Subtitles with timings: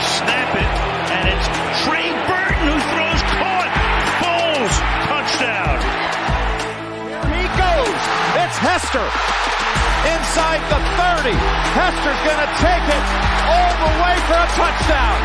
[0.00, 0.72] to snap it,
[1.12, 1.46] and it's
[1.84, 3.68] Trey Burton who throws caught.
[4.20, 4.74] Foles,
[5.12, 5.76] touchdown.
[7.04, 8.00] Here he goes.
[8.40, 9.08] It's Hester
[10.08, 11.36] inside the 30.
[11.76, 13.04] Hester's going to take it
[13.44, 15.20] all the way for a touchdown.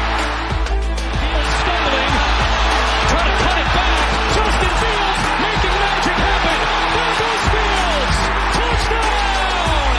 [1.23, 2.11] Fields stumbling,
[3.15, 3.96] trying to cut it back.
[4.36, 6.57] Justin Fields making magic happen.
[7.00, 8.18] There goes Fields.
[8.60, 9.96] Touchdown!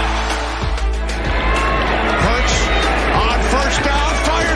[2.28, 2.56] Hurts
[3.24, 4.05] on first down,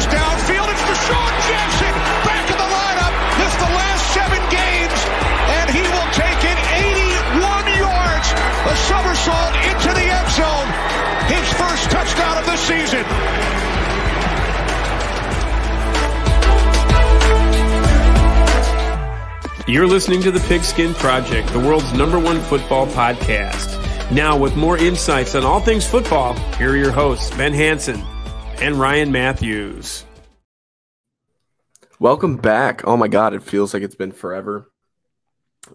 [0.00, 0.68] fires downfield.
[0.70, 3.14] It's DeSean Jackson back in the lineup.
[3.38, 5.00] Missed the last seven games,
[5.58, 8.28] and he will take it 81 yards.
[8.66, 10.68] A somersault into the end zone.
[11.28, 13.04] His first touchdown of the season.
[19.66, 23.78] You're listening to the Pigskin Project, the world's number one football podcast.
[24.10, 28.04] Now, with more insights on all things football, here are your hosts, Ben Hanson
[28.60, 30.04] and Ryan Matthews.
[31.98, 32.86] Welcome back.
[32.86, 34.70] Oh my God, it feels like it's been forever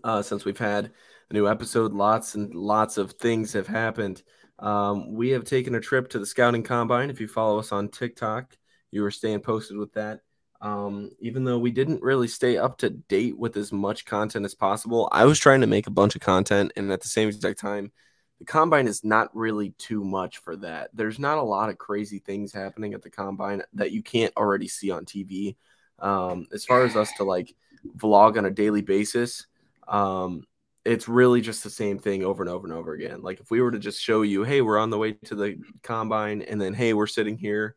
[0.03, 0.91] uh, since we've had
[1.29, 1.93] a new episode.
[1.93, 4.21] Lots and lots of things have happened.
[4.59, 7.09] Um, we have taken a trip to the Scouting Combine.
[7.09, 8.55] If you follow us on TikTok,
[8.91, 10.21] you are staying posted with that.
[10.61, 14.55] Um, even though we didn't really stay up to date with as much content as
[14.55, 17.59] possible, I was trying to make a bunch of content, and at the same exact
[17.59, 17.91] time,
[18.39, 20.89] the combine is not really too much for that.
[20.93, 24.67] There's not a lot of crazy things happening at the combine that you can't already
[24.67, 25.55] see on TV.
[25.99, 27.55] Um, as far as us to like
[27.95, 29.47] vlog on a daily basis,
[29.87, 30.43] um,
[30.83, 33.21] it's really just the same thing over and over and over again.
[33.21, 35.57] Like if we were to just show you, hey, we're on the way to the
[35.81, 37.75] combine, and then hey, we're sitting here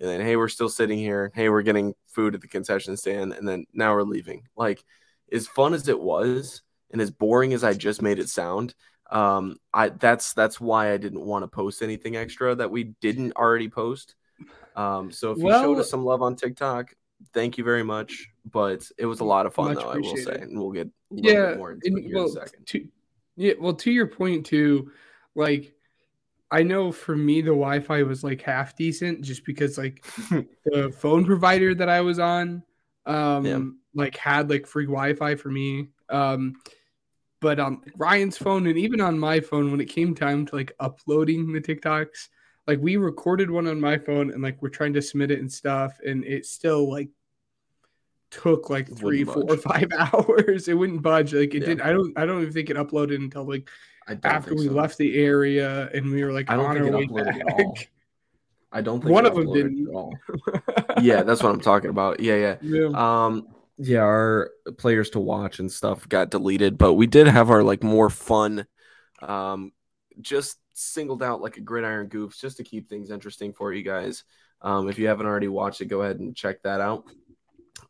[0.00, 3.32] and then hey we're still sitting here hey we're getting food at the concession stand
[3.32, 4.84] and then now we're leaving like
[5.32, 8.74] as fun as it was and as boring as i just made it sound
[9.14, 13.32] um i that's that's why i didn't want to post anything extra that we didn't
[13.36, 14.16] already post
[14.76, 16.92] um so if you showed us some love on tiktok
[17.32, 20.34] thank you very much but it was a lot of fun though i will say
[20.34, 22.88] and we'll get a yeah, bit more into and, well, in a second to,
[23.36, 24.90] yeah, well, to your point too,
[25.34, 25.74] like
[26.50, 30.04] I know for me the Wi-Fi was like half decent just because like
[30.64, 32.62] the phone provider that I was on,
[33.06, 33.60] um, Yeah.
[33.94, 35.88] like had like free Wi-Fi for me.
[36.08, 36.54] Um,
[37.44, 40.72] but on Ryan's phone and even on my phone, when it came time to like
[40.80, 42.28] uploading the TikToks,
[42.66, 45.52] like we recorded one on my phone and like we're trying to submit it and
[45.52, 47.10] stuff, and it still like
[48.30, 49.60] took like three, four, budge.
[49.72, 50.68] five hours.
[50.68, 51.34] It wouldn't budge.
[51.34, 51.66] Like it Yeah.
[51.68, 51.80] did.
[51.82, 52.16] I don't.
[52.18, 53.68] I don't even think it uploaded until like
[54.22, 54.72] after we so.
[54.72, 57.46] left the area and we were like I don't on think our it way at
[57.46, 57.54] back.
[57.58, 57.74] all.
[58.72, 59.88] i don't think One of them didn't.
[61.02, 62.88] yeah that's what i'm talking about yeah yeah Yeah.
[63.24, 63.46] Um,
[63.78, 67.82] yeah, our players to watch and stuff got deleted, but we did have our like
[67.82, 68.66] more fun,
[69.20, 69.72] um,
[70.20, 74.24] just singled out like a gridiron goofs just to keep things interesting for you guys.
[74.60, 77.04] Um, if you haven't already watched it, go ahead and check that out.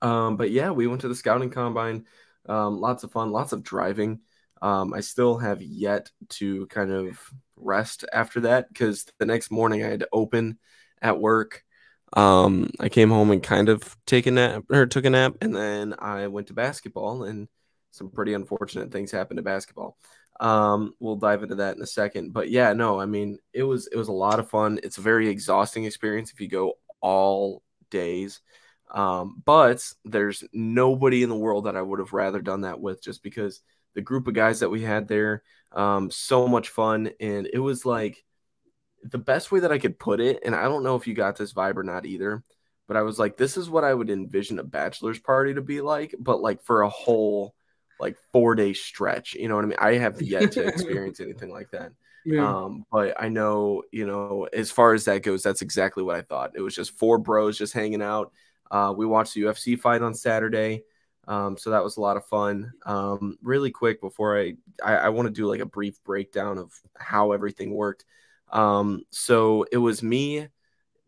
[0.02, 2.06] Um, but yeah, we went to the scouting combine.
[2.48, 4.20] Um, lots of fun, lots of driving.
[4.60, 7.18] Um, I still have yet to kind of
[7.56, 10.58] rest after that because the next morning I had to open
[11.00, 11.64] at work.
[12.14, 15.54] Um, I came home and kind of take a nap or took a nap, and
[15.54, 17.48] then I went to basketball, and
[17.91, 19.97] some pretty unfortunate things happened to basketball.
[20.41, 23.86] Um, we'll dive into that in a second, but yeah, no, I mean it was
[23.88, 24.80] it was a lot of fun.
[24.82, 28.41] It's a very exhausting experience if you go all days.
[28.91, 33.02] Um, but there's nobody in the world that I would have rather done that with
[33.02, 33.60] just because
[33.94, 35.42] the group of guys that we had there,
[35.72, 37.10] um, so much fun.
[37.20, 38.25] And it was like
[39.04, 40.41] the best way that I could put it.
[40.44, 42.42] And I don't know if you got this vibe or not either,
[42.88, 45.81] but I was like, this is what I would envision a bachelor's party to be
[45.81, 47.54] like, but like for a whole
[48.00, 49.34] like four day stretch.
[49.34, 49.78] You know what I mean?
[49.78, 51.93] I have yet to experience anything like that.
[52.25, 52.47] Yeah.
[52.47, 56.22] Um, but I know, you know, as far as that goes, that's exactly what I
[56.22, 56.53] thought.
[56.54, 58.32] It was just four bros just hanging out.
[58.70, 60.84] Uh, we watched the UFC fight on Saturday.
[61.26, 62.72] Um, so that was a lot of fun.
[62.84, 66.72] Um, really quick before I, I, I want to do like a brief breakdown of
[66.97, 68.04] how everything worked.
[68.54, 70.49] Um, so it was me,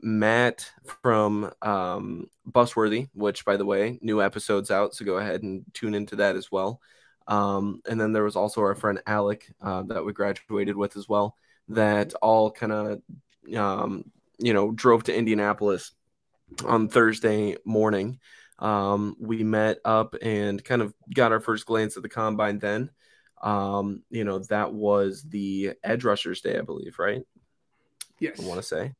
[0.00, 0.70] Matt
[1.02, 4.94] from um, Busworthy, which by the way, new episodes out.
[4.94, 6.80] So go ahead and tune into that as well.
[7.28, 11.08] Um, and then there was also our friend Alec uh, that we graduated with as
[11.08, 11.34] well.
[11.68, 13.02] That all kind of,
[13.56, 14.04] um,
[14.38, 15.92] you know, drove to Indianapolis
[16.64, 18.18] on Thursday morning.
[18.58, 22.90] Um, we met up and kind of got our first glance at the combine then.
[23.42, 27.22] Um, you know, that was the Edge Rushers Day, I believe, right?
[28.20, 28.40] Yes.
[28.42, 28.92] I want to say.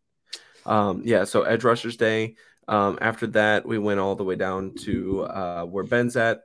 [0.65, 2.35] Um, yeah, so Edge Rushers Day.
[2.69, 6.41] Um, after that, we went all the way down to uh, where Ben's at,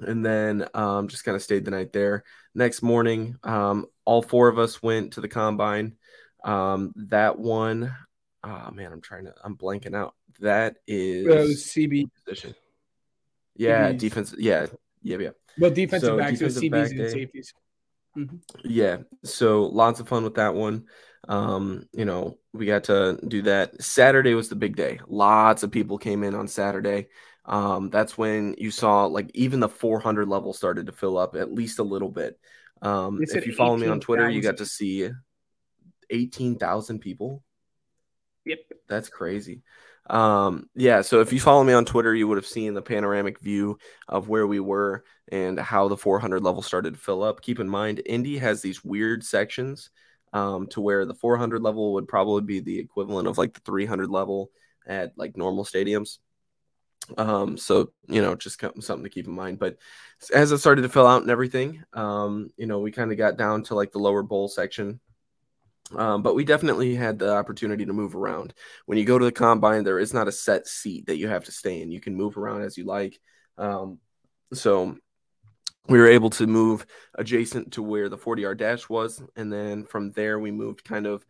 [0.00, 2.22] and then um, just kind of stayed the night there.
[2.54, 5.96] Next morning, um, all four of us went to the combine.
[6.44, 7.94] Um, that one,
[8.46, 9.34] Oh man, I'm trying to.
[9.42, 10.14] I'm blanking out.
[10.40, 12.54] That is Uh, CB, position.
[13.56, 13.98] Yeah, DBs.
[13.98, 14.34] defense.
[14.38, 14.66] Yeah,
[15.02, 15.30] yeah, yeah.
[15.58, 17.54] well, defensive So, backs, so CBs back and safeties.
[18.62, 18.98] Yeah.
[19.24, 20.84] So lots of fun with that one.
[21.28, 23.82] Um, you know, we got to do that.
[23.82, 25.00] Saturday was the big day.
[25.06, 27.08] Lots of people came in on Saturday.
[27.46, 31.52] Um, that's when you saw like even the 400 level started to fill up at
[31.52, 32.38] least a little bit.
[32.82, 35.08] Um, if you follow me on Twitter, you got to see
[36.10, 37.42] 18,000 people.
[38.44, 38.58] Yep.
[38.88, 39.62] That's crazy.
[40.08, 43.40] Um, yeah, so if you follow me on Twitter, you would have seen the panoramic
[43.40, 47.40] view of where we were and how the 400 level started to fill up.
[47.40, 49.90] Keep in mind, Indy has these weird sections
[50.34, 54.10] um, to where the 400 level would probably be the equivalent of like the 300
[54.10, 54.50] level
[54.86, 56.18] at like normal stadiums.
[57.16, 59.58] Um, so you know, just something to keep in mind.
[59.58, 59.78] But
[60.34, 63.36] as it started to fill out and everything, um, you know, we kind of got
[63.38, 65.00] down to like the lower bowl section.
[65.94, 68.54] Um, but we definitely had the opportunity to move around.
[68.86, 71.44] When you go to the combine, there is not a set seat that you have
[71.44, 71.92] to stay in.
[71.92, 73.20] You can move around as you like.
[73.58, 73.98] Um,
[74.52, 74.96] so
[75.88, 79.22] we were able to move adjacent to where the 40 yard dash was.
[79.36, 81.24] And then from there, we moved kind of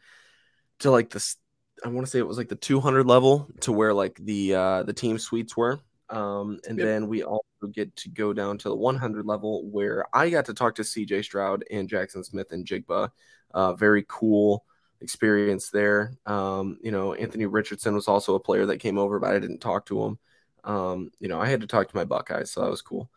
[0.81, 1.37] to like this.
[1.85, 4.83] I want to say it was like the 200 level to where like the uh,
[4.85, 5.81] the team suites were.
[6.11, 6.83] Um, and Yep.
[6.83, 7.43] then we also
[7.73, 11.23] get to go down to the 100 level where I got to talk to CJ
[11.23, 13.11] Stroud and Jaxon Smith-Njigba.
[13.53, 14.65] Uh, very cool
[15.01, 16.13] experience there.
[16.27, 19.59] Um, you know, Anthony Richardson was also a player that came over, but I didn't
[19.61, 20.19] talk to him.
[20.65, 23.11] Um, you know, I had to talk to my Buckeyes, so that was cool.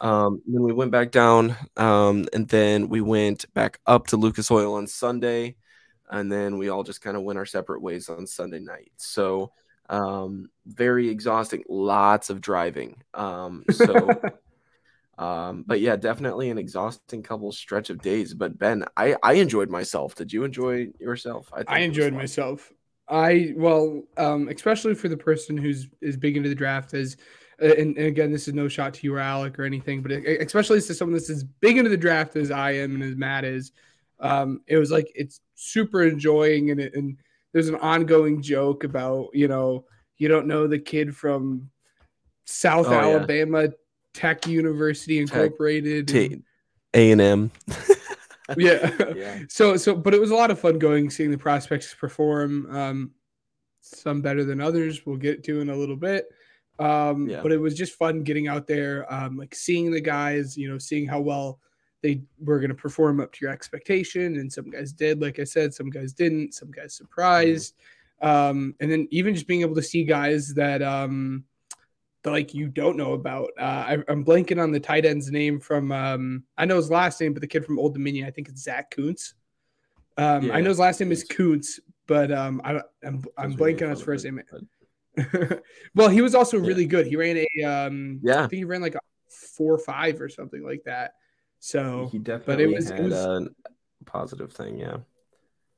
[0.00, 4.50] Um, then we went back down, um, and then we went back up to Lucas
[4.50, 5.56] Oil on Sunday,
[6.10, 8.92] and then we all just kind of went our separate ways on Sunday night.
[8.96, 9.52] So,
[9.88, 13.02] um, very exhausting, lots of driving.
[13.14, 14.20] Um, so.
[15.16, 18.34] Um, but yeah, definitely an exhausting couple stretch of days.
[18.34, 20.14] But Ben, I I enjoyed myself.
[20.14, 21.50] Did you enjoy yourself?
[21.58, 22.72] think I enjoyed myself.
[23.08, 27.16] I well, um, especially for the person who's is big into the draft as,
[27.58, 30.38] and, and again, this is no shot to you or Alec or anything, but e-
[30.38, 33.44] especially to someone that's as big into the draft as I am and as Matt
[33.44, 33.72] is,
[34.20, 37.16] um, it was like it's super enjoying and it, and
[37.52, 39.84] there's an ongoing joke about you know
[40.18, 41.68] you don't know the kid from
[42.44, 42.98] South Oh, yeah.
[43.00, 43.68] Alabama
[44.12, 46.10] Tech University Incorporated.
[46.10, 46.42] and- T-
[46.94, 47.50] A and M.
[48.56, 48.90] yeah.
[49.16, 49.38] Yeah.
[49.48, 52.66] So so but it was a lot of fun going seeing the prospects perform.
[52.74, 53.10] Um
[53.80, 56.26] some better than others we'll get to in a little bit.
[56.78, 57.40] Um Yeah.
[57.42, 60.78] but it was just fun getting out there um like seeing the guys, you know,
[60.78, 61.60] seeing how well
[62.02, 65.44] they were going to perform up to your expectation and some guys did like I
[65.44, 67.74] said, some guys didn't, some guys surprised.
[68.22, 71.44] Um and then even just being able to see guys that um
[72.22, 73.50] that like you don't know about.
[73.58, 75.92] Uh, I, I'm blanking on the tight end's name from.
[75.92, 78.62] Um, I know his last name, but the kid from Old Dominion, I think it's
[78.62, 79.34] Zack Kuntz.
[80.16, 83.90] Um, I know his last name is Kuntz, but um, I, I'm I'm blanking on
[83.90, 84.40] his first name.
[84.50, 84.62] but-
[85.94, 86.66] well, he was also Yeah.
[86.68, 87.06] really good.
[87.06, 88.38] He ran a um, Yeah.
[88.44, 89.00] I think he ran like a
[89.56, 91.14] four or five or something like that.
[91.60, 93.48] So He definitely was- it had was- a
[94.04, 94.78] positive thing.
[94.78, 94.98] Yeah.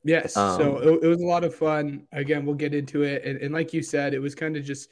[0.05, 0.35] Yes.
[0.35, 2.06] so Um, it, it was a lot of fun.
[2.12, 3.25] Again, we'll get into it.
[3.25, 4.88] And, and like you said, it was kind of just,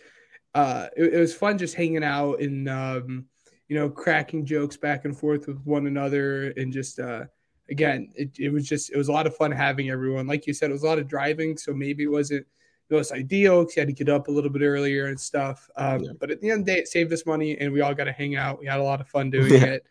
[0.54, 3.26] uh, it, it was fun just hanging out and, um,
[3.68, 6.50] you know, cracking jokes back and forth with one another.
[6.56, 7.24] And just, uh,
[7.70, 10.26] again, it, it was just, it was a lot of fun having everyone.
[10.26, 11.56] Like you said, it was a lot of driving.
[11.56, 12.46] So maybe it wasn't
[12.90, 15.68] most ideal because you had to get up a little bit earlier and stuff.
[15.76, 16.12] Um, Yeah.
[16.18, 18.04] But at the end of the day, it saved us money and we all got
[18.04, 18.60] to hang out.
[18.60, 19.64] We had a lot of fun doing Yeah.
[19.78, 19.86] it.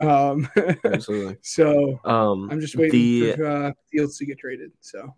[0.00, 0.48] Um,
[0.84, 1.36] Absolutely.
[1.42, 4.70] so Um, I'm just waiting the for uh, Fields to get traded.
[4.80, 5.14] So.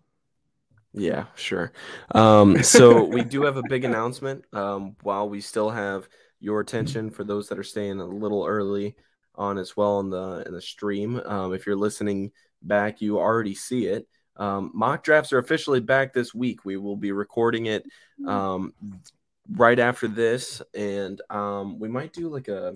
[0.93, 1.71] Yeah, sure.
[2.13, 4.43] Um, so we do have a big announcement.
[4.53, 8.95] Um, while we still have your attention for those that are staying a little early
[9.35, 11.21] on as well in the in the stream.
[11.23, 12.31] Um, if you're listening
[12.61, 14.07] back, you already see it.
[14.41, 16.65] Um, mock drafts are officially back this week.
[16.65, 17.85] We will be recording it
[18.27, 18.73] um,
[19.51, 22.73] right after this, and um, we might do like a.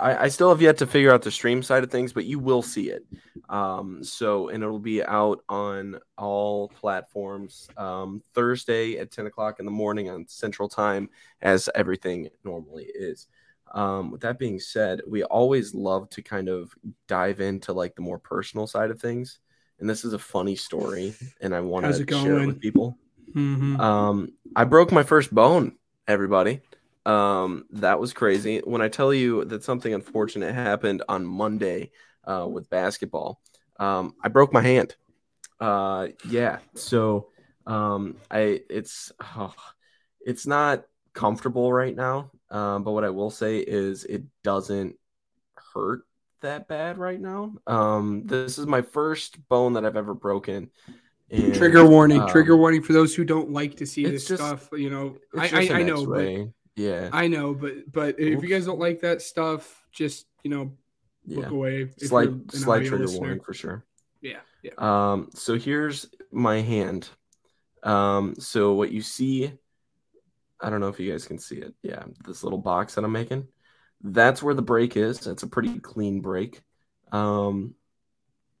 [0.00, 2.40] I, I still have yet to figure out the stream side of things, but you
[2.40, 3.06] will see it.
[3.48, 9.66] Um, so, and it'll be out on all platforms um, Thursday at 10 o'clock in
[9.66, 11.08] the morning on Central Time,
[11.40, 13.28] as everything normally is.
[13.72, 16.74] Um, with that being said, we always love to kind of
[17.06, 19.38] dive into like the more personal side of things.
[19.80, 22.96] And this is a funny story, and I want to share it with people.
[23.34, 23.78] Mhm.
[23.80, 25.76] Um, I broke my first bone,
[26.06, 26.60] everybody.
[27.06, 28.60] Um, that was crazy.
[28.60, 31.90] When I tell you that something unfortunate happened on Monday
[32.24, 33.40] uh, with basketball,
[33.78, 34.96] um, I broke my hand.
[35.60, 36.58] Uh, yeah.
[36.74, 37.28] So,
[37.66, 39.54] um, I it's oh,
[40.24, 42.30] it's not comfortable right now.
[42.50, 44.96] Um, but what I will say is it doesn't
[45.74, 46.04] hurt
[46.44, 47.54] that bad right now.
[47.66, 50.70] Um, this is my first bone that I've ever broken
[51.30, 52.20] And, Trigger warning.
[52.20, 54.68] um, trigger warning for those who don't like to see this just- stuff.
[54.72, 58.66] You know, I, I, I know, but yeah, I know, but but if you guys
[58.66, 60.72] don't like that stuff, just you know,
[61.26, 61.50] look yeah.
[61.50, 61.90] away.
[61.98, 63.20] Slight, slight trigger listener.
[63.20, 63.84] warning for sure.
[64.20, 64.72] Yeah, yeah.
[64.78, 67.08] Um, so here's my hand.
[67.82, 69.52] Um, so what you see,
[70.60, 71.74] I don't know if you guys can see it.
[71.82, 73.46] Yeah, this little box that I'm making.
[74.04, 75.20] That's where the break is.
[75.20, 76.60] That's a pretty clean break.
[77.10, 77.74] Um,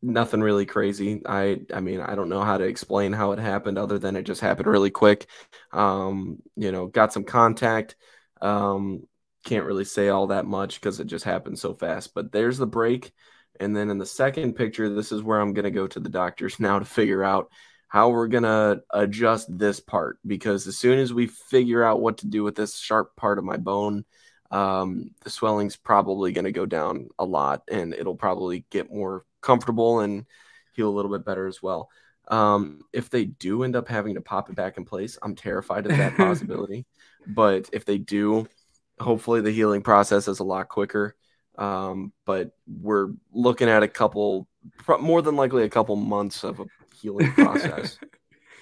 [0.00, 1.22] nothing really crazy.
[1.26, 4.22] I I mean, I don't know how to explain how it happened other than it
[4.22, 5.26] just happened really quick.
[5.70, 7.96] Um, you know, got some contact.
[8.40, 9.06] Um,
[9.44, 12.14] can't really say all that much because it just happened so fast.
[12.14, 13.12] But there's the break.
[13.60, 16.08] And then in the second picture, this is where I'm going to go to the
[16.08, 17.50] doctors now to figure out
[17.88, 20.18] how we're going to adjust this part.
[20.26, 23.44] Because as soon as we figure out what to do with this sharp part of
[23.44, 24.04] my bone,
[24.54, 29.24] um, the swelling's probably going to go down a lot and it'll probably get more
[29.40, 30.26] comfortable and
[30.74, 31.90] heal a little bit better as well.
[32.28, 35.86] Um, if they do end up having to pop it back in place, I'm terrified
[35.86, 36.86] of that possibility.
[37.26, 38.46] But if they do,
[39.00, 41.16] hopefully the healing process is a lot quicker.
[41.58, 44.46] Um, but we're looking at a couple,
[45.00, 47.98] more than likely a couple months of a healing process.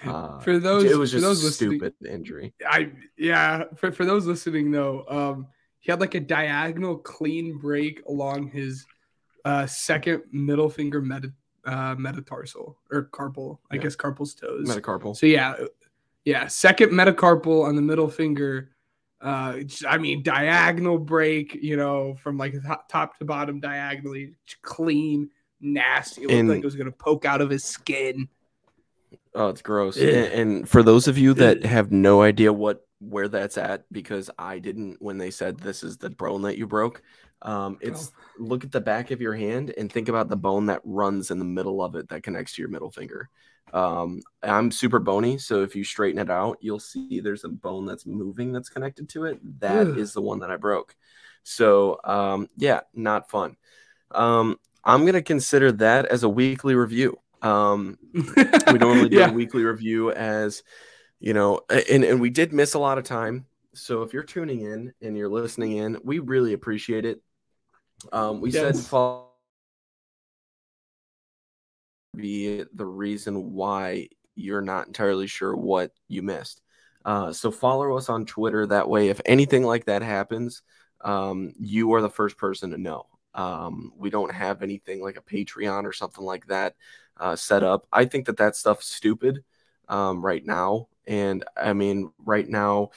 [0.03, 2.55] Uh, For those- it was for just a stupid injury.
[2.67, 3.65] I yeah.
[3.75, 5.47] For for those listening though, um,
[5.83, 8.85] he had like a diagonal clean break along his
[9.45, 11.31] uh second middle finger meta
[11.65, 13.59] uh metatarsal or carpal.
[13.69, 13.81] I Yeah.
[13.83, 14.67] guess carpal's toes.
[14.67, 15.15] Metacarpal.
[15.17, 15.55] So yeah,
[16.25, 18.69] yeah, second metacarpal on the middle finger.
[19.21, 25.29] Uh, I mean diagonal break, you know, from like top, top to bottom diagonally, clean,
[25.61, 26.21] nasty.
[26.23, 28.27] It looked And- like it was gonna poke out of his skin.
[29.35, 29.97] Oh, it's gross.
[29.97, 34.29] And, and for those of you that have no idea what where that's at, because
[34.37, 37.01] I didn't when they said this is the bone that you broke.
[37.41, 40.81] Um, it's look at the back of your hand and think about the bone that
[40.85, 43.29] runs in the middle of it that connects to your middle finger.
[43.73, 47.85] Um, I'm super bony, so if you straighten it out, you'll see there's a bone
[47.85, 49.39] that's moving that's connected to it.
[49.59, 50.13] That is Ugh.
[50.15, 50.95] the one that I broke.
[51.43, 53.57] So um, yeah, not fun.
[54.11, 57.19] Um, I'm gonna consider that as a weekly review.
[57.41, 59.29] Um, we normally do yeah.
[59.29, 60.63] a weekly review as
[61.23, 64.61] you know and, and we did miss a lot of time so if you're tuning
[64.61, 67.21] in and you're listening in we really appreciate it
[68.11, 68.87] um we said Yes.
[68.87, 69.29] follow
[72.15, 76.61] be the reason why you're not entirely sure what you missed
[77.05, 80.61] uh so follow us on twitter that way if anything like that happens
[81.01, 85.21] um you are the first person to know um we don't have anything like a
[85.21, 86.75] patreon or something like that
[87.17, 87.87] uh, set up.
[87.93, 89.43] I think that that stuff's stupid
[89.87, 90.87] um, right now.
[91.07, 92.89] And I mean, right now,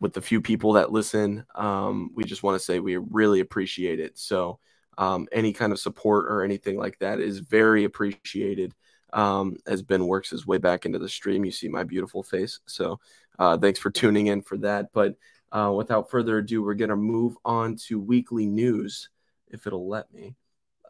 [0.00, 4.00] with the few people that listen, um, we just want to say we really appreciate
[4.00, 4.18] it.
[4.18, 4.58] So,
[4.98, 8.74] um, any kind of support or anything like that is very appreciated.
[9.12, 12.60] Um, as Ben works his way back into the stream, you see my beautiful face.
[12.66, 13.00] So,
[13.38, 14.92] uh, thanks for tuning in for that.
[14.92, 15.16] But
[15.52, 19.08] uh, without further ado, we're going to move on to weekly news
[19.48, 20.34] if it'll let me.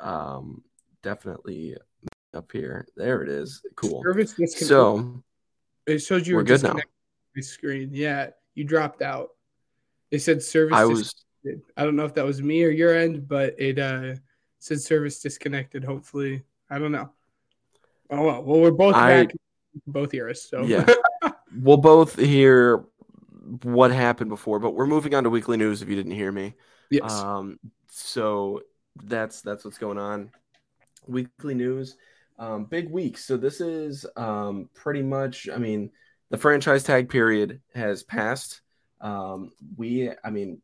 [0.00, 0.62] Um,
[1.02, 1.76] definitely
[2.35, 2.87] up here.
[2.97, 3.62] There it is.
[3.76, 4.02] Cool.
[4.69, 5.23] So,
[5.87, 6.75] it showed you we're good now.
[7.37, 7.91] my screen.
[7.93, 9.31] Yeah, you dropped out.
[10.11, 10.76] It said service.
[10.76, 11.14] I was.
[11.76, 14.14] I don't know if that was me or your end, but it uh
[14.61, 15.85] said service disconnected.
[15.85, 17.11] Hopefully, I don't know.
[18.11, 19.35] Oh well, well we're both I- back.
[19.88, 20.43] Both hear us.
[20.43, 20.87] So Yeah.
[21.57, 22.85] we'll both hear
[23.64, 26.55] what happened before, but we're moving on to weekly news if you didn't hear me.
[26.91, 27.11] yes.
[27.12, 28.62] Um, so
[29.03, 30.31] that's that's what's going on.
[31.09, 31.97] Weekly news,
[32.38, 33.19] um, big week.
[33.19, 35.49] So this is um, pretty much.
[35.53, 35.91] I mean,
[36.31, 38.61] the franchise tag period has passed.
[39.00, 40.61] Um, we, I mean,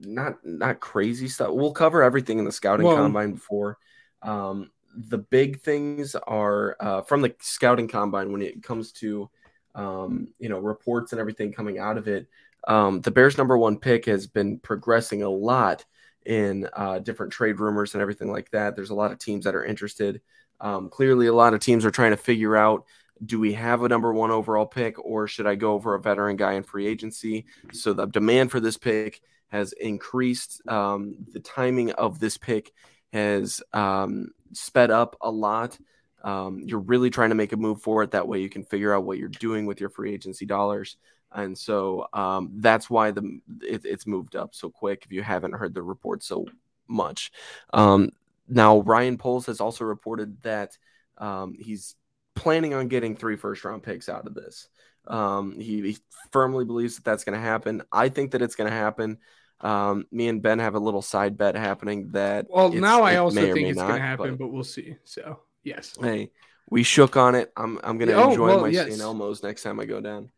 [0.00, 1.50] not not crazy stuff.
[1.52, 3.78] We'll cover everything in the scouting Well- combine before.
[4.22, 9.28] Um, the big things are uh, from the scouting combine when it comes to
[9.74, 12.26] um, you know reports and everything coming out of it.
[12.66, 15.84] Um, the Bears' number one pick has been progressing a lot
[16.24, 18.74] in uh, different trade rumors and everything like that.
[18.74, 20.20] There's a lot of teams that are interested.
[20.60, 22.84] Um, clearly, a lot of teams are trying to figure out
[23.24, 26.36] do we have a number one overall pick or should I go for a veteran
[26.36, 27.46] guy in free agency?
[27.72, 30.60] So the demand for this pick has increased.
[30.68, 32.72] Um, the timing of this pick
[33.12, 35.78] has um, sped up a lot.
[36.22, 38.10] Um, you're really trying to make a move for it.
[38.10, 40.96] That way, you can figure out what you're doing with your free agency dollars.
[41.32, 45.04] And so um, that's why the it, it's moved up so quick.
[45.04, 46.46] If you haven't heard the report so
[46.88, 47.30] much,
[47.72, 48.10] um,
[48.48, 50.76] now Ryan Poles has also reported that
[51.18, 51.94] um, he's
[52.34, 54.68] planning on getting three first round picks out of this.
[55.06, 55.98] Um, he, he
[56.32, 57.82] firmly believes that that's going to happen.
[57.92, 59.18] I think that it's going to happen.
[59.60, 62.46] Um, me and Ben have a little side bet happening that.
[62.50, 64.96] well, now I also think it's going to happen, but- but we'll see.
[65.04, 65.94] So yes.
[66.00, 66.30] Hey,
[66.68, 67.52] We shook on it.
[67.56, 68.88] I'm I'm gonna Oh, enjoy well, my yes.
[68.88, 69.00] St.
[69.00, 70.30] Elmo's next time I go down.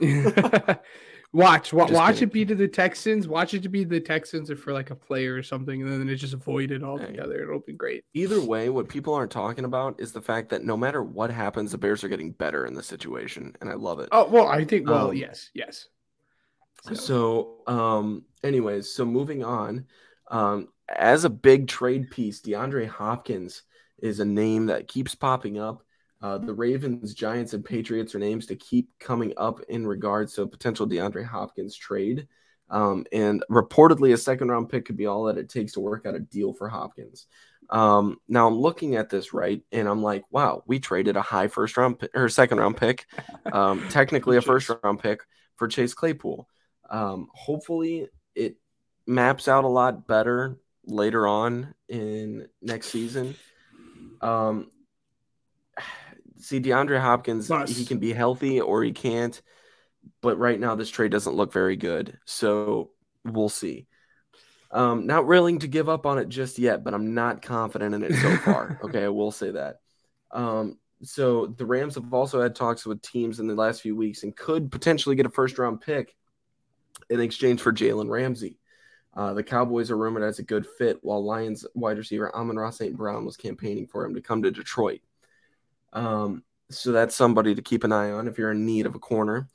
[1.32, 2.28] watch, wa- watch kidding.
[2.28, 3.26] it be to the Texans.
[3.26, 6.08] Watch it to be the Texans or for like a player or something, and then
[6.08, 7.42] it just avoid avoided altogether.
[7.42, 8.04] It'll be great.
[8.14, 11.72] Either way, what people aren't talking about is the fact that no matter what happens,
[11.72, 14.08] the Bears are getting better in the situation, and I love it.
[14.12, 14.88] Oh well, I think.
[14.88, 15.88] Well, Um, yes, yes.
[16.82, 19.86] So, So, um, anyways, so moving on,
[20.30, 23.62] um, as a big trade piece, DeAndre Hopkins
[23.98, 25.84] is a name that keeps popping up.
[26.22, 30.42] Uh, the Ravens, Giants, and Patriots are names to keep coming up in regards to
[30.42, 32.28] a potential DeAndre Hopkins trade.
[32.70, 36.06] Um, and reportedly, a second round pick could be all that it takes to work
[36.06, 37.26] out a deal for Hopkins.
[37.70, 41.48] Um, now I'm looking at this right, and I'm like, wow, we traded a high
[41.48, 43.06] first round pi- or second round pick,
[43.52, 45.20] um, technically a first round pick
[45.56, 46.48] for Chase Claypool.
[46.88, 48.56] Um, hopefully, it
[49.06, 53.34] maps out a lot better later on in next season.
[54.20, 54.70] Um,
[56.42, 57.76] see, DeAndre Hopkins, Plus.
[57.76, 59.40] he can be healthy or he can't,
[60.20, 62.18] but right now this trade doesn't look very good.
[62.24, 62.90] So
[63.24, 63.86] we'll see.
[64.70, 68.02] Um, not willing to give up on it just yet, but I'm not confident in
[68.02, 68.80] it so far.
[68.84, 69.80] okay, I will say that.
[70.30, 74.22] Um, so the Rams have also had talks with teams in the last few weeks
[74.22, 76.14] and could potentially get a first round pick
[77.10, 78.58] in exchange for Jalen Ramsey.
[79.14, 82.96] Uh, the Cowboys are rumored as a good fit, while Lions wide receiver Amon-Ra St.
[82.96, 85.00] Brown was campaigning for him to come to Detroit.
[85.92, 88.98] Um, so that's somebody to keep an eye on if you're in need of a
[88.98, 89.48] corner.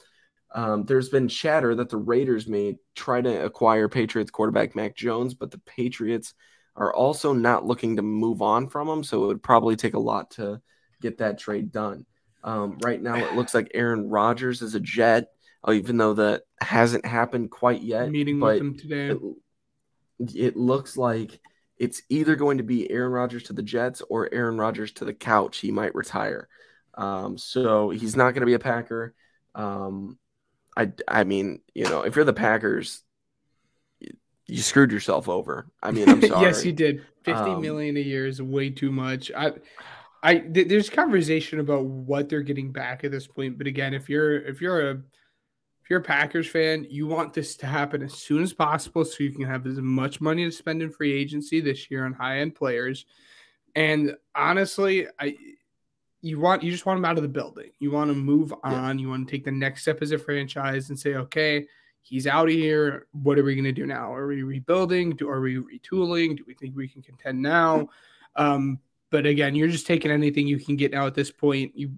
[0.53, 5.34] Um, there's been chatter that the Raiders may try to acquire Patriots quarterback Mac Jones,
[5.34, 6.34] but the Patriots
[6.75, 9.03] are also not looking to move on from him.
[9.03, 10.62] So it would probably take a lot to
[11.01, 12.06] get that trade done.
[12.44, 15.27] Um, right now, it looks like Aaron Rodgers is a Jet,
[15.67, 18.10] uh, even though that hasn't happened quite yet.
[18.10, 19.10] meeting with them today.
[20.20, 21.39] it, it looks like
[21.77, 25.13] it's either going to be Aaron Rodgers to the Jets or Aaron Rodgers to the
[25.13, 25.57] couch.
[25.60, 26.48] He might retire.
[26.96, 29.13] Um, so he's not going to be a Packer.
[29.53, 30.17] Um,
[30.75, 33.02] I, I mean, you know, if you're the Packers,
[34.47, 35.67] you, screwed yourself over.
[35.82, 36.45] I mean, I'm sorry.
[36.45, 37.06] yes, you did.
[37.23, 39.32] Fifty Um, million a year is way too much.
[39.36, 39.54] I,
[40.23, 44.10] I th- there's conversation about what they're getting back at this point, but again, if
[44.10, 45.02] you're if you're a
[45.88, 49.23] if you're a Packers fan, you want this to happen as soon as possible so
[49.23, 52.39] you can have as much money to spend in free agency this year on high
[52.39, 53.06] end players.
[53.73, 55.38] And honestly, I
[56.21, 57.71] you want you just want them out of the building.
[57.80, 59.00] You want to move on.
[59.00, 61.65] You want to take the next step as a franchise and say, okay,
[62.02, 63.08] he's out of here.
[63.13, 64.13] What are we going to do now?
[64.13, 65.12] Are we rebuilding?
[65.12, 66.36] Do are we retooling?
[66.36, 67.88] Do we think we can contend now?
[68.36, 71.78] Um, but again, you're just taking anything you can get now at this point.
[71.78, 71.93] You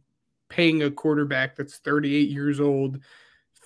[0.47, 2.99] paying a quarterback that's 38 years old,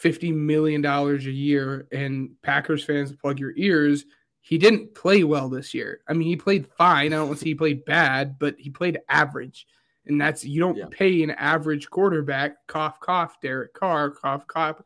[0.04, 4.04] 50 million dollars a year, and Packers fans plug your ears.
[4.42, 6.02] He didn't play well this year.
[6.10, 7.14] I mean, he played fine.
[7.14, 9.66] I don't want to say he played bad, but he played average.
[10.06, 10.88] And that's you don't Yeah.
[10.92, 14.82] pay an average quarterback, cough, cough, Derek Carr, cough, cough,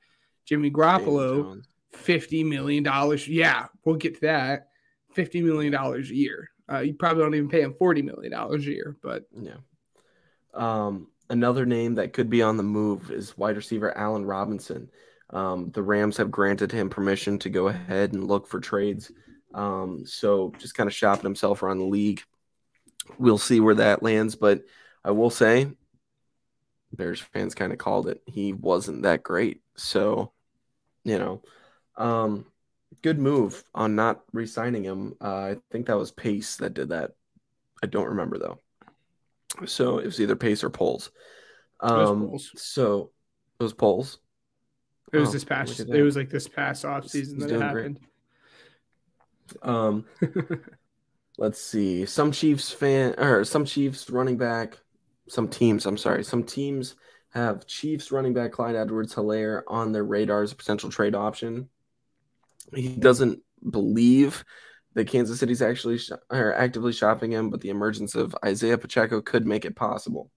[0.46, 3.28] Jimmy Garoppolo, fifty million dollars.
[3.28, 4.68] Yeah, we'll get to that.
[5.14, 6.52] Fifty million dollars a year.
[6.72, 9.58] Uh, you probably don't even pay him forty million dollars a year, but Yeah.
[10.54, 14.92] Um, another name that could be on the move is wide receiver Allen Robinson.
[15.30, 19.12] Um, the Rams have granted him permission to go ahead and look for trades.
[19.54, 22.22] Um, so just kind of shopping himself around the league.
[23.18, 24.62] We'll see where that lands, but
[25.04, 25.68] I will say
[26.94, 28.22] Bears fans kind of called it.
[28.26, 29.62] He wasn't that great.
[29.76, 30.32] So,
[31.04, 31.42] you know,
[31.98, 32.46] um,
[33.02, 35.16] good move on not re-signing him.
[35.22, 37.12] Uh, I think that was Pace that did that.
[37.84, 38.60] I don't remember though.
[39.66, 41.12] So it was either Pace or Poles.
[41.82, 42.52] was Um, Poles.
[42.56, 43.12] so
[43.60, 44.20] it was Poles.
[45.14, 45.80] It was Oh, this past.
[45.80, 46.02] It that.
[46.02, 47.84] was like this past off season that it doing great.
[47.84, 48.00] happened.
[49.62, 50.06] Um,
[51.38, 52.06] let's see.
[52.06, 54.78] Some Chiefs fan or some Chiefs running back,
[55.30, 56.96] some teams, I'm sorry, some teams
[57.30, 61.70] have Chiefs running back Clyde Edwards-Helaire on their radar as a potential trade option.
[62.76, 64.44] He doesn't believe
[64.94, 69.22] that Kansas City's actually sh- or actively shopping him, but the emergence of Isaiah Pacheco
[69.22, 70.32] could make it possible.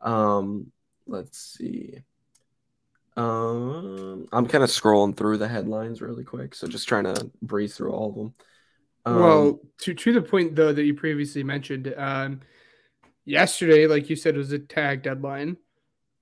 [0.00, 0.70] Um,
[1.06, 1.98] let's see.
[3.20, 7.76] Um, I'm kind of scrolling through the headlines really quick, so just trying to breeze
[7.76, 8.34] through all of them.
[9.04, 12.40] Um, well, to to the point though that you previously mentioned, um,
[13.24, 15.56] yesterday, like you said, was a tag deadline.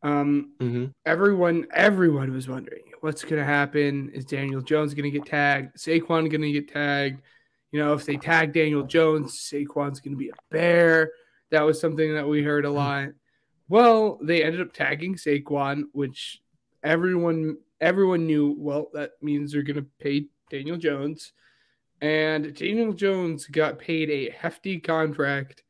[0.02, 0.92] Um, mhm.
[1.04, 4.10] everyone everyone was wondering what's going to happen.
[4.12, 5.76] Is Daniel Jones going to get tagged?
[5.76, 7.22] Saquon going to get tagged?
[7.70, 11.12] You know, if they tag Daniel Jones, Saquon's going to be a bear.
[11.50, 13.10] That was something that we heard a lot.
[13.68, 16.40] Well, they ended up tagging Saquon, which
[16.82, 18.54] everyone everyone knew.
[18.58, 21.32] Well, that means they're going to pay Daniel Jones,
[22.00, 25.62] and Daniel Jones got paid a hefty contract.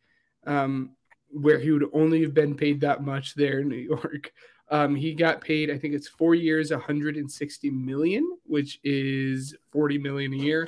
[0.47, 0.91] Um,
[1.31, 4.33] where he would only have been paid that much there in New York.
[4.71, 10.35] Um, he got paid, I think it's four years, 160 million, which is 40 million
[10.35, 10.67] a year.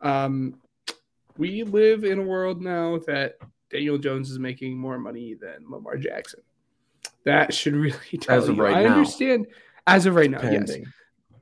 [0.00, 0.60] Um,
[1.36, 5.96] we live in a world now that Daniel Jones is making more money than Lamar
[5.96, 6.38] Jackson.
[7.24, 8.62] That should really tell As of you.
[8.62, 8.92] right I now.
[8.92, 9.48] understand
[9.86, 10.76] as of right now, yes.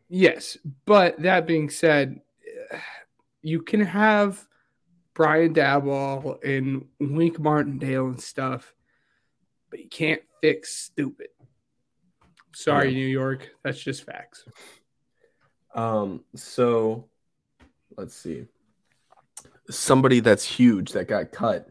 [0.09, 2.21] Yes, but that being said,
[3.43, 4.45] you can have
[5.15, 8.75] Brian Daboll and Wink Martindale and stuff,
[9.71, 11.29] but you can't fix stupid.
[12.55, 12.95] Sorry, Yeah.
[12.95, 13.51] New York.
[13.63, 14.45] That's just facts.
[15.75, 17.09] Um, so
[17.97, 18.47] let's see.
[19.71, 21.71] Somebody that's huge that got cut.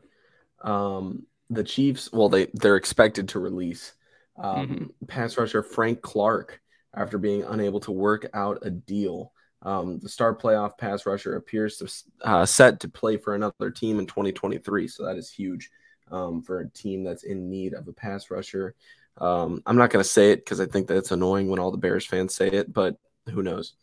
[0.62, 3.94] Um, the Chiefs, well, they they're expected to release
[4.40, 6.62] um, pass rusher Frank Clark
[6.94, 9.34] after being unable to work out a deal.
[9.62, 14.00] Um, the star playoff pass rusher appears to uh, set to play for another team
[14.00, 15.70] in 2023, so that is huge
[16.12, 18.76] um, for a team that's in need of a pass rusher.
[19.18, 21.72] Um, I'm not going to say it because I think that it's annoying when all
[21.72, 22.96] the Bears fans say it, but
[23.30, 23.74] who knows?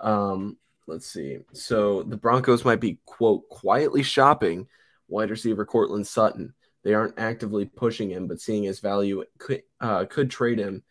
[0.00, 1.38] Um, let's see.
[1.52, 4.66] So the Broncos might be quote quietly shopping
[5.08, 6.54] wide receiver Courtland Sutton.
[6.86, 10.84] They aren't actively pushing him, but seeing his value could uh, could trade him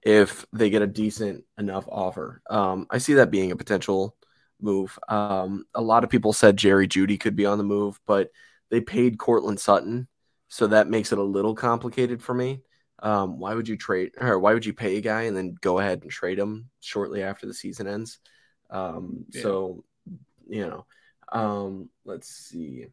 [0.00, 2.40] if they get a decent enough offer.
[2.48, 4.16] Um, I see that being a potential
[4.62, 4.98] move.
[5.08, 8.30] Um, a lot of people said Jerry Jeudy could be on the move, but
[8.70, 10.08] they paid Courtland Sutton,
[10.48, 12.62] so that makes it a little complicated for me.
[13.02, 15.78] Um, why would you trade or why would you pay a guy and then go
[15.80, 18.20] ahead and trade him shortly after the season ends?
[18.70, 19.42] Um, Yeah.
[19.42, 19.84] So,
[20.48, 20.86] you know,
[21.30, 22.86] um, let's see.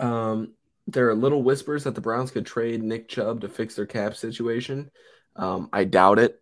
[0.00, 0.54] Um,
[0.86, 4.14] there are little whispers that the Browns could trade Nick Chubb to fix their cap
[4.16, 4.90] situation.
[5.36, 6.40] Um, I doubt it,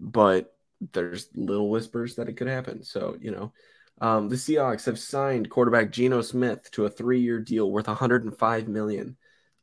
[0.00, 0.54] but
[0.92, 2.82] there's little whispers that it could happen.
[2.84, 3.52] So, you know,
[4.00, 9.16] um, the Seahawks have signed quarterback Geno Smith to a three-year deal worth 105 million.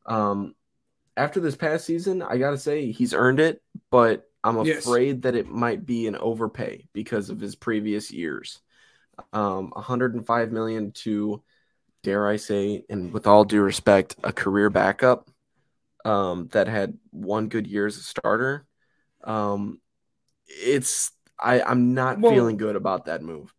[0.06, 0.54] Um,
[1.16, 4.86] after this past season, I gotta say he's earned it, but I'm Yes.
[4.86, 8.60] afraid that it might be an overpay because of his previous years.
[9.32, 11.42] Um, 105 million to,
[12.06, 15.28] dare I say, and with all due respect, a career backup
[16.04, 18.64] um, that had one good year as a starter.
[19.24, 19.80] Um,
[20.46, 23.52] it's I I'm not Well- feeling good about that move.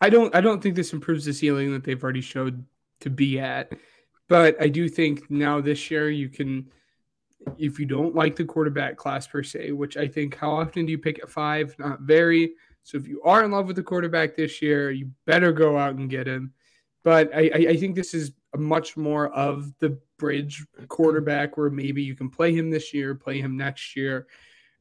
[0.00, 2.64] I don't I don't think this improves the ceiling that they've already showed
[3.00, 3.72] to be at.
[4.28, 6.70] But I do think now this year you can
[7.58, 10.92] if you don't like the quarterback class per se, which I think how often do
[10.92, 11.74] you pick at five?
[11.78, 12.54] Not very.
[12.82, 15.96] So if you are in love with the quarterback this year, you better go out
[15.96, 16.54] and get him.
[17.04, 22.02] But I, I, think this is a much more of the bridge quarterback where maybe
[22.02, 24.26] you can play him this year, play him next year,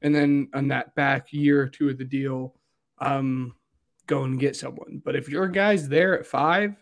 [0.02, 2.56] and then on that back year or two of the deal,
[3.00, 3.54] um,
[4.08, 5.02] go and get someone.
[5.04, 6.76] But if your guy's there at five,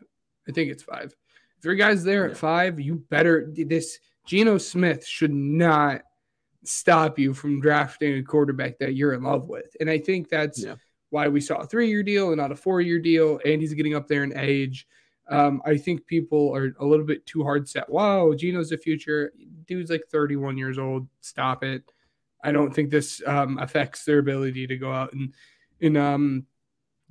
[0.47, 1.15] I think it's five.
[1.57, 2.31] If your guy's there Yeah.
[2.31, 6.03] at five, you better this Geno Smith should not
[6.63, 9.75] stop you from drafting a quarterback that you're in love with.
[9.79, 10.75] And I think that's Yeah.
[11.09, 13.39] why we saw a three-year deal and not a four-year deal.
[13.43, 14.87] And he's getting up there in age.
[15.31, 17.89] Um, I think people are a little bit too hard set.
[17.89, 19.31] Wow, Geno's the future.
[19.65, 21.07] Dude's like 31 years old.
[21.21, 21.83] Stop it.
[22.43, 25.33] I don't think this um, affects their ability to go out and
[25.79, 26.45] and um,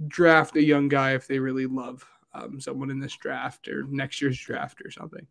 [0.07, 2.05] draft a young guy if they really love
[2.35, 5.27] um, someone in this draft or next year's draft or something.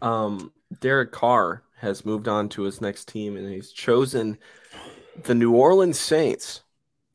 [0.00, 4.38] Um, Derek Carr has moved on to his next team and he's chosen
[5.24, 6.62] the New Orleans Saints.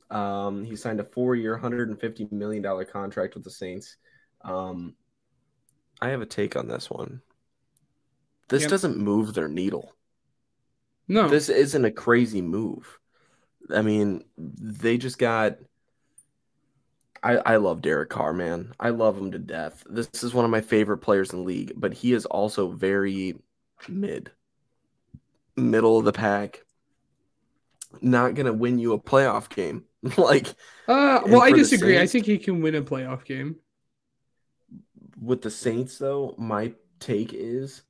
[0.10, 3.98] Um, he signed a four-year, $150 million contract with the Saints.
[4.42, 4.96] Um,
[6.02, 7.22] I have a take on this one.
[8.50, 8.70] This Yep.
[8.70, 9.94] doesn't move their needle.
[11.08, 13.00] No, This isn't a crazy move.
[13.74, 15.58] I mean, they just got.
[17.24, 18.74] I, I love Derek Carr, man.
[18.80, 19.84] I love him to death.
[19.90, 23.36] This is one of my favorite players in the league, but he is also very
[23.90, 24.32] mid,
[25.56, 26.64] middle of the pack.
[28.02, 29.84] Not gonna win you a playoff game.
[30.18, 30.48] like
[30.88, 32.00] uh, well, I disagree.
[32.00, 33.58] I think he can win a playoff game.
[35.20, 37.84] with the Saints, though, my take is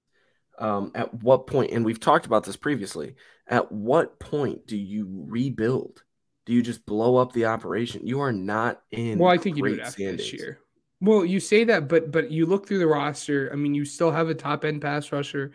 [0.59, 3.15] um, at what point, and we've talked about this previously,
[3.47, 6.03] at what point do you rebuild?
[6.45, 8.07] Do you just blow up the operation?
[8.07, 9.19] You are not in.
[9.19, 10.59] Well, I think you do it after this year.
[11.01, 13.49] Well, you say that, but but you look through the roster.
[13.51, 15.51] I mean, you still have a top end pass rusher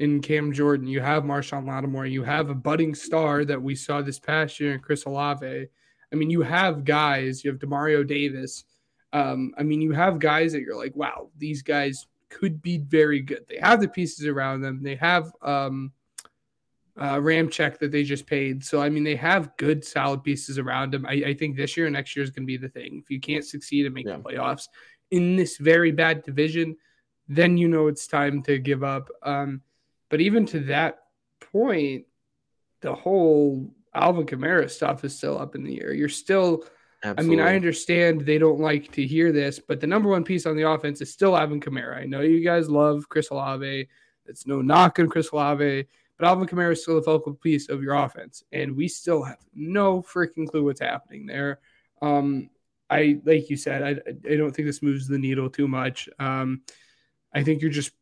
[0.00, 0.88] in Cam Jordan.
[0.88, 2.06] You have Marshon Lattimore.
[2.06, 5.66] You have a budding star that we saw this past year in Chris Olave.
[6.12, 7.44] I mean, you have guys.
[7.44, 8.64] You have Demario Davis.
[9.12, 13.20] Um, I mean, you have guys that you're like, wow, these guys could be very
[13.20, 13.44] good.
[13.46, 14.82] They have the pieces around them.
[14.82, 15.92] They have um,
[16.96, 18.64] uh, Ramczyk that they just paid.
[18.64, 21.04] So I mean, they have good, solid pieces around them.
[21.06, 23.00] I, I think this year and next year is going to be the thing.
[23.02, 24.16] If you can't succeed and make Yeah.
[24.16, 24.68] the playoffs
[25.10, 26.76] in this very bad division,
[27.28, 29.08] then you know it's time to give up.
[29.22, 29.60] Um,
[30.10, 30.98] but even to that
[31.52, 32.04] point,
[32.82, 35.92] the whole Alvin Kamara stuff is still up in the air.
[35.92, 36.64] You're still,
[37.02, 37.40] Absolutely.
[37.40, 40.44] I mean, I understand they don't like to hear this, but the number one piece
[40.44, 41.96] on the offense is still Alvin Kamara.
[41.96, 43.88] I know you guys love Chris Olave.
[44.26, 45.86] It's no knock on Chris Olave,
[46.18, 49.38] but Alvin Kamara is still the focal piece of your offense, and we still have
[49.54, 51.60] no freaking clue what's happening there.
[52.02, 52.50] Um,
[52.90, 56.08] I like you said, I I don't think this moves the needle too much.
[56.18, 56.62] Um,
[57.32, 57.92] I think you're just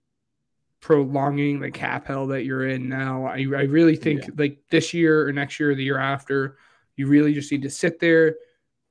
[0.81, 3.27] prolonging the cap hell that you're in now.
[3.27, 4.31] I, I really think Yeah.
[4.37, 6.57] like this year or next year or the year after,
[6.97, 8.37] you really just need to sit there,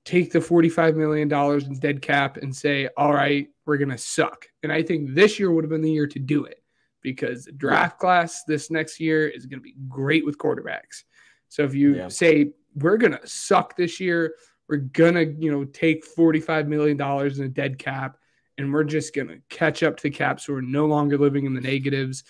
[0.06, 1.32] take the $45 million
[1.66, 4.48] in dead cap and say, all right, we're going to suck.
[4.64, 6.62] And I think this year would have been the year to do it
[7.02, 11.04] because the draft class this next year is going to be great with quarterbacks.
[11.50, 12.08] So if you Yeah.
[12.10, 14.36] say, we're going to suck this year,
[14.70, 18.18] we're going to, you know, take $45 million in a dead cap
[18.58, 21.46] and we're just going to catch up to the Caps so we're no longer living
[21.46, 22.24] in the negatives,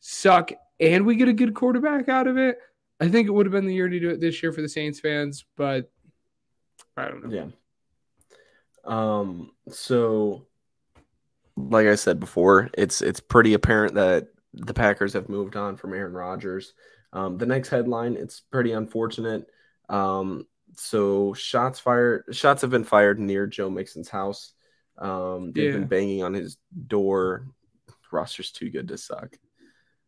[0.00, 2.58] suck, and we get a good quarterback out of it.
[3.00, 4.68] I think it would have been the year to do it this year for the
[4.68, 5.90] Saints fans, but
[6.96, 7.34] I don't know.
[7.34, 7.46] Yeah.
[8.84, 9.52] Um.
[9.70, 10.46] So,
[11.56, 15.94] like I said before, it's it's pretty apparent that the Packers have moved on from
[15.94, 16.74] Aaron Rodgers.
[17.12, 19.46] Um, the next headline, it's pretty unfortunate.
[19.88, 24.52] Um, so shots fired, shots have been fired near Joe Mixon's house.
[25.00, 25.78] Um, they've Yeah.
[25.80, 27.46] been banging on his door.
[28.12, 29.36] Roster's too good to suck.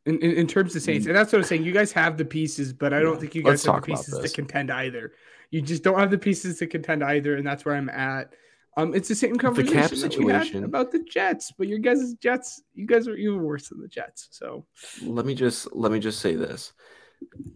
[0.04, 1.62] In, in, in terms of Saints, and that's what I'm saying.
[1.64, 3.20] You guys have the pieces, but I don't Yeah.
[3.20, 5.12] think you Let's guys have the pieces to contend either.
[5.50, 8.34] You just don't have the pieces to contend either, and that's where I'm at.
[8.76, 11.78] Um, it's the same conversation cap that we had situation- about the Jets, but your
[11.78, 14.28] guys' Jets, you guys are even worse than the Jets.
[14.32, 14.66] So
[15.02, 16.72] let me just let me just say this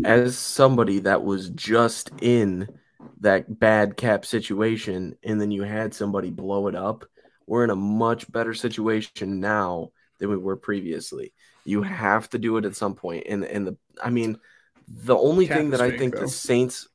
[0.05, 2.69] as somebody that was just in
[3.21, 7.05] that bad cap situation and then you had somebody blow it up
[7.47, 11.33] we're in a much better situation now than we were previously
[11.65, 14.37] you have to do it at some point and and the i mean
[14.89, 16.21] the only Cap thing that i think though.
[16.23, 16.89] the saints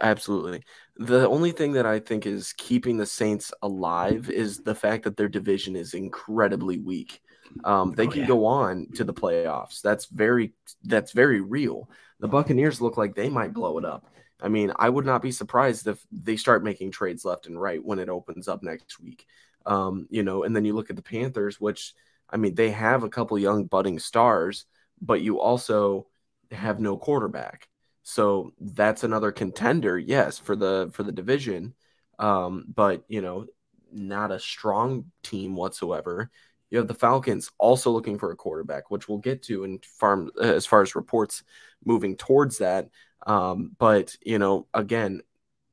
[0.00, 0.62] absolutely
[0.96, 5.16] the only thing that i think is keeping the saints alive is the fact that
[5.16, 7.20] their division is incredibly weak
[7.64, 8.26] um, they Oh, can yeah.
[8.26, 9.82] go on to the playoffs.
[9.82, 11.88] That's very that's very real.
[12.18, 14.06] The Buccaneers look like they might blow it up.
[14.40, 17.84] I mean, I would not be surprised if they start making trades left and right
[17.84, 19.26] when it opens up next week.
[19.66, 21.94] Um, you know, and then you look at the Panthers, which
[22.30, 24.64] I mean, they have a couple young budding stars,
[25.00, 26.06] but you also
[26.50, 27.68] have no quarterback.
[28.02, 31.74] So that's another contender, yes, for the for the division.
[32.18, 33.46] Um, but you know,
[33.92, 36.30] not a strong team whatsoever.
[36.70, 40.30] You have the Falcons also looking for a quarterback, which we'll get to in farm
[40.40, 41.44] as far as reports
[41.84, 42.88] moving towards that.
[43.26, 45.20] Um, but you know, again,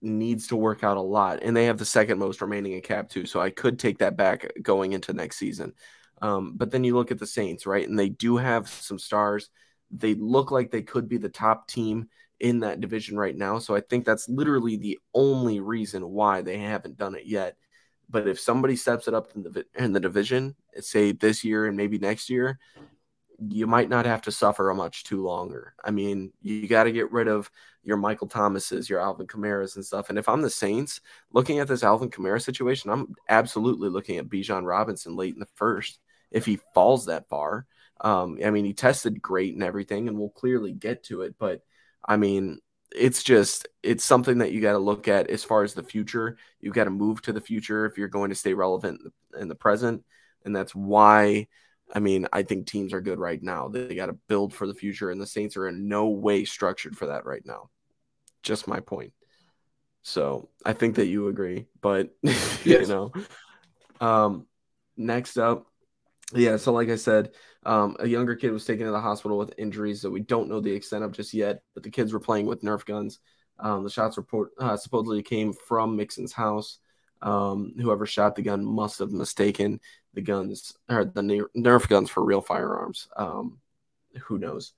[0.02, 3.10] needs to work out a lot, and they have the second most remaining in cap
[3.10, 3.26] too.
[3.26, 5.74] So I could take that back going into next season.
[6.22, 9.50] Um, but then you look at the Saints, right, and they do have some stars.
[9.92, 12.10] They look like they could be the top team
[12.40, 13.60] in that division right now.
[13.60, 17.58] So I think that's literally the only reason why they haven't done it yet.
[18.10, 21.78] But if somebody steps it up in the in the division, say this year and
[21.78, 22.60] maybe next year,
[23.48, 25.74] you might not have to suffer a much too longer.
[25.84, 27.50] I mean, you got to get rid of
[27.84, 30.10] your Michael Thomases, your Alvin Kamara's and stuff.
[30.10, 34.28] And if I'm the Saints, looking at this Alvin Kamara situation, I'm absolutely looking at
[34.28, 36.00] Bijan Robinson late in the first
[36.32, 37.66] if he falls that far.
[38.02, 41.36] Um, I mean, he tested great and everything, and we'll clearly get to it.
[41.38, 41.62] But
[42.06, 42.60] I mean,
[42.96, 46.38] it's just it's something that you got to look at as far as the future.
[46.60, 49.02] You got to move to the future if you're going to stay relevant
[49.40, 50.04] in the present,
[50.44, 51.48] and that's why.
[51.94, 53.68] I mean, I think teams are good right now.
[53.68, 56.98] They got to build for the future, and the Saints are in no way structured
[56.98, 57.70] for that right now.
[58.44, 59.14] Just my point.
[60.02, 62.10] So I think that you agree, but
[62.64, 63.12] you know.
[64.00, 64.46] Um,
[64.98, 65.66] next up,
[66.34, 66.58] yeah.
[66.58, 67.32] So like I said,
[67.66, 70.62] um, a younger kid was taken to the hospital with injuries that we don't know
[70.62, 71.62] the extent of just yet.
[71.74, 73.20] But the kids were playing with Nerf guns.
[73.60, 76.80] Um, the shots report uh, supposedly came from Mixon's house.
[77.22, 79.80] Um, whoever shot the gun must have mistaken
[80.14, 83.08] the guns or the Nerf guns for real firearms.
[83.16, 83.60] Um,
[84.24, 84.74] who knows?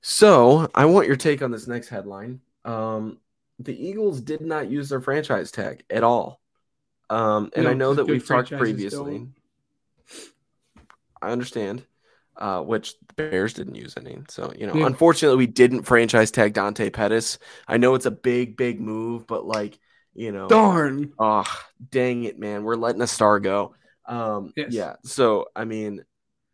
[0.00, 2.40] So I want your take on this next headline.
[2.64, 3.18] Um,
[3.58, 6.40] the Eagles did not use their franchise tag at all.
[7.10, 9.18] Um, and No, I know that we've talked previously.
[9.18, 9.34] don't.
[11.20, 11.84] I understand.
[12.34, 14.18] Uh, which the Bears didn't use any.
[14.30, 14.86] So, you know, Yeah.
[14.86, 17.38] unfortunately, we didn't franchise tag Dante Pettis.
[17.68, 19.78] I know it's a big, big move, but like,
[20.14, 21.12] you know, darn.
[21.18, 21.46] oh,
[21.90, 22.64] dang it, man.
[22.64, 23.74] We're letting a star go.
[24.06, 24.72] Um, Yes.
[24.72, 24.94] yeah.
[25.04, 26.04] So, I mean,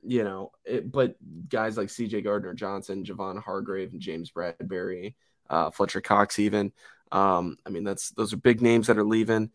[0.02, 1.16] you know, it, but
[1.48, 5.14] guys like CJ Gardner Johnson, Javon Hargrave, and James Bradberry,
[5.50, 6.72] uh, Fletcher Cox, even.
[7.10, 9.50] Um, I mean, that's those are big names that are leaving.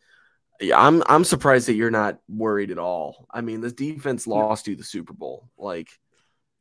[0.60, 3.28] Yeah, I'm I'm surprised that you're not worried at all.
[3.32, 5.50] I mean, the defense lost you the Super Bowl.
[5.58, 5.89] Like,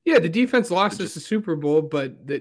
[0.04, 2.38] yeah, the defense lost just, us the Super Bowl, but the,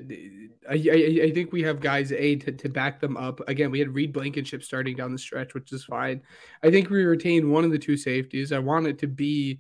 [0.70, 3.42] I, I, I think we have guys a to, to back them up.
[3.48, 6.22] Again, we had Reed Blankenship starting down the stretch, which is fine.
[6.64, 8.52] I think we retained one of the two safeties.
[8.52, 9.60] I want it to be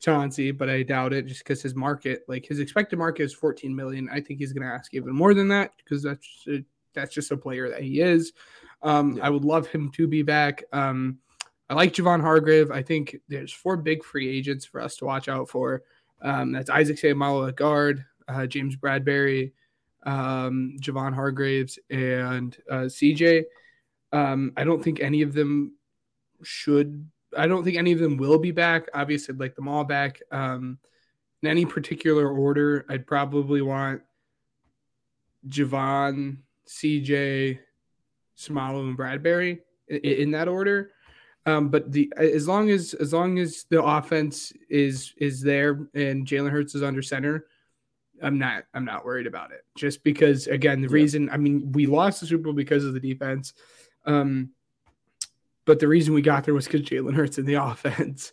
[0.00, 3.74] Chauncey, but I doubt it just because his market, like his expected market is 14
[3.74, 4.08] million.
[4.10, 6.46] I think he's going to ask even more than that because that's
[6.94, 8.32] that's just a player that he is.
[8.82, 9.26] Um, yeah.
[9.26, 10.64] I would love him to be back.
[10.72, 11.18] Um,
[11.68, 12.70] I like Javon Hargrave.
[12.70, 15.82] I think there's four big free agents for us to watch out for.
[16.22, 19.52] Um, that's Isaac Seumalo at guard, uh, James Bradberry,
[20.04, 23.44] um, Javon Hargraves, and uh, CJ.
[24.12, 25.74] Um, I don't think any of them
[26.42, 27.08] should.
[27.36, 28.88] I don't think any of them will be back.
[28.94, 30.20] Obviously, I'd like them all back.
[30.32, 30.78] Um,
[31.42, 34.02] in any particular order, I'd probably want
[35.48, 37.58] Javon, CJ,
[38.36, 40.92] Seumalo, and Bradberry in, in that order.
[41.46, 46.26] Um, but the as long as as long as the offense is is there and
[46.26, 47.46] Jalen Hurts is under center,
[48.22, 49.64] I'm not I'm not worried about it.
[49.76, 50.94] Just because again, the yeah.
[50.94, 53.52] reason I mean we lost the Super Bowl because of the defense.
[54.06, 54.50] Um,
[55.64, 58.32] but the reason we got there was because Jalen Hurts in the offense.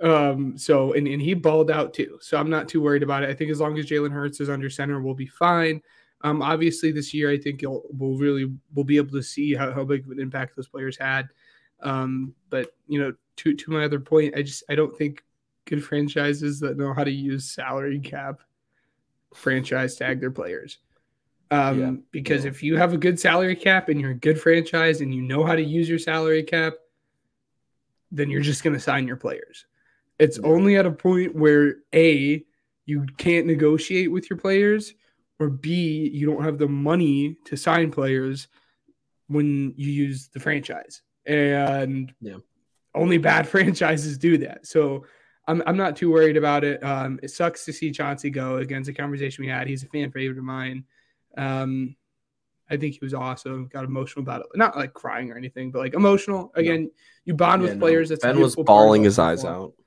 [0.00, 2.18] Um, so and, and he balled out too.
[2.20, 3.30] So I'm not too worried about it.
[3.30, 5.80] I think as long as Jalen Hurts is under center, we'll be fine.
[6.22, 9.84] Um, obviously this year I think we'll really we'll be able to see how, how
[9.84, 11.28] big of an impact those players had.
[11.80, 15.22] Um, but you know, to to my other point, I just I don't think
[15.66, 18.40] good franchises that know how to use salary cap
[19.34, 20.78] franchise tag their players.
[21.50, 22.50] Um, yeah, because yeah.
[22.50, 25.44] if you have a good salary cap and you're a good franchise and you know
[25.44, 26.74] how to use your salary cap,
[28.10, 29.66] then you're just going to sign your players.
[30.18, 30.46] It's yeah.
[30.46, 32.44] only at a point where A,
[32.84, 34.94] you can't negotiate with your players,
[35.38, 38.48] or B, you don't have the money to sign players
[39.28, 42.36] when you use the franchise and yeah.
[42.94, 44.66] only bad franchises do that.
[44.66, 45.04] So
[45.48, 46.82] I'm I'm not too worried about it.
[46.82, 48.56] Um, it sucks to see Chauncey go.
[48.56, 50.84] Against the conversation we had, he's a fan favorite of mine.
[51.36, 51.96] Um,
[52.68, 53.68] I think he was awesome.
[53.68, 56.50] Got emotional about it, not like crying or anything, but like emotional.
[56.54, 56.90] Again, no.
[57.24, 58.08] you bond yeah, with players.
[58.08, 59.72] That's Ben was bawling his eyes out.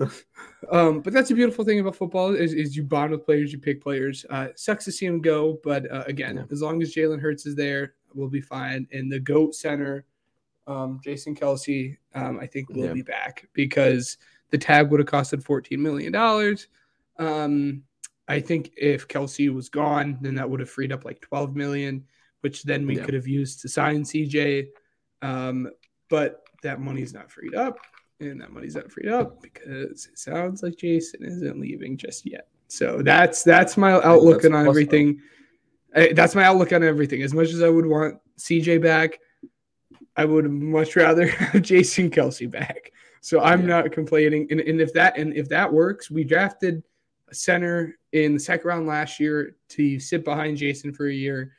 [0.72, 3.58] um, but that's a beautiful thing about football is, is you bond with players, you
[3.58, 4.24] pick players.
[4.30, 6.44] Uh, sucks to see him go, but uh, again, yeah.
[6.50, 8.88] as long as Jalen Hurts is there, we'll be fine.
[8.92, 10.06] And the goat center
[10.70, 12.92] um, Jason Kelce, um, I think will yeah.
[12.92, 14.16] be back because
[14.50, 16.14] the tag would have costed $14 million.
[17.18, 17.82] Um,
[18.28, 22.04] I think if Kelce was gone, then that would have freed up like 12 million,
[22.42, 23.04] which then we yeah.
[23.04, 24.68] could have used to sign CJ.
[25.22, 25.70] Um,
[26.08, 27.78] but that money's not freed up,
[28.20, 32.48] and that money's not freed up because it sounds like Jason isn't leaving just yet.
[32.68, 35.20] So that's that's my outlook on everything.
[35.94, 37.22] I, that's my outlook on everything.
[37.22, 39.18] As much as I would want CJ back,
[40.16, 42.92] I would much rather have Jason Kelce back.
[43.20, 43.66] So I'm yeah.
[43.66, 44.46] not complaining.
[44.50, 46.82] And, and if that and if that works, we drafted
[47.28, 51.52] a center in the second round last year to sit behind Jason for a year.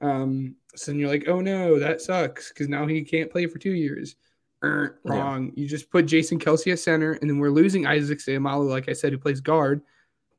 [0.00, 3.58] Um, so then you're like, oh no, that sucks because now he can't play for
[3.58, 4.16] two years.
[4.62, 5.46] Er, wrong.
[5.46, 5.62] Yeah.
[5.62, 8.92] You just put Jason Kelce at center, and then we're losing Isaac Seumalo, like I
[8.92, 9.82] said, who plays guard.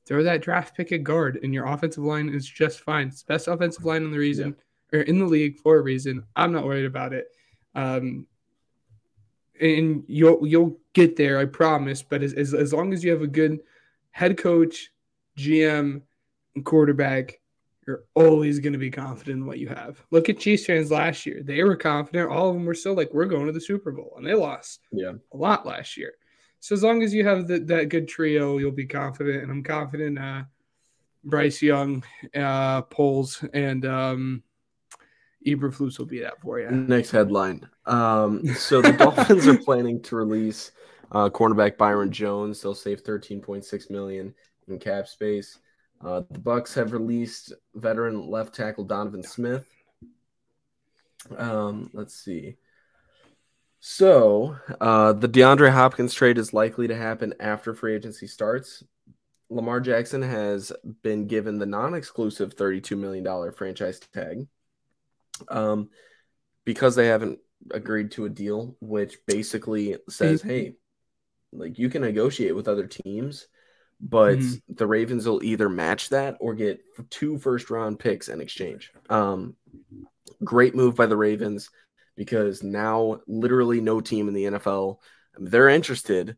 [0.06, 3.08] Throw that draft pick at guard, and your offensive line is just fine.
[3.08, 4.56] It's best offensive line in the reason
[4.92, 5.00] yeah.
[5.00, 6.24] or in the league for a reason.
[6.36, 7.28] I'm not worried about it.
[7.76, 8.28] Um,
[9.60, 12.02] and you'll you'll get there, I promise.
[12.02, 13.60] But as, as, as long as you have a good
[14.12, 14.92] head coach,
[15.38, 16.02] GM,
[16.56, 17.40] and quarterback,
[17.88, 20.04] you're always going to be confident in what you have.
[20.12, 22.30] Look at Chiefs fans last year; they were confident.
[22.30, 24.82] All of them were still like, "We're going to the Super Bowl," and they lost
[24.92, 26.14] yeah a lot last year.
[26.62, 29.64] So as long as you have the, that good trio, you'll be confident, and I'm
[29.64, 30.20] confident.
[30.20, 30.44] Uh,
[31.24, 34.44] Bryce Young, uh, Poles, and um,
[35.46, 36.70] Eberflus will be that for you.
[36.70, 37.68] Next headline.
[37.86, 40.72] Um, so the Dolphins are planning to release
[41.12, 42.62] uh, cornerback Byron Jones.
[42.62, 44.34] They'll save 13.6 million
[44.68, 45.60] in cap space.
[46.02, 49.66] Uh, the Bucs have released veteran left tackle Donovan Smith.
[51.38, 52.56] Um, let's see.
[53.82, 58.84] So uh, the DeAndre Hopkins trade is likely to happen after free agency starts.
[59.50, 60.72] Lamar Jackson has
[61.02, 64.48] been given the non-exclusive $32 million franchise tag
[65.48, 65.90] um,
[66.66, 67.40] because they haven't
[67.72, 70.76] agreed to a deal, which basically says, hey,
[71.52, 73.48] like you can negotiate with other teams,
[74.00, 74.74] but mm-hmm.
[74.74, 78.92] the Ravens will either match that or get two first round picks in exchange.
[79.10, 79.56] Um,
[80.44, 81.70] great move by the Ravens
[82.16, 84.98] because now literally no team in the NFL,
[85.38, 86.38] they're interested,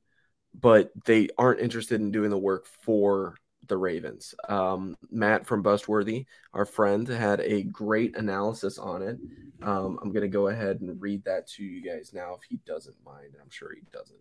[0.53, 3.35] but they aren't interested in doing the work for
[3.71, 4.35] the Ravens.
[4.49, 9.17] Um, Matt from Bustworthy, our friend, had a great analysis on it.
[9.63, 12.59] Um, I'm going to go ahead and read that to you guys now if he
[12.65, 13.35] doesn't mind.
[13.41, 14.19] I'm sure he doesn't.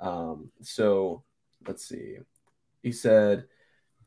[0.00, 1.22] Um, so
[1.66, 2.16] let's see.
[2.82, 3.44] He said,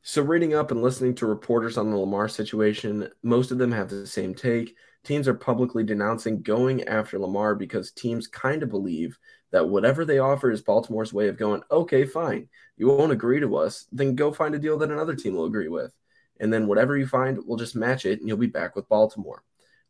[0.01, 3.89] so reading up and listening to reporters on the Lamar situation, most of them have
[3.89, 4.75] the same take.
[5.05, 9.17] Teams are publicly denouncing going after Lamar because teams kind of believe
[9.51, 12.47] that whatever they offer is Baltimore's way of going, okay, fine.
[12.77, 15.67] You won't agree to us, then go find a deal that another team will agree
[15.67, 15.93] with.
[16.39, 19.43] And then whatever you find, we'll just match it and you'll be back with Baltimore.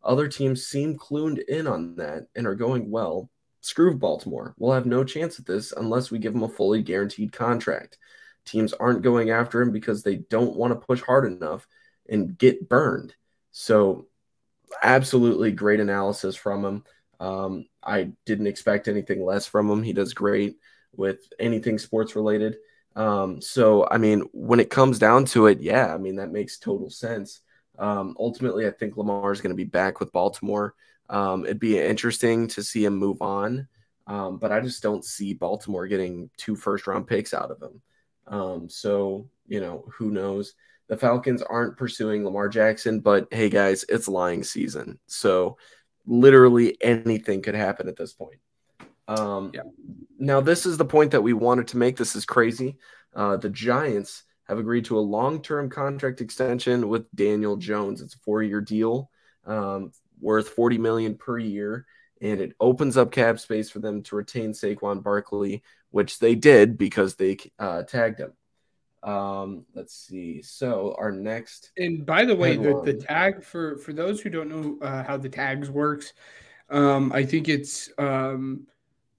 [0.03, 3.29] Other teams seem clued in on that and are going, well,
[3.61, 4.55] screw Baltimore.
[4.57, 7.97] We'll have no chance at this unless we give them a fully guaranteed contract.
[8.45, 11.67] Teams aren't going after him because they don't want to push hard enough
[12.09, 13.13] and get burned.
[13.51, 14.07] So,
[14.81, 16.83] absolutely great analysis from him.
[17.21, 19.83] Um, I didn't expect anything less from him.
[19.83, 20.57] He does great
[20.95, 22.57] with anything sports related.
[22.95, 26.57] Um, so, I mean, when it comes down to it, yeah, I mean, that makes
[26.57, 27.41] total sense.
[27.77, 30.73] Um, ultimately, I think Lamar is going to be back with Baltimore.
[31.09, 33.67] Um, it'd be interesting to see him move on,
[34.07, 37.81] um, but I just don't see Baltimore getting two first round picks out of him.
[38.27, 40.55] Um, so, you know, who knows?
[40.87, 44.99] The Falcons aren't pursuing Lamar Jackson, but hey, guys, it's lying season.
[45.05, 45.57] So,
[46.05, 48.39] literally anything could happen at this point.
[49.07, 49.61] Um, yeah.
[50.19, 51.97] Now, this is the point that we wanted to make.
[51.97, 52.77] This is crazy.
[53.15, 58.01] Uh, the Giants have agreed to a long-term contract extension with Daniel Jones.
[58.01, 59.09] It's a four-year deal
[59.45, 61.85] um, worth 40 million per year,
[62.21, 66.77] and it opens up cap space for them to retain Saquon Barkley, which they did
[66.77, 68.33] because they uh, tagged him.
[69.03, 70.41] Um, let's see.
[70.41, 74.49] So our next, and by the way, the, the tag for for those who don't
[74.49, 76.13] know uh, how the tags works,
[76.69, 78.67] um, I think it's um,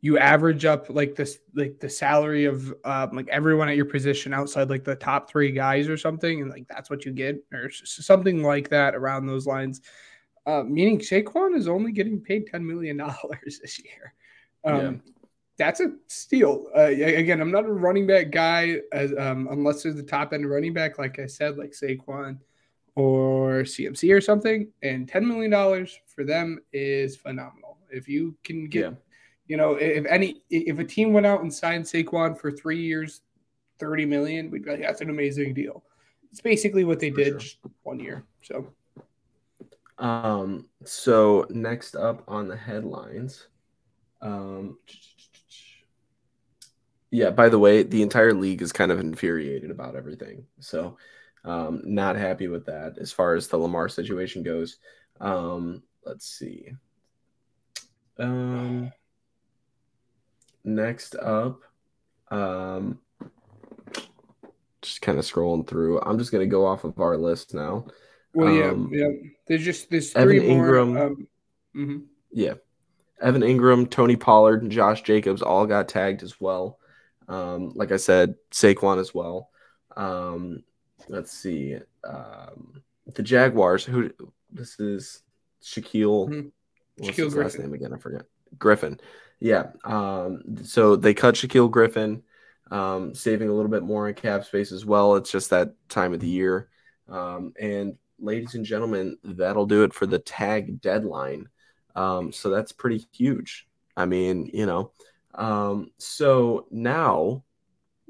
[0.01, 4.33] you average up like this like the salary of um, like everyone at your position
[4.33, 7.69] outside like the top three guys or something, and like that's what you get or
[7.71, 9.81] something like that around those lines.
[10.47, 14.15] Uh, meaning Saquon is only getting paid ten million dollars this year.
[14.65, 15.13] Um, yeah
[15.59, 16.67] that's a steal.
[16.77, 20.49] Uh, again, I'm not a running back guy as um, unless there's the top end
[20.49, 22.39] running back, like I said, like Saquon
[22.95, 24.69] or CMC or something.
[24.83, 27.79] And $10 million for them is phenomenal.
[27.91, 28.97] If you can get, yeah.
[29.47, 33.21] you know, if any, if a team went out and signed Saquon for three years,
[33.79, 35.85] 30 million, we'd be like, that's an amazing deal.
[36.31, 37.71] It's basically what they for did sure.
[37.83, 38.25] one year.
[38.43, 38.73] So,
[39.99, 43.49] um, so next up on the headlines,
[44.23, 44.79] um,
[47.13, 50.47] yeah, by the way, the entire league is kind of infuriated about everything.
[50.61, 50.97] So,
[51.45, 54.79] um, not happy with that as far as the Lamar situation goes.
[55.21, 56.73] Um, let's see.
[58.19, 58.93] Um,
[60.65, 61.61] next up,
[62.31, 62.99] um,
[64.81, 66.01] just kind of scrolling through.
[66.01, 67.85] I'm just going to go off of our list now.
[68.33, 69.09] Well, yeah, um, yeah.
[69.47, 70.89] There's just there's three Evan Engram.
[70.95, 71.29] More, um,
[71.77, 71.99] mm-hmm.
[72.31, 72.55] Yeah,
[73.21, 76.79] Evan Engram, Tony Pollard, and Josh Jacobs all got tagged as well.
[77.29, 79.51] Um, like I said, Saquon as well.
[79.97, 80.63] Um,
[81.09, 81.77] let's see.
[82.05, 82.83] Um,
[83.15, 84.11] the Jaguars, who
[84.51, 85.23] this is
[85.63, 86.29] Shaquill.
[86.29, 86.49] Mm-hmm.
[86.97, 87.43] What's Shaquill Griffin.
[87.43, 87.93] last name again?
[87.95, 88.23] I forget.
[88.59, 89.01] Griffin.
[89.41, 89.71] Yeah.
[89.85, 92.23] Um, so they cut Shaquill Griffin,
[92.71, 95.17] um, saving a little bit more in cap space as well.
[95.17, 96.69] It's just that time of the year.
[97.09, 101.49] Um, and ladies and gentlemen, that'll do it for the tag deadline.
[101.97, 103.67] Um, so that's pretty huge.
[103.97, 104.93] I mean, you know,
[105.35, 107.45] um, so now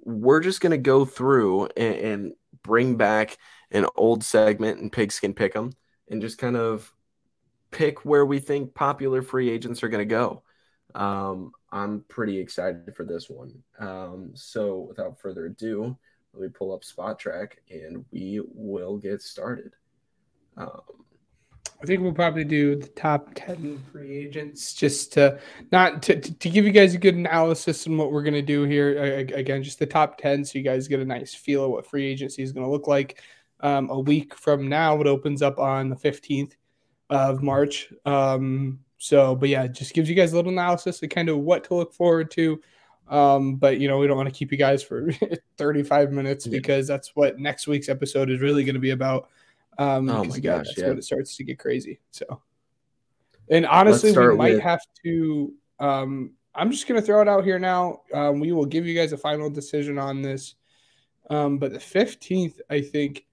[0.04, 3.38] we're just going to go through and, and, bring back
[3.72, 5.72] an old segment and pigskin pick them
[6.08, 6.94] and just kind of
[7.72, 10.44] pick where we think popular free agents are going to go.
[10.94, 13.52] Um, I'm pretty excited for this one.
[13.80, 15.96] Um, so without further ado,
[16.34, 19.72] let me pull up Spotrac and we will get started.
[20.56, 21.01] Um,
[21.82, 25.40] I think we'll probably do the top 10 free agents just to
[25.72, 28.62] not to, to give you guys a good analysis on what we're going to do
[28.62, 29.16] here.
[29.16, 32.06] Again, just the top 10 so you guys get a nice feel of what free
[32.06, 33.20] agency is going to look like.
[33.60, 36.52] Um, a week from now, it opens up on the 15th
[37.10, 37.92] of March.
[38.04, 41.64] Um, so, but yeah, just gives you guys a little analysis of kind of what
[41.64, 42.60] to look forward to.
[43.08, 45.12] Um, but you know, we don't want to keep you guys for
[45.58, 49.28] 35 minutes because that's what next week's episode is really going to be about.
[49.78, 50.88] Um, oh my gosh, that's yeah.
[50.88, 52.00] when it starts to get crazy.
[52.10, 52.42] So,
[53.50, 54.62] and honestly, we might with...
[54.62, 55.52] have to.
[55.78, 58.02] Um, I'm just going to throw it out here now.
[58.12, 60.54] Um, we will give you guys a final decision on this.
[61.30, 63.24] Um, but the 15th, I think,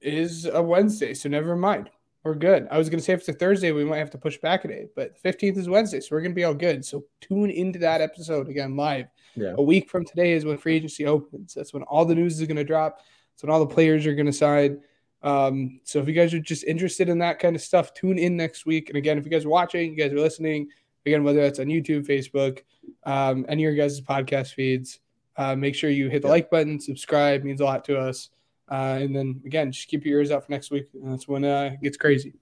[0.00, 1.14] is a Wednesday.
[1.14, 1.90] So never mind.
[2.24, 2.68] We're good.
[2.70, 4.64] I was going to say if it's a Thursday, we might have to push back
[4.64, 5.98] a day, but 15th is Wednesday.
[5.98, 6.84] So we're going to be all good.
[6.84, 9.06] So tune into that episode again live.
[9.34, 9.54] Yeah.
[9.58, 11.54] A week from today is when free agency opens.
[11.54, 13.00] That's when all the news is going to drop.
[13.34, 14.80] It's when all the players are going to sign.
[15.22, 18.36] Um, so if you guys are just interested in that kind of stuff, tune in
[18.36, 18.88] next week.
[18.88, 20.68] And again, if you guys are watching, you guys are listening,
[21.06, 22.62] again, whether that's on YouTube, Facebook,
[23.04, 25.00] um, any of your guys' podcast feeds,
[25.36, 28.30] uh, make sure you hit the like button, subscribe, means a lot to us.
[28.70, 30.86] Uh, and then again, just keep your ears out for next week.
[30.94, 32.34] That's when uh, it gets crazy.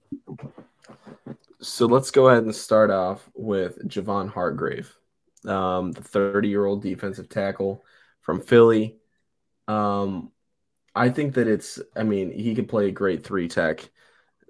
[1.61, 4.95] So let's go ahead and start off with Javon Hargrave,
[5.45, 7.83] um, the 30 year old defensive tackle
[8.21, 8.97] from Philly.
[9.67, 10.31] Um,
[10.95, 13.89] I think that it's, I mean, he could play a great three tech.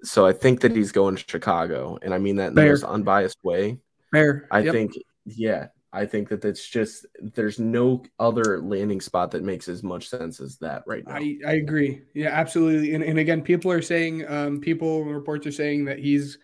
[0.02, 1.98] So I think that he's going to Chicago.
[2.02, 3.78] And I mean that in the most unbiased way.
[4.10, 4.48] Fair.
[4.50, 4.72] I Yep.
[4.72, 4.92] think,
[5.24, 10.08] yeah, I think that that's just, there's no other landing spot that makes as much
[10.08, 11.14] sense as that right now.
[11.14, 12.02] I, I agree.
[12.14, 12.94] Yeah, absolutely.
[12.94, 16.38] And, and again, people are saying, um, people reports are saying that he's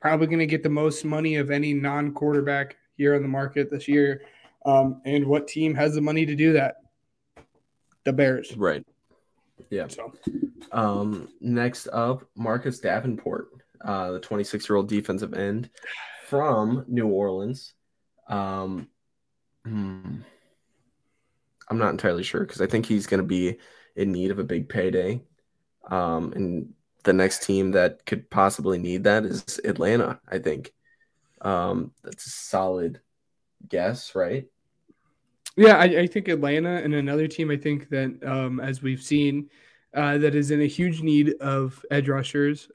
[0.00, 3.70] probably going to get the most money of any non quarterback here on the market
[3.70, 4.22] this year.
[4.64, 6.76] Um, and what team has the money to do that?
[8.04, 8.56] The Bears.
[8.56, 8.84] right.
[9.70, 9.88] Yeah.
[9.88, 10.12] So
[10.70, 13.48] Um, next up, Marcus Davenport,
[13.84, 15.70] uh, the 26 year old defensive end
[16.28, 17.74] from New Orleans.
[18.28, 18.88] Um,
[19.64, 20.20] hmm,
[21.68, 23.58] I'm not entirely sure because I think he's going to be
[23.96, 25.22] in need of a big payday.
[25.90, 30.72] Um, and the next team that could possibly need that is Atlanta, I think.
[31.40, 33.00] Um, that's a solid
[33.68, 34.46] guess, right?
[35.56, 37.50] Yeah, I, I think Atlanta and another team.
[37.50, 39.50] I think that um, as we've seen,
[39.94, 42.70] uh, that is in a huge need of edge rushers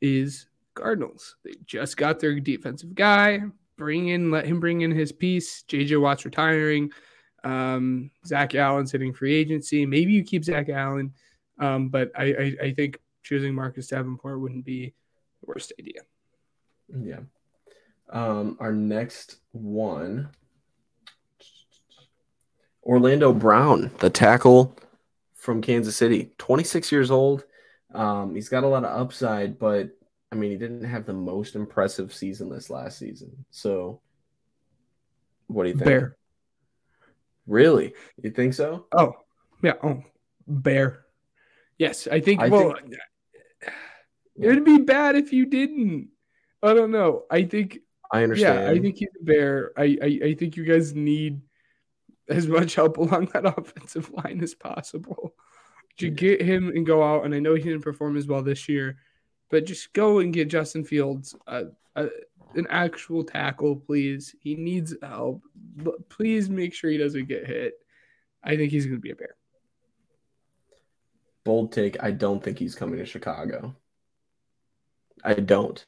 [0.00, 1.36] is Cardinals.
[1.44, 3.42] They just got their defensive guy.
[3.76, 5.64] Bring in, let him bring in his piece.
[5.68, 6.90] JJ Watt's retiring.
[7.44, 9.84] Um, Zach Allen's hitting free agency.
[9.84, 11.12] Maybe you keep Zach Allen,
[11.58, 14.94] um, but I, I, I think choosing Marcus Davenport wouldn't be
[15.42, 16.00] the worst idea.
[17.02, 17.20] Yeah.
[18.08, 20.30] Um, our next one
[22.86, 24.76] Orlando Brown, the tackle
[25.34, 27.44] from Kansas City, 26 years old.
[27.92, 29.90] Um, he's got a lot of upside, but
[30.30, 33.44] I mean, he didn't have the most impressive season this last season.
[33.50, 34.00] So,
[35.48, 35.84] what do you think?
[35.84, 36.16] Bear.
[37.46, 37.94] Really?
[38.22, 38.86] You think so?
[38.96, 39.14] Oh,
[39.62, 39.74] yeah.
[39.82, 40.02] Oh,
[40.46, 41.06] Bear.
[41.78, 42.40] Yes, I think.
[42.40, 42.94] I well, think-
[44.36, 46.08] it would be bad if you didn't.
[46.62, 47.24] I don't know.
[47.30, 47.78] I think.
[48.12, 48.64] I understand.
[48.64, 49.72] Yeah, I think he's a Bear.
[49.76, 51.40] I, I I think you guys need
[52.28, 55.34] as much help along that offensive line as possible.
[55.98, 58.68] To get him and go out, and I know he didn't perform as well this
[58.68, 58.98] year,
[59.50, 61.64] but just go and get Justin Fields uh,
[61.94, 62.08] uh,
[62.54, 64.34] an actual tackle, please.
[64.40, 67.74] He needs help, but please make sure he doesn't get hit.
[68.44, 69.36] I think he's going to be a Bear.
[71.44, 72.02] bold take.
[72.02, 73.74] I don't think he's coming to Chicago.
[75.24, 75.84] I don't.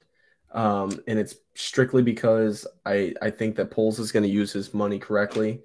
[0.52, 4.72] Um, and it's strictly because I, I think that Poles is going to use his
[4.72, 5.60] money correctly.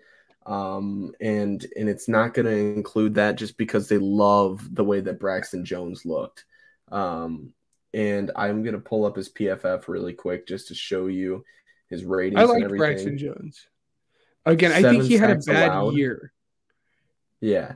[0.46, 5.00] Um, and and it's not going to include that just because they love the way
[5.00, 6.46] that Braxton Jones looked.
[6.91, 7.54] Um,
[7.94, 11.46] and I'm going to pull up his PFF really quick just to show you
[11.89, 12.41] his ratings.
[12.41, 12.68] I like.
[12.68, 13.68] Braxton Jones.
[14.46, 15.96] Again, I think he had a bad allowed.
[15.96, 16.34] year.
[17.39, 17.74] Yeah.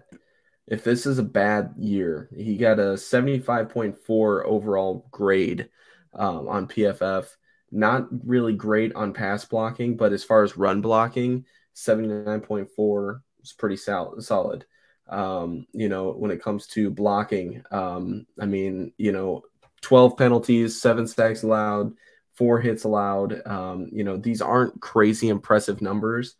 [0.67, 5.69] If this is a bad year, he got a 75.4 overall grade
[6.13, 7.27] um, on PFF.
[7.71, 11.45] Not really great on pass blocking, but as far as run blocking,
[11.77, 14.65] 79.4 is pretty sol- solid.
[15.07, 19.43] Um, you know, when it comes to blocking, um, I mean, you know,
[19.81, 21.93] 12 penalties, seven sacks allowed,
[22.33, 23.45] four hits allowed.
[23.45, 26.35] Um, you know, these aren't crazy impressive numbers,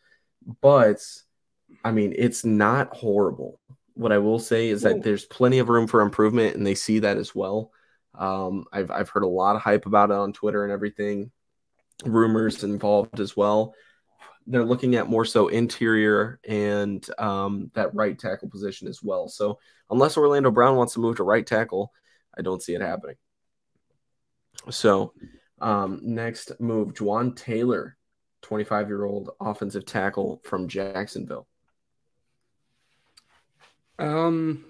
[0.61, 1.05] but
[1.85, 3.59] I mean, it's not horrible.
[3.93, 6.99] What I will say is that there's plenty of room for improvement, and they see
[6.99, 7.71] that as well.
[8.15, 11.31] Um, I've I've heard a lot of hype about it on Twitter and everything,
[12.05, 13.73] rumors involved as well.
[14.47, 19.27] They're looking at more so interior and um, that right tackle position as well.
[19.27, 21.91] So unless Orlando Brown wants to move to right tackle,
[22.37, 23.17] I don't see it happening.
[24.69, 25.13] So
[25.59, 27.97] um, next move, Jawaan Taylor,
[28.43, 31.47] 25 year old offensive tackle from Jacksonville.
[33.99, 34.63] Um,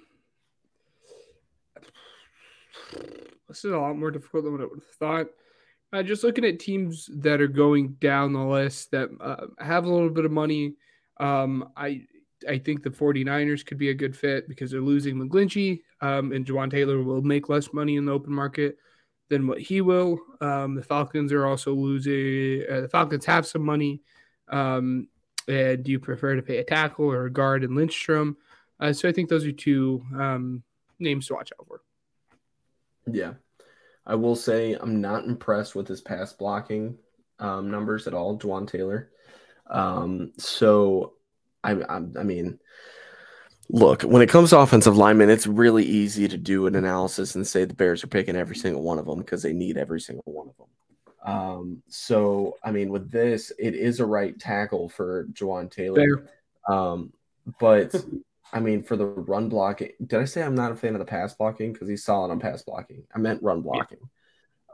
[3.47, 5.28] this is a lot more difficult than what I would have thought.
[5.93, 9.89] Uh, just looking at teams that are going down the list that uh, have a
[9.89, 10.73] little bit of money,
[11.19, 12.05] um, I
[12.47, 16.45] I think the 49ers could be a good fit because they're losing McGlinchey, um, and
[16.45, 18.77] Jawaan Taylor will make less money in the open market
[19.29, 20.19] than what he will.
[20.41, 22.63] Um, the Falcons are also losing.
[22.69, 24.01] Uh, the Falcons have some money.
[24.49, 25.07] Um,
[25.47, 28.38] and do you prefer to pay a tackle or a guard in Lindstrom?
[28.79, 30.63] Uh, so I think those are two um,
[30.99, 31.81] names to watch out for.
[33.09, 33.33] Yeah.
[34.08, 36.97] I will say I'm not impressed with his pass blocking
[37.39, 39.12] um, numbers at all, Jawaan Taylor.
[39.70, 41.14] Um, so
[41.64, 42.58] I, I, I mean,
[43.70, 47.45] Look, when it comes to offensive linemen, it's really easy to do an analysis and
[47.45, 50.24] say the Bears are picking every single one of them because they need every single
[50.26, 50.68] one of them.
[51.26, 56.30] Um, so, I mean, with this, it is a right tackle for Jawaan Taylor.
[56.70, 57.12] Um,
[57.60, 57.93] but
[58.53, 61.05] I mean, for the run blocking, did I say I'm not a fan of the
[61.05, 61.73] pass blocking?
[61.73, 63.03] Because he's solid on pass blocking.
[63.13, 63.99] I meant run blocking.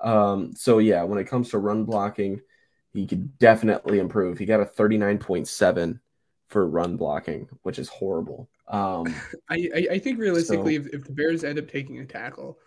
[0.04, 0.32] Yeah.
[0.32, 2.42] Um, so yeah, when it comes to run blocking,
[2.94, 4.38] he could definitely improve.
[4.38, 6.00] He got a 39.7
[6.48, 8.50] for run blocking, which is horrible.
[8.68, 9.08] Um,
[9.50, 12.60] I, I, I think realistically, so, if, if the Bears end up taking a tackle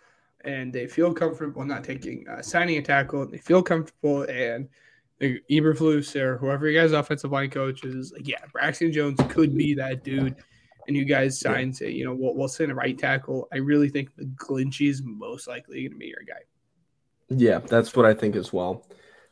[0.43, 4.67] and they feel comfortable not taking uh, signing a tackle, and they feel comfortable and
[5.21, 9.73] Eberflus or whoever you guys offensive line coach is like, yeah, Braxton Jones could be
[9.73, 10.35] that dude.
[10.87, 13.47] And you guys sign, say, you know, we'll, we'll send a right tackle.
[13.51, 16.43] I really think McGlinchey is most likely going to be your guy.
[17.29, 18.87] Yeah, that's what I think as well.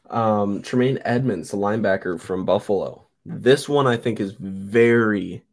[0.10, 3.08] Um, Tremaine Edmunds, the linebacker from Buffalo.
[3.26, 5.43] This one I think is very,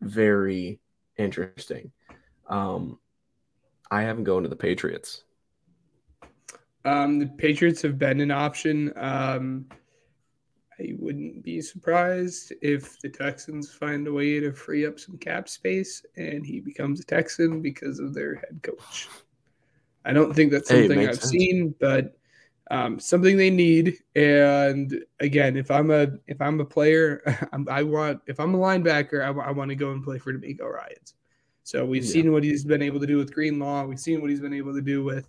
[0.00, 0.80] very
[1.16, 1.90] interesting.
[2.46, 2.98] Um,
[3.90, 5.24] I haven't gone to the Patriots.
[6.84, 8.92] Um, the Patriots have been an option.
[8.96, 9.66] Um,
[10.80, 15.48] I wouldn't be surprised if the Texans find a way to free up some cap
[15.48, 19.08] space and he becomes a Texan because of their head coach.
[20.04, 21.30] I don't think that's something hey, I've sense.
[21.30, 22.16] seen, but
[22.70, 23.98] um, something they need.
[24.14, 27.22] And again, if I'm a if I'm a player,
[27.52, 30.32] I'm, i want if I'm a linebacker, I, I want to go and play for
[30.32, 31.14] DeMeco Ryans.
[31.64, 32.12] So we've yeah.
[32.12, 33.84] seen what he's been able to do with Greenlaw.
[33.84, 35.28] We've seen what he's been able to do with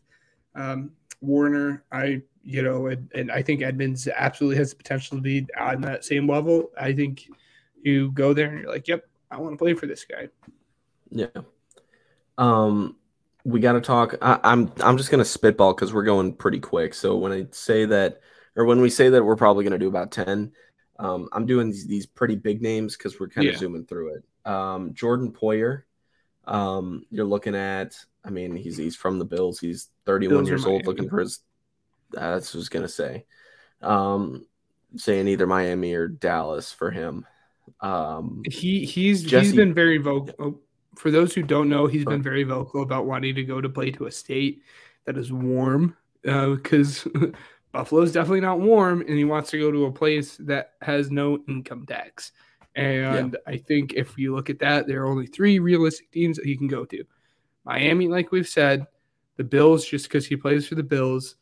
[0.55, 0.91] um,
[1.21, 1.83] Warner.
[1.91, 5.81] I you know, and, and I think Edmunds absolutely has the potential to be on
[5.81, 6.71] that same level.
[6.79, 7.29] I think
[7.81, 10.29] you go there and you're like, yep, I want to play for this guy.
[11.11, 11.27] Yeah.
[12.37, 12.95] Um,
[13.43, 14.15] we got to talk.
[14.21, 16.93] I, I'm I'm just gonna spitball because we're going pretty quick.
[16.93, 18.21] So when I say that,
[18.55, 20.51] or when we say that we're probably gonna do about ten,
[20.97, 23.59] um, I'm doing these, these pretty big names because we're kind of yeah.
[23.59, 24.49] zooming through it.
[24.49, 25.83] Um, Jordan Poyer,
[26.45, 27.95] um, you're looking at.
[28.29, 29.59] I mean, he's he's from the Bills.
[29.59, 31.39] He's 31 Bills years old, looking for his.
[32.11, 33.25] That's what I was gonna say.
[33.81, 34.45] Um,
[34.95, 37.25] saying either Miami or Dallas for him.
[37.81, 40.35] Um, he he's Jesse, he's been very vocal.
[40.37, 40.59] Oh,
[40.95, 43.89] for those who don't know, he's been very vocal about wanting to go to play
[43.91, 44.61] to a state
[45.05, 47.27] that is warm because uh,
[47.71, 51.09] Buffalo is definitely not warm, and he wants to go to a place that has
[51.09, 52.31] no income tax.
[52.75, 53.51] And yeah.
[53.51, 56.55] I think if you look at that, there are only three realistic teams that he
[56.55, 57.03] can go to
[57.69, 58.87] Miami, like we've said,
[59.37, 61.35] the Bills, just because he plays for the Bills,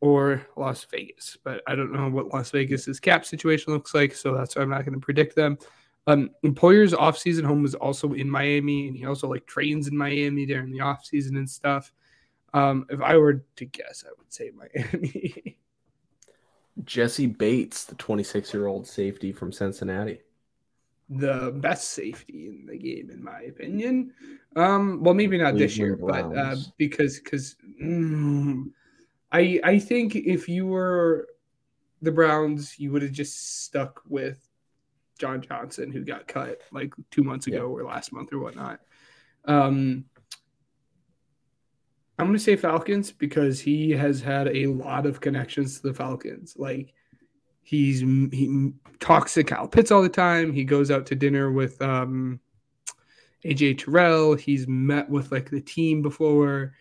[0.00, 1.36] or Las Vegas.
[1.44, 4.70] But I don't know what Las Vegas's cap situation looks like, so that's why I'm
[4.70, 5.58] not going to predict them.
[6.06, 10.46] Um, Poyer's off-season home was also in Miami, and he also like trains in Miami
[10.46, 11.92] during the off-season and stuff.
[12.54, 15.58] Um, if I were to guess, I would say Miami.
[16.84, 20.22] Jessie Bates, the 26-year-old safety from Cincinnati.
[21.12, 24.12] The best safety in the game, in my opinion.
[24.54, 28.70] Um, well, maybe not this year, but uh, because because mm,
[29.32, 31.26] I I think if you were
[32.00, 34.48] the Browns, you would have just stuck with
[35.18, 37.84] John Johnson, who got cut like two months ago yeah.
[37.84, 38.80] or last month or whatnot.
[39.44, 40.04] Um,
[42.18, 45.94] I'm going to say Falcons because he has had a lot of connections to the
[45.94, 46.54] Falcons.
[46.56, 46.92] Like
[47.70, 50.52] he's he talks to Kyle Pitts all the time.
[50.52, 52.40] He goes out to dinner with um,
[53.44, 54.34] AJ Terrell.
[54.34, 56.74] He's met with like the team before.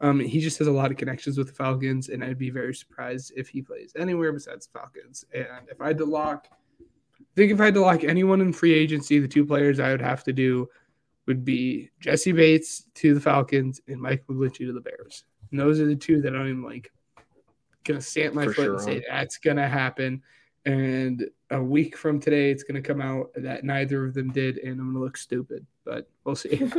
[0.00, 2.74] Um, he just has a lot of connections with the Falcons, and I'd be very
[2.74, 5.24] surprised if he plays anywhere besides the Falcons.
[5.34, 6.48] And if I had to lock
[7.34, 10.00] think if I had to lock anyone in free agency, the two players I would
[10.00, 10.68] have to do
[11.26, 15.24] would be Jessie Bates to the Falcons and Mike McGlinchey to the Bears.
[15.50, 16.92] And those are the two that I'm like
[17.86, 20.22] gonna stamp my For foot sure, and say that's gonna happen.
[20.64, 24.80] And a week from today, it's gonna come out that neither of them did, and
[24.80, 25.66] I'm gonna look stupid.
[25.84, 26.70] But we'll see.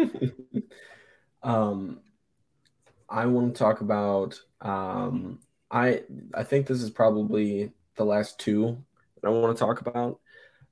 [1.44, 2.00] um,
[3.10, 4.40] I want to talk about.
[4.62, 5.40] Um,
[5.72, 6.04] I
[6.34, 8.78] I think this is probably the last two
[9.16, 10.20] that I want to talk about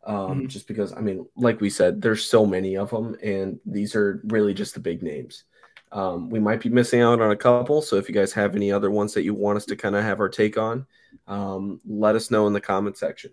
[0.05, 0.47] um, mm-hmm.
[0.47, 4.21] just because I mean, like we said, there's so many of them, and these are
[4.25, 5.43] really just the big names.
[5.91, 8.71] Um, we might be missing out on a couple, so if you guys have any
[8.71, 10.85] other ones that you want us to kind of have our take on,
[11.27, 13.31] um, let us know in the comment section.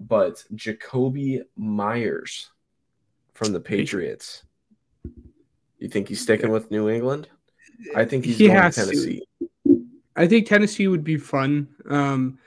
[0.00, 2.50] But Jakobi Meyers
[3.34, 4.44] from the Patriots,
[5.78, 7.28] you think he's sticking with New England?
[7.96, 9.22] I think he's he going to Tennessee.
[9.66, 9.86] To.
[10.14, 11.68] I think Tennessee would be fun.
[11.88, 12.38] Um,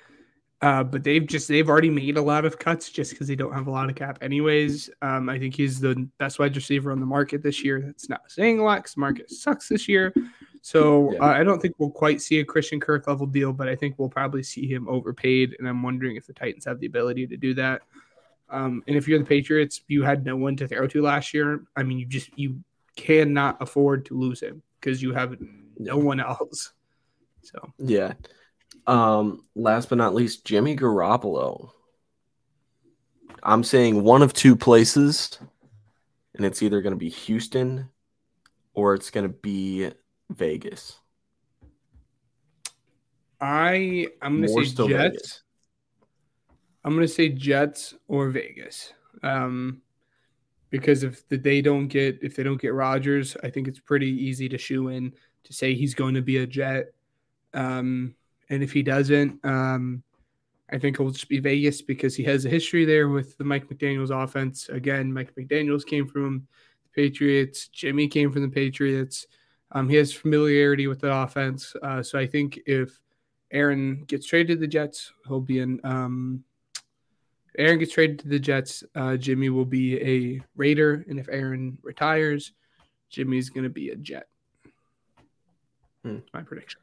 [0.62, 3.54] uh, but they've just they've already made a lot of cuts just because they don't
[3.54, 4.90] have a lot of cap anyways.
[5.02, 7.82] Um, I think he's the best wide receiver on the market this year.
[7.82, 10.14] That's not saying a lot because the market sucks this year.
[10.62, 11.20] So yeah.
[11.20, 14.00] uh, I don't think we'll quite see a Christian Kirk level deal, but I think
[14.00, 15.56] we'll probably see him overpaid.
[15.60, 17.84] And I'm wondering if the Titans have the ability to do that.
[18.50, 21.64] Um, and if you're the Patriots, you had no one to throw to last year.
[21.76, 22.64] I mean, you just you
[22.96, 25.36] cannot afford to lose him because you have
[25.78, 26.74] no one else.
[27.44, 28.14] So Yeah.
[28.88, 31.72] Um, last but not least, Jimmy Garoppolo.
[33.44, 35.38] I'm saying one of two places,
[36.36, 37.90] and it's either going to be Houston
[38.74, 39.92] or it's going to be
[40.30, 41.00] Vegas.
[43.42, 44.88] I I'm gonna say Jets.
[44.88, 45.44] Vegas.
[46.84, 48.94] I'm gonna say Jets or Vegas.
[49.24, 49.82] Um,
[50.70, 54.10] because if the, they don't get if they don't get Rodgers, I think it's pretty
[54.10, 55.14] easy to shoe in
[55.44, 56.94] to say he's going to be a Jet.
[57.54, 58.16] Um,
[58.50, 60.04] and if he doesn't, um,
[60.72, 63.70] I think it'll just be Vegas because he has a history there with the Mike
[63.70, 64.70] McDaniel's offense.
[64.70, 66.48] Again, Mike McDaniel's came from
[66.84, 67.68] the Patriots.
[67.68, 69.28] Jimmy came from the Patriots.
[69.72, 71.76] Um, he has familiarity with the offense.
[71.84, 73.00] Uh, so I think if
[73.52, 75.80] Aaron gets traded to the Jets, he'll be in.
[75.84, 76.44] Um,
[77.58, 81.78] Aaron gets traded to the Jets, uh, Jimmy will be a Raider, and if Aaron
[81.84, 82.52] retires,
[83.10, 84.28] Jimmy's going to be a Jet.
[86.04, 86.18] Hmm.
[86.34, 86.82] My prediction.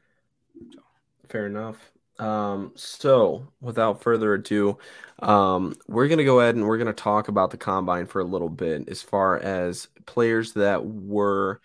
[1.33, 1.91] Fair enough.
[2.19, 4.77] Um, so without further ado,
[5.21, 8.51] um, we're gonna go ahead and we're gonna talk about the combine for a little
[8.51, 11.63] bit as far as players that were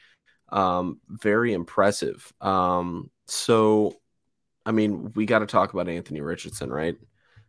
[0.49, 2.31] um, very impressive.
[2.39, 3.97] Um, so
[4.65, 6.95] I mean, we got to talk about Anthony Richardson, right?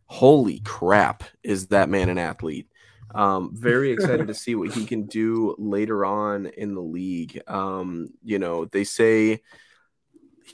[0.05, 2.67] Holy crap, is that man an athlete?
[3.15, 7.41] Um, very excited to see what he can do later on in the league.
[7.47, 9.41] Um, you know, they say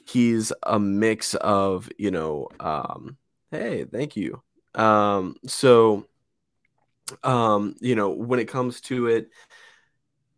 [0.08, 3.18] he's a mix of, you know, um,
[3.52, 4.42] hey, thank you.
[4.76, 6.08] Um, so,
[7.24, 9.30] um, you know, when it comes to it,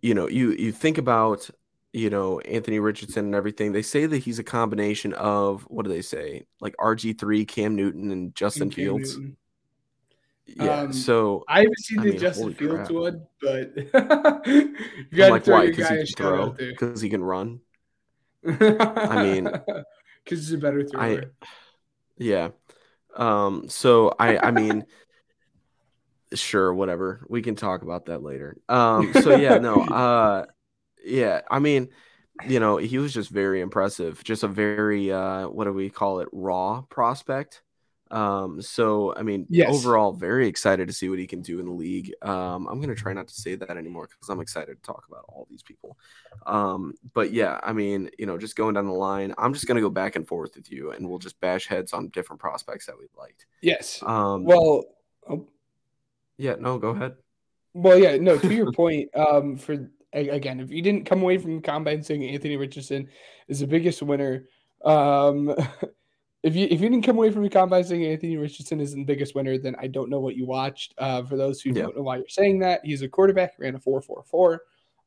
[0.01, 1.49] you know, you you think about,
[1.93, 3.71] you know, Anthony Richardson and everything.
[3.71, 7.75] They say that he's a combination of what do they say, like RG three, Cam
[7.75, 9.17] Newton, and Justin And Fields.
[9.17, 9.37] Newton.
[10.45, 10.81] Yeah.
[10.81, 12.89] Um, so I haven't seen I the mean, Justin Fields crap.
[12.89, 13.73] one, but
[15.11, 15.63] you got to like, throw why?
[15.63, 16.57] your Because guy he can throw.
[16.69, 17.61] Because he can run.
[18.45, 19.45] I mean,
[20.23, 21.31] because he's a better thrower.
[22.17, 22.49] Yeah.
[23.15, 24.85] Um, so I I mean
[26.33, 27.25] sure, whatever.
[27.29, 28.57] We can talk about that later.
[28.69, 30.45] Um, so yeah, no, uh
[31.03, 31.89] yeah, I mean,
[32.47, 34.23] you know, he was just very impressive.
[34.23, 36.29] Just a very uh what do we call it?
[36.31, 37.61] Raw prospect.
[38.11, 39.73] Um, so I mean, Yes.
[39.73, 42.13] overall, very excited to see what he can do in the league.
[42.21, 45.25] Um, I'm gonna try not to say that anymore because I'm excited to talk about
[45.27, 45.97] all these people.
[46.45, 49.81] Um, but yeah, I mean, you know, just going down the line, I'm just gonna
[49.81, 52.97] go back and forth with you, and we'll just bash heads on different prospects that
[52.97, 53.45] we liked.
[53.61, 54.01] yes.
[54.03, 54.85] Um, Well,
[55.29, 55.47] oh,
[56.37, 57.15] yeah, no, go ahead.
[57.73, 58.37] Well, yeah, no.
[58.37, 62.23] To your point, um, for again, if you didn't come away from the combine saying
[62.23, 63.09] Anthony Richardson
[63.47, 64.47] is the biggest winner,
[64.83, 65.53] um,
[66.43, 69.03] if you if you didn't come away from the combine saying Anthony Richardson is the
[69.03, 70.93] biggest winner, then I don't know what you watched.
[70.97, 71.83] Uh, for those who Yeah.
[71.83, 74.61] don't know why you're saying that, he's a quarterback, ran a four four four,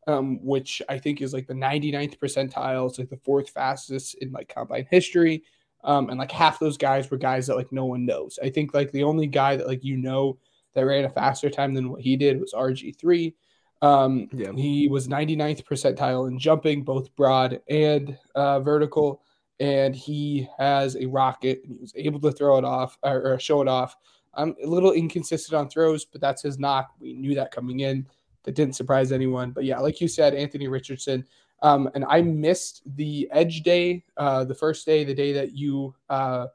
[0.07, 2.89] um, which I think is like the 99th percentile.
[2.89, 5.45] It's like the fourth fastest in like combine history.
[5.83, 8.39] Um, and like half those guys were guys that like no one knows.
[8.43, 10.37] I think like the only guy that like you know
[10.75, 13.35] that ran a faster time than what he did was RG3.
[13.83, 14.53] Um, Yeah.
[14.53, 19.23] He was 99th percentile in jumping, both broad and uh, vertical.
[19.61, 23.39] And he has a rocket and he was able to throw it off or, or
[23.39, 23.95] show it off.
[24.35, 26.93] I'm a little inconsistent on throws, but that's his knock.
[26.99, 28.07] We knew that coming in.
[28.45, 29.51] That didn't surprise anyone.
[29.51, 31.27] But yeah, like you said, Anthony Richardson.
[31.63, 35.95] Um, and I missed the edge day, uh, the first day, the day that you,
[36.09, 36.47] uh,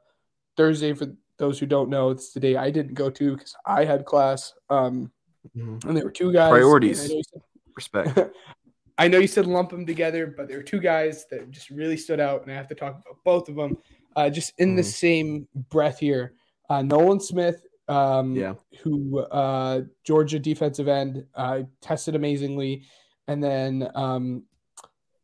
[0.56, 1.06] Thursday, for
[1.38, 4.52] those who don't know, it's the day I didn't go to because I had class.
[4.68, 5.12] Um,
[5.54, 6.50] and there were two guys.
[6.50, 7.04] Priorities.
[7.04, 7.42] and I know you said-
[7.76, 8.18] Respect.
[8.98, 11.96] I know you said lump them together, but there are two guys that just really
[11.96, 13.76] stood out, and I have to talk about both of them.
[14.14, 14.84] Uh, just in the Mhm.
[14.86, 16.34] same breath here,
[16.70, 18.54] uh, Nolan Smith, um, Yeah.
[18.82, 22.84] who uh, Georgia defensive end, uh, tested amazingly,
[23.28, 24.44] and then um,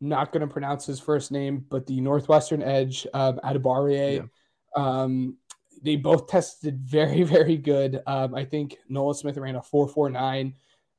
[0.01, 4.29] not going to pronounce his first name, but the Northwestern edge, um, Adebawore.
[4.77, 5.39] Um,
[5.83, 8.03] they both tested very, very good.
[8.07, 10.55] Um, I think Nolan Smith ran a four four nine.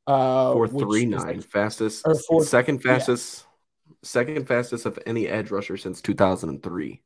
[0.06, 2.94] Uh, Four is nine, fastest, four- second yeah.
[2.94, 3.46] fastest,
[4.02, 7.02] second fastest of any edge rusher since 2003.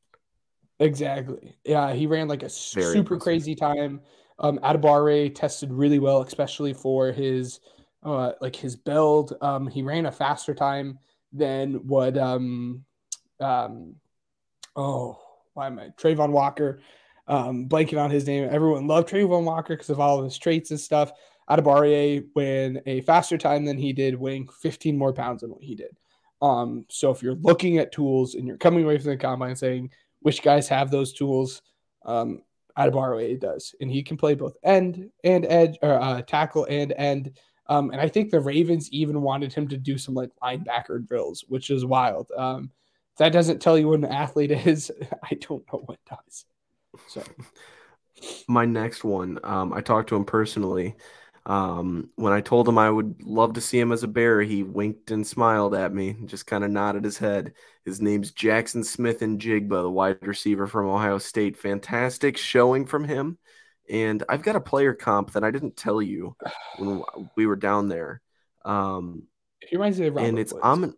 [0.80, 1.56] Exactly.
[1.64, 3.20] Yeah, he ran like a Very super impressive.
[3.22, 4.00] crazy time.
[4.38, 7.60] Um, Adebawore tested really well, especially for his
[8.04, 9.34] uh like his build.
[9.40, 10.98] Um, he ran a faster time
[11.32, 12.84] than what um
[13.40, 13.96] um
[14.76, 15.18] oh
[15.54, 16.80] why am I Travon Walker
[17.26, 18.48] um blanking on his name.
[18.50, 21.10] Everyone loved Travon Walker because of all of his traits and stuff.
[21.48, 25.74] Adebawore ran a faster time than he did, weighing 15 more pounds than what he
[25.74, 25.96] did.
[26.40, 29.90] Um, so if you're looking at tools and you're coming away from the combine saying
[30.20, 31.62] which guys have those tools.
[32.04, 32.42] Um,
[32.76, 37.36] Adebawore does, and he can play both end and edge or uh, tackle and end.
[37.66, 41.44] Um, and I think the Ravens even wanted him to do some like linebacker drills,
[41.48, 42.30] which is wild.
[42.36, 42.70] Um,
[43.18, 44.92] that doesn't tell you what an athlete is,
[45.22, 46.44] I don't know what does.
[47.08, 47.22] So,
[48.48, 50.94] my next one, um, I talked to him personally.
[51.48, 54.62] Um, when I told him I would love to see him as a bear, he
[54.62, 57.54] winked and smiled at me, just kind of nodded his head.
[57.86, 61.56] His name's Jaxon Smith-Njigba, the wide receiver from Ohio State.
[61.56, 63.38] Fantastic showing from him.
[63.88, 66.36] And I've got a player comp that I didn't tell you
[66.78, 67.02] when
[67.34, 68.20] we were down there.
[68.66, 69.22] Um,
[69.66, 70.64] he reminds me of Robert and it's Woods.
[70.64, 70.94] Amon,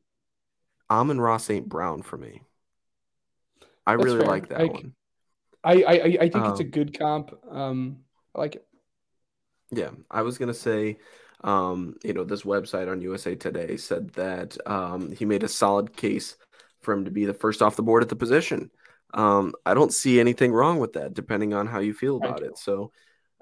[0.90, 1.68] Amon-Ra St.
[1.68, 2.42] Brown for me.
[3.86, 4.26] I That's really fair.
[4.28, 4.94] like that I- one.
[5.62, 7.34] I, I, I think it's a Um, good comp.
[7.50, 7.98] Um,
[8.34, 8.66] I like it.
[9.72, 10.98] Yeah, I was gonna say,
[11.42, 15.96] um, you know, this website on USA Today said that um, he made a solid
[15.96, 16.36] case
[16.80, 18.70] for him to be the first off the board at the position.
[19.12, 22.58] Um, I don't see anything wrong with that, depending on how you feel about it.
[22.58, 22.92] So,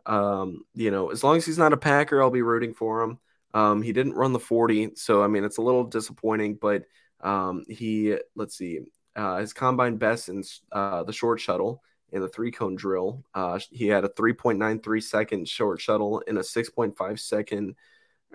[0.07, 3.19] um, you know, as long as he's not a Packer, I'll be rooting for him.
[3.55, 6.85] Um, he didn't run the 40, so I mean, it's a little disappointing, but
[7.21, 8.81] um, he, let's see,
[9.17, 13.25] uh, his combine best in uh, the short shuttle in the three cone drill.
[13.35, 17.75] Uh, he had a 3.93 second short shuttle and a 6.5 second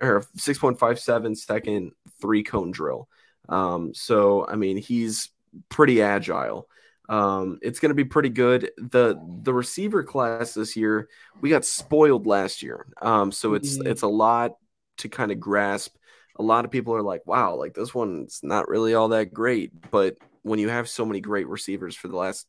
[0.01, 3.07] or 6.57 second three cone drill.
[3.49, 5.29] Um, so I mean, he's
[5.69, 6.67] pretty agile.
[7.09, 8.71] Um, it's going to be pretty good.
[8.77, 11.09] the The receiver class this year,
[11.41, 12.85] we got spoiled last year.
[13.01, 13.87] Um, so it's Mhm.
[13.87, 14.57] it's a lot
[14.97, 15.95] to kind of grasp.
[16.37, 19.71] A lot of people are like, "Wow, like this one's not really all that great."
[19.91, 22.47] But when you have so many great receivers for the last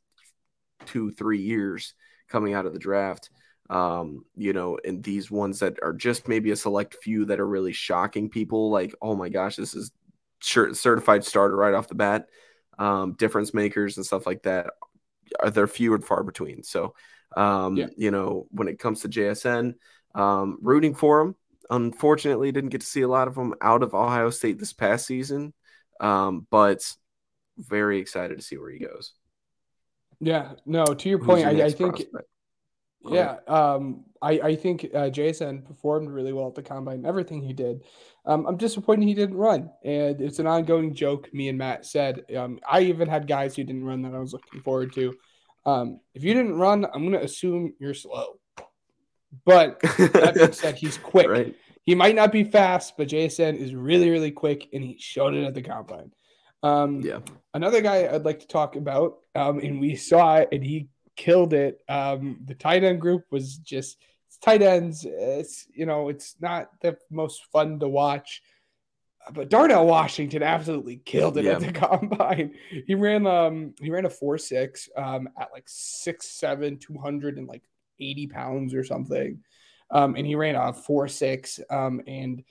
[0.86, 1.94] two, three years
[2.28, 3.30] coming out of the draft,
[3.70, 7.46] um, you know, and these ones that are just maybe a select few that are
[7.46, 9.90] really shocking people, like, oh my gosh, this is
[10.40, 12.28] cer- certified starter right off the bat,
[12.78, 14.70] um, difference makers and stuff like that.
[15.40, 16.62] Are there few and far between?
[16.62, 16.94] So,
[17.36, 17.88] um, Yeah.
[17.96, 19.74] you know, when it comes to JSN,
[20.14, 21.34] um, rooting for him.
[21.70, 25.06] Unfortunately, didn't get to see a lot of them out of Ohio State this past
[25.06, 25.54] season,
[25.98, 26.94] um, but
[27.56, 29.14] very excited to see where he goes.
[30.20, 30.84] Yeah, no.
[30.84, 32.28] To your point, your I, I think prospect?
[33.06, 37.04] Yeah, um, I, I think uh, Jason performed really well at the combine.
[37.04, 37.84] Everything he did,
[38.24, 41.32] um, I'm disappointed he didn't run, and it's an ongoing joke.
[41.34, 42.22] Me and Matt said.
[42.34, 45.14] Um, I even had guys who didn't run that I was looking forward to.
[45.66, 48.38] Um, if you didn't run, I'm gonna assume you're slow.
[49.44, 51.28] But that being said, he's quick.
[51.28, 51.54] right?
[51.82, 55.44] He might not be fast, but Jason is really, really quick, and he showed it
[55.44, 56.12] at the combine.
[56.64, 57.20] Um, Yeah.
[57.52, 61.52] Another guy I'd like to talk about, um, and we saw it, and he killed
[61.52, 61.80] it.
[61.88, 65.04] Um, the tight end group was just it's tight ends.
[65.08, 68.42] It's you know, it's not the most fun to watch.
[69.32, 72.54] But Darnell Washington absolutely killed it at the combine.
[72.86, 77.38] He ran um he ran a four six um at like six seven two hundred
[77.38, 77.62] and like
[78.00, 79.38] eighty pounds or something,
[79.90, 82.42] um and he ran a four six um and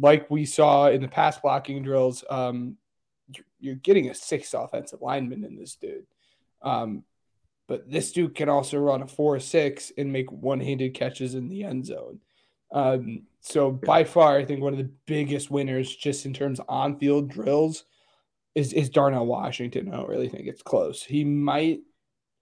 [0.00, 2.76] like we saw in the pass blocking drills um
[3.34, 6.06] you're, you're getting a sixth offensive lineman in this dude.
[6.62, 7.04] Um,
[7.66, 11.48] but this dude can also run a four six and make one handed catches in
[11.48, 12.20] the end zone.
[12.72, 16.66] Um, so by far, I think one of the biggest winners, just in terms of
[16.68, 17.84] on field drills,
[18.54, 19.88] is is Darnell Washington.
[19.88, 21.02] I don't really think it's close.
[21.02, 21.80] He might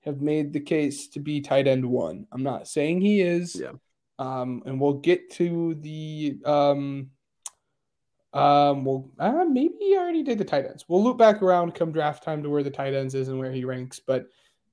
[0.04, 2.26] have made the case to be tight end one.
[2.32, 3.56] I'm not saying he is.
[3.60, 3.72] Yeah.
[4.18, 7.10] Um, and we'll get to the um,
[8.36, 10.84] um, well, uh, maybe he already did the tight ends.
[10.88, 13.52] We'll loop back around come draft time to where the tight ends is and where
[13.52, 14.26] he ranks, but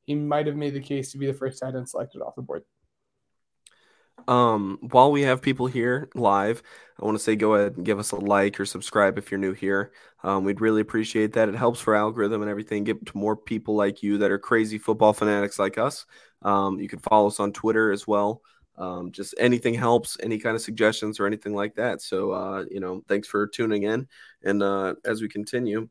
[0.05, 2.41] he might have made the case to be the first tight end selected off the
[2.41, 2.64] board.
[4.28, 6.64] Um, while we have people here live,
[7.01, 9.39] I want to say go ahead and give us a like or subscribe if you're
[9.39, 9.91] new here.
[10.24, 11.49] Um, we'd really appreciate that.
[11.49, 12.84] It helps for algorithm and everything.
[12.84, 16.05] Get to more people like you that are crazy football fanatics like us.
[16.41, 18.41] Um, you can follow us on Twitter as well.
[18.78, 22.02] Um, just anything helps, any kind of suggestions or anything like that.
[22.02, 24.08] So, uh, you know, thanks for tuning in.
[24.44, 25.90] And uh, as we continue,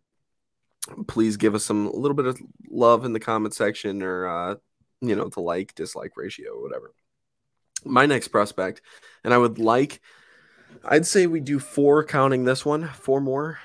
[1.06, 4.54] please give us some a little bit of love in the comment section or, uh,
[5.00, 6.92] you know, the like dislike ratio or whatever
[7.84, 8.80] my next prospect,
[9.24, 10.00] and I would like,
[10.84, 13.58] I'd say we do four counting this one, four more,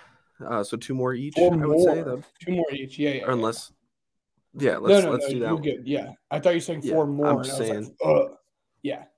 [0.43, 1.36] uh, so two more each.
[1.36, 2.97] Four I would more, say, that, two more each.
[2.97, 3.15] Yeah, yeah.
[3.18, 3.32] yeah.
[3.32, 3.72] unless,
[4.55, 5.61] yeah, no, let's no, let's no, do that.
[5.61, 5.82] good.
[5.88, 7.28] Yeah, I thought you were saying Yeah, four more.
[7.28, 8.32] I'm and I was saying- like.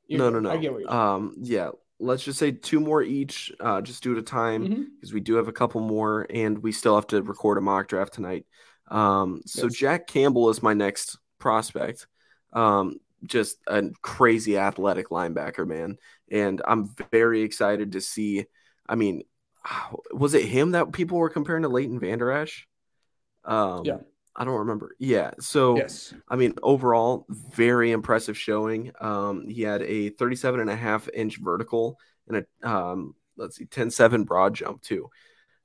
[0.08, 0.18] Yeah.
[0.18, 0.50] No, no, no.
[0.52, 4.16] I get what you're Um, yeah, let's just say two more each, uh, just due
[4.16, 7.58] to time, because we do have a couple more, and we still have to record
[7.58, 8.46] a mock draft tonight.
[8.90, 9.76] Um, so Yes.
[9.76, 12.08] Jack Campbell is my next prospect.
[12.54, 15.98] Um, just a crazy athletic linebacker, man,
[16.32, 18.46] and I'm very excited to see.
[18.88, 19.24] I mean,
[20.12, 22.68] was it him that people were comparing to Leighton Vander Esch?
[23.46, 23.98] Um, Yeah.
[24.36, 24.96] I don't remember.
[25.00, 25.32] Yeah.
[25.40, 26.14] So Yes.
[26.28, 28.92] I mean, overall, very impressive showing.
[29.02, 33.66] Um, he had a 37 and a half inch vertical and a um, let's see,
[33.66, 35.10] 10-7 broad jump too.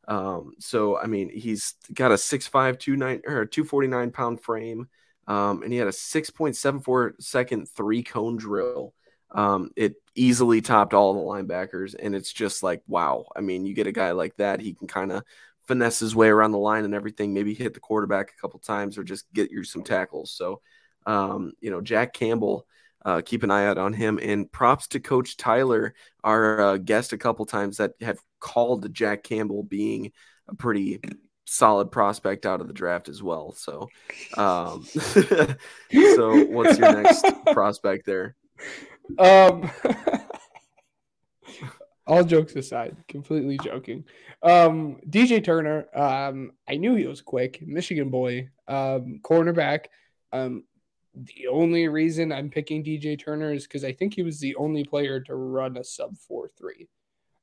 [0.08, 4.88] Um, so I mean, he's got a 6'5", 29 or 249 pound frame.
[5.26, 8.92] Um, and he had a 6.74 second three cone drill.
[9.30, 13.26] Um, it easily topped all the linebackers, and it's just like wow.
[13.34, 15.24] I mean, you get a guy like that, he can kind of
[15.66, 17.32] finesse his way around the line and everything.
[17.32, 20.32] Maybe hit the quarterback a couple times, or just get you some tackles.
[20.32, 20.60] So,
[21.06, 22.66] um, you know, Jack Campbell.
[23.06, 24.18] Uh, keep an eye out on him.
[24.22, 29.22] And props to Coach Tyler, our uh, guest a couple times that have called Jack
[29.22, 30.10] Campbell being
[30.48, 31.00] a pretty
[31.44, 33.52] solid prospect out of the draft as well.
[33.52, 33.88] So,
[34.36, 38.36] um, so what's your next prospect there?
[39.18, 39.70] Um,
[42.06, 44.04] all jokes aside, completely joking.
[44.42, 49.86] Um, DJ Turner, um, I knew he was quick, Michigan boy, um, cornerback.
[50.32, 50.64] Um,
[51.14, 54.84] the only reason I'm picking DJ Turner is because I think he was the only
[54.84, 56.88] player to run a sub four three.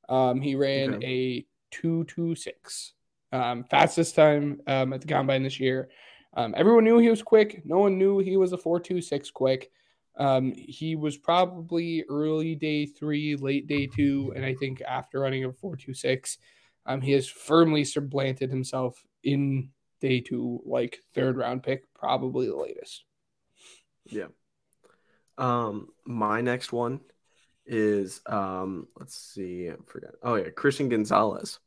[0.08, 1.06] Um, he ran Okay.
[1.06, 2.92] a two two six,
[3.32, 5.88] um, fastest time um, at the combine this year.
[6.34, 7.62] Um, everyone knew he was quick.
[7.64, 9.70] No one knew he was a four two six quick.
[10.16, 15.44] Um, he was probably early day three, late day two, and I think after running
[15.44, 16.38] a four two six,
[16.86, 22.56] um, he has firmly supplanted himself in day two, like third round pick, probably the
[22.56, 23.04] latest.
[24.06, 24.28] Yeah.
[25.38, 27.00] Um, my next one
[27.64, 30.14] is um, let's see, I.
[30.22, 31.58] Oh yeah, Christian Gonzalez.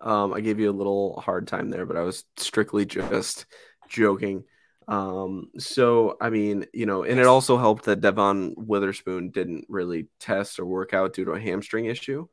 [0.00, 3.46] Um, I gave you a little hard time there, but I was strictly just
[3.88, 4.44] joking.
[4.88, 10.08] Um, so I mean, you know, and it also helped that Devon Witherspoon didn't really
[10.18, 12.26] test or work out due to a hamstring issue.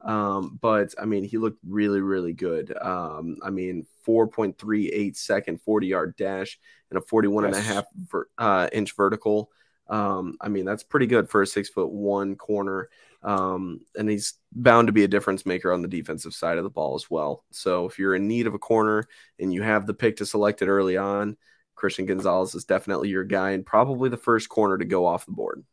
[0.00, 2.76] Um, but I mean, he looked really, really good.
[2.80, 6.58] Um, I mean, 4.38 second 40 yard dash
[6.90, 9.50] and a 41 and a half ver- uh, inch vertical.
[9.88, 12.88] Um, I mean, that's pretty good for a six foot one corner.
[13.22, 16.70] Um, and he's bound to be a difference maker on the defensive side of the
[16.70, 17.44] ball as well.
[17.50, 19.08] So if you're in need of a corner
[19.40, 21.36] and you have the pick to select it early on,
[21.78, 25.32] Christian Gonzalez is definitely your guy and probably the first corner to go off the
[25.32, 25.64] board.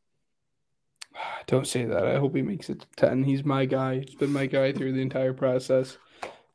[1.47, 2.05] Don't say that.
[2.07, 3.23] I hope he makes it to 10.
[3.23, 3.99] He's my guy.
[4.05, 5.97] He's been my guy through the entire process.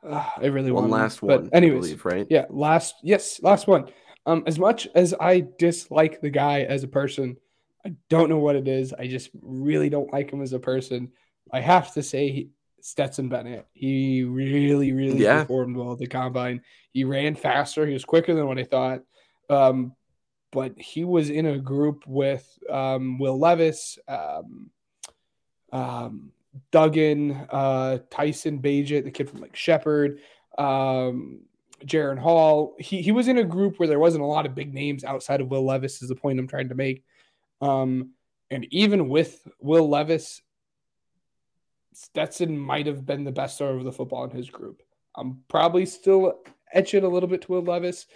[0.08, 1.00] Ah, I really One want him.
[1.00, 2.26] last But one, I anyways, believe, right?
[2.30, 3.90] yeah, last yes, last one.
[4.26, 7.36] Um, as much as I dislike the guy as a person,
[7.84, 8.92] I don't know what it is.
[8.92, 11.10] I just really don't like him as a person.
[11.52, 12.50] I have to say he-
[12.82, 13.66] Stetson Bennett.
[13.74, 15.42] He really, really Yeah.
[15.42, 16.62] performed well at the combine.
[16.92, 17.86] He ran faster.
[17.86, 19.02] He was quicker than what I thought.
[19.50, 19.94] Um,
[20.52, 24.70] but he was in a group with um, Will Levis, um,
[25.72, 26.32] um,
[26.72, 30.20] Duggan, uh, Tyson Bagent, the kid from like Shepherd,
[30.58, 31.40] um,
[31.84, 32.74] Jaren Hall.
[32.78, 35.40] He he was in a group where there wasn't a lot of big names outside
[35.40, 36.02] of Will Levis.
[36.02, 37.04] Is the point I'm trying to make.
[37.60, 38.10] Um,
[38.50, 40.42] and even with Will Levis,
[41.92, 44.82] Stetson might have been the best thrower of the football in his group.
[45.16, 46.40] I'm probably still
[46.72, 48.06] etching a little bit to Will Levis,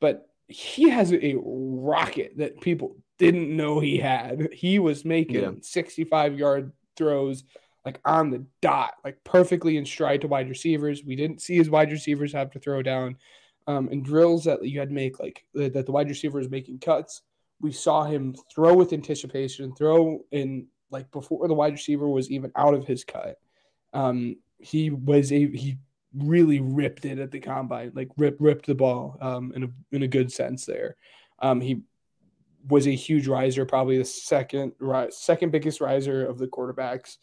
[0.00, 4.48] but he has a rocket that people didn't know he had.
[4.52, 5.50] He was making Yeah.
[5.60, 7.44] 65 yard throws
[7.84, 11.04] like on the dot, like perfectly in stride to wide receivers.
[11.04, 13.16] We didn't see his wide receivers have to throw down.
[13.68, 16.80] Um, and drills that you had to make, like that the wide receiver was making
[16.80, 17.22] cuts.
[17.60, 22.50] We saw him throw with anticipation, throw in like before the wide receiver was even
[22.56, 23.38] out of his cut.
[23.92, 25.78] Um, he was a he
[26.16, 30.02] really ripped it at the combine, like rip ripped the ball um, in a in
[30.02, 30.96] a good sense there.
[31.40, 31.82] Um, he
[32.68, 34.72] was a huge riser, probably the second
[35.10, 37.16] second biggest riser of the quarterbacks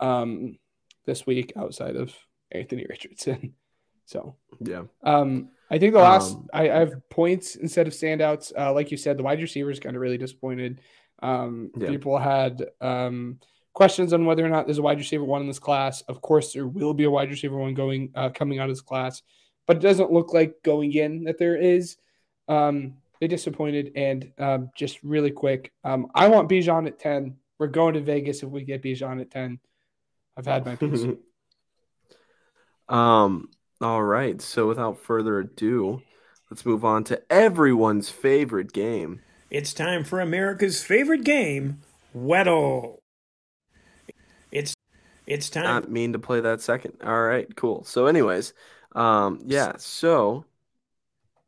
[0.00, 0.58] um,
[1.06, 2.14] this week outside of
[2.50, 3.54] Anthony Richardson.
[4.06, 4.84] So Yeah.
[5.04, 8.52] um, I think the last Um, I, I have points instead of standouts.
[8.58, 10.80] Uh, like you said, the wide receivers kind of really disappointed.
[11.22, 11.90] Um, Yeah.
[11.90, 13.38] People had um,
[13.72, 16.02] questions on whether or not there's a wide receiver one in this class.
[16.02, 18.82] Of course, there will be a wide receiver one going uh, coming out of this
[18.82, 19.22] class,
[19.66, 21.96] but it doesn't look like going in that there is.
[22.48, 27.36] Um, they disappointed, and um, just really quick, um, I want Bijan at ten.
[27.58, 29.60] We're going to Vegas if we get Bijan at ten.
[30.36, 31.04] I've had my piece.
[32.88, 33.50] um,
[33.80, 34.40] all right.
[34.40, 36.00] So without further ado,
[36.50, 39.20] let's move on to everyone's favorite game.
[39.50, 41.80] It's time for America's favorite game,
[42.16, 42.99] Weddle.
[45.30, 45.62] It's time.
[45.62, 46.94] Not mean to play that second.
[47.04, 47.84] All right, cool.
[47.84, 48.52] So, anyways,
[48.96, 50.44] um, yeah, so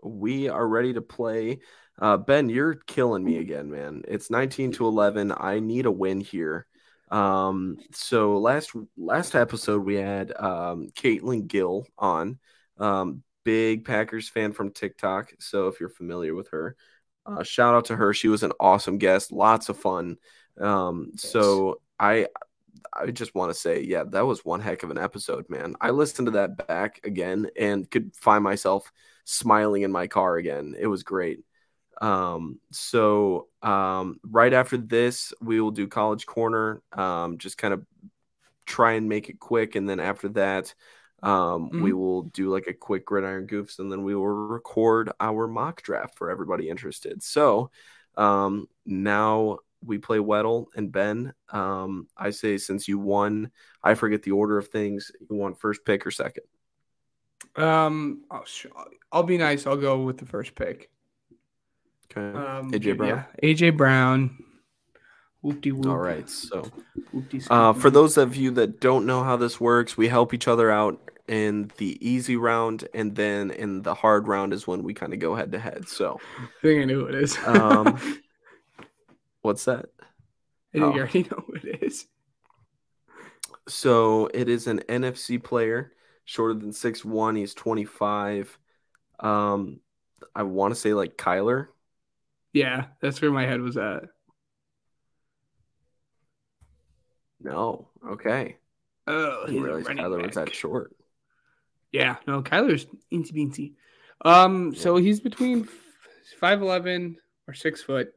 [0.04, 1.58] we are ready to play.
[1.98, 4.02] Uh, ben, you're killing me again, man.
[4.06, 5.32] It's 19 to 11.
[5.36, 6.66] I need a win here.
[7.10, 12.38] Um, so last last episode we had um Caitlin Gill on.
[12.78, 15.32] Um, big Packers fan from TikTok.
[15.40, 16.76] So if you're familiar with her,
[17.26, 18.14] uh, shout out to her.
[18.14, 20.18] She was an awesome guest, lots of fun.
[20.60, 22.28] Um, so I
[22.92, 25.74] I just want to say, yeah, that was one heck of an episode, man.
[25.80, 28.90] I listened to that back again and could find myself
[29.24, 30.74] smiling in my car again.
[30.78, 31.40] It was great.
[32.00, 36.82] Um, so um, right after this, we will do College Corner.
[36.92, 37.84] Um, just kind of
[38.66, 40.74] try and make it quick, and then after that,
[41.22, 41.82] um, Mm-hmm.
[41.82, 45.82] we will do like a quick gridiron goofs, and then we will record our mock
[45.82, 47.22] draft for everybody interested.
[47.22, 47.70] So
[48.16, 51.34] um, now we play Weddle and Ben.
[51.50, 53.50] Um, I say since you won,
[53.82, 55.10] I forget the order of things.
[55.20, 56.44] You want first pick or second?
[57.56, 58.66] Um, I'll, sh-
[59.10, 59.66] I'll be nice.
[59.66, 60.90] I'll go with the first pick.
[62.16, 62.38] Okay.
[62.38, 63.24] Um, AJ Brown?
[63.42, 64.38] Yeah, AJ Brown.
[65.42, 65.86] Whoop-de whoop.
[65.86, 66.28] All right.
[66.30, 66.70] So
[67.50, 70.70] Uh, for those of you that don't know how this works, we help each other
[70.70, 75.12] out in the easy round, and then in the hard round is when we kind
[75.12, 75.88] of go head to head.
[75.88, 77.36] So, I think I knew what it is.
[77.44, 77.98] um,
[79.42, 79.86] what's that?
[80.00, 80.04] I
[80.72, 80.94] think oh.
[80.94, 82.06] you already know what it is.
[83.68, 85.92] So it is an NFC player,
[86.24, 87.36] shorter than six one.
[87.36, 88.58] He's twenty five.
[89.20, 89.80] Um,
[90.34, 91.68] I want to say like Kyler.
[92.52, 94.04] Yeah, that's where my head was at.
[97.40, 98.56] No, okay.
[99.06, 100.94] Oh, I he's didn't a realize running Kyler was that short.
[101.92, 103.72] Yeah, no, Kyler's incy beansy.
[104.24, 105.68] Um, so he's between
[106.40, 107.16] five eleven
[107.46, 108.12] or six foot.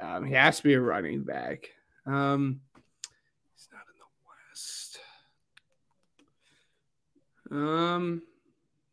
[0.00, 1.68] Um, he has to be a running back.
[2.06, 2.60] Um,
[3.54, 4.06] he's not in the
[4.50, 4.98] West.
[7.50, 8.22] Um,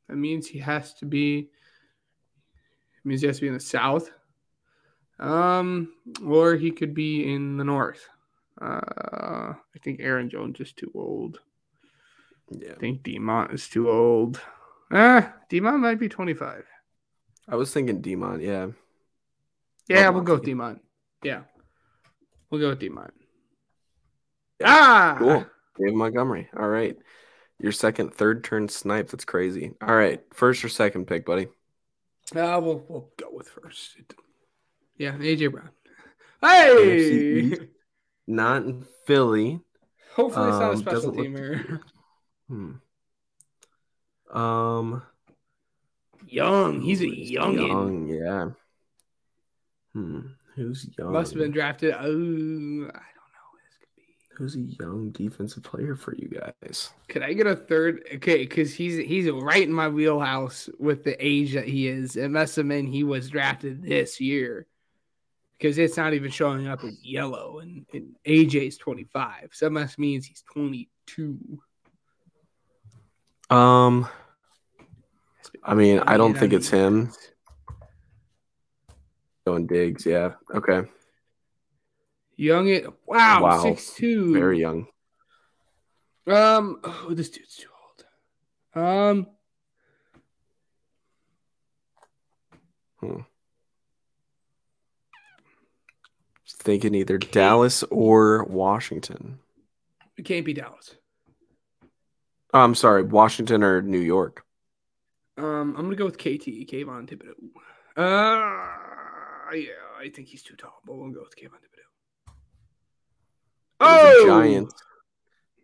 [0.07, 1.39] that means he has to be.
[1.39, 4.11] It means he has to be in the South.
[5.19, 5.93] Um,
[6.25, 8.07] or he could be in the North.
[8.59, 11.39] Uh, I think Aaron Jones is too old.
[12.51, 14.41] Yeah, I think Demont is too old.
[14.91, 16.65] Ah, Demont might be 25.
[17.47, 18.41] I was thinking Demon.
[18.41, 18.67] Yeah,
[19.87, 20.79] Yeah, Love we'll go with Monty.
[20.79, 20.79] Demont.
[21.23, 21.41] Yeah.
[22.49, 23.11] We'll go with Demont.
[24.63, 25.45] Ah, Cool.
[25.79, 26.49] Dave Montgomery.
[26.57, 26.97] All right.
[27.59, 29.09] Your second, third turn snipe.
[29.09, 29.71] That's crazy.
[29.81, 30.21] All right.
[30.33, 31.47] First or second pick, buddy?
[32.35, 33.97] Uh, we'll, we'll go with first.
[34.97, 35.69] Yeah, AJ Brown.
[36.41, 37.57] Hey!
[38.27, 39.59] Not in Philly.
[40.15, 41.81] Hopefully, it's not a Um, special doesn't look-
[42.49, 42.71] Hmm.
[44.37, 45.01] Um,
[46.27, 46.81] Young.
[46.81, 47.67] He's a youngin.
[47.67, 48.49] Young, yeah.
[49.93, 50.19] Hmm.
[50.55, 51.13] Who's young?
[51.13, 51.93] Must have been drafted.
[51.93, 52.89] Oh, I don't know
[53.51, 54.03] who this could be.
[54.35, 56.91] Who's a young defensive player for you guys?
[57.07, 58.03] Could I get a third?
[58.15, 62.15] Okay, because he's he's right in my wheelhouse with the age that he is.
[62.15, 64.67] It must have been he was drafted this year
[65.57, 69.71] because it's not even showing up as yellow, and, and AJ's twenty five, so that
[69.71, 71.37] must means he's twenty two.
[73.49, 74.07] Um,
[75.63, 77.11] I mean, I don't think it's him.
[79.51, 80.31] Going Diggs, yeah.
[80.55, 80.83] Okay.
[82.37, 83.61] Young, it wow, Wow.
[83.63, 84.33] six two.
[84.33, 84.87] Very young.
[86.25, 87.67] Um, oh, this dude's too
[88.75, 88.85] old.
[88.85, 89.27] Um,
[93.01, 93.21] Hmm.
[96.47, 99.39] Thinking either Dallas or Washington.
[100.15, 100.95] it can't be Dallas.
[102.53, 104.45] Oh, I'm sorry, Washington or New York.
[105.37, 107.33] Um, I'm gonna go with KT, Kayvon Thibodeaux.
[107.97, 108.90] Uh,
[109.53, 112.33] yeah, I think he's too tall, but we'll go with Kayvon Thibodeaux.
[113.79, 113.87] He's
[114.19, 114.73] Oh, a giant.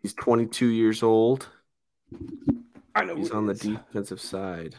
[0.02, 1.48] He's 22 years old.
[2.94, 3.16] I know.
[3.16, 4.74] He's on the defensive side.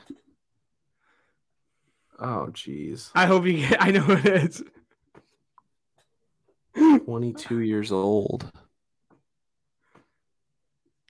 [2.19, 3.11] Oh, jeez.
[3.15, 3.77] I hope you get.
[3.81, 4.63] I know who it is.
[6.75, 8.51] 22 years old.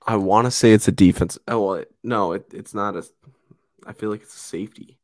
[0.06, 1.38] I want to say it's a defense.
[1.48, 3.04] Oh, well, it, no, it, it's not a.
[3.86, 4.98] I feel like it's a safety.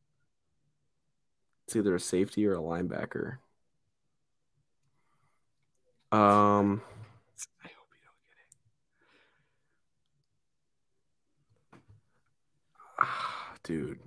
[1.68, 3.38] It's either a safety or a linebacker.
[6.12, 6.82] Um,
[7.64, 8.38] I hope you don't get
[11.72, 12.94] it.
[13.02, 14.00] ah, dude.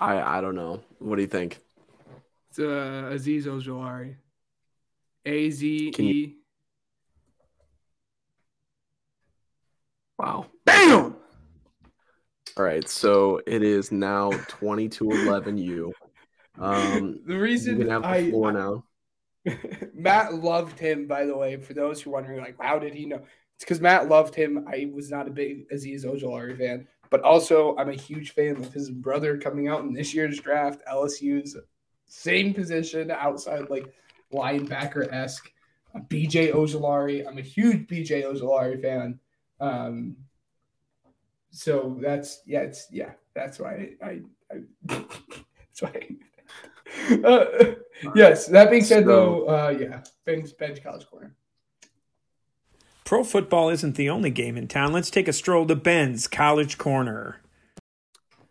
[0.00, 0.82] I I don't know.
[0.98, 1.60] What do you think?
[2.50, 4.16] It's uh, Azeez Ojulari.
[5.24, 6.34] A Z E.
[10.18, 10.46] Wow.
[10.64, 11.16] Bam!
[12.56, 15.92] All right, so it is now 22 11 you.
[16.56, 18.84] Um, the you reason can have the I, floor now.
[19.94, 21.56] Matt loved him, by the way.
[21.56, 23.22] For those who are wondering, like, how did he know?
[23.56, 24.66] It's because Matt loved him.
[24.68, 28.72] I was not a big Azeez Ojulari fan, but also I'm a huge fan of
[28.72, 30.80] his brother coming out in this year's draft.
[30.90, 31.56] LSU's
[32.06, 33.92] same position outside, like
[34.32, 35.50] linebacker esque.
[36.08, 37.26] BJ Ojulari.
[37.26, 39.18] I'm a huge BJ Ojulari fan.
[39.60, 40.16] Um,
[41.54, 44.20] so that's yeah, it's yeah, that's why I, I,
[44.50, 46.08] I that's why.
[47.08, 47.74] I, uh,
[48.14, 48.46] yes.
[48.46, 51.34] That being said, So- though, uh, yeah, Ben's bench college corner.
[53.04, 54.92] Pro football isn't the only game in town.
[54.92, 57.36] Let's take a stroll to Ben's College Corner.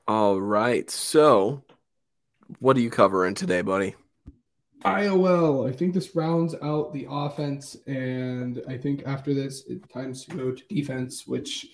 [0.08, 0.90] All right.
[0.92, 1.64] So,
[2.60, 3.96] what are you covering today, buddy?
[4.86, 5.70] IOL.
[5.70, 10.38] I think this rounds out the offense, and I think after this, it's time to
[10.38, 11.26] go to defense.
[11.26, 11.68] Which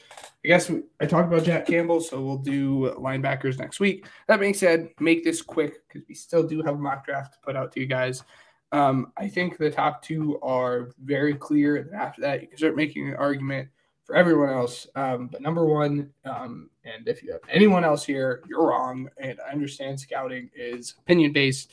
[0.44, 0.72] I guess
[1.02, 4.06] I talked about Jack Campbell, so we'll do linebackers next week.
[4.28, 7.40] That being said, make this quick because we still do have a mock draft to
[7.40, 8.24] put out to you guys.
[8.72, 12.76] Um, I think the top two are very clear, and after that, you can start
[12.76, 13.70] making an argument
[14.04, 14.88] for everyone else.
[14.96, 19.10] Um, but number one, um, and if you have anyone else here, you're wrong.
[19.18, 21.72] And I understand scouting is opinion based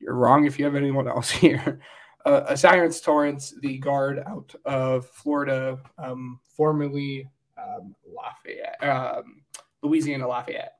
[0.00, 1.80] you're wrong if you have anyone else here.
[2.24, 9.42] Uh, Cyrus Torrence, the guard out of Florida, um, formerly um, Lafayette, um,
[9.82, 10.72] Louisiana Lafayette.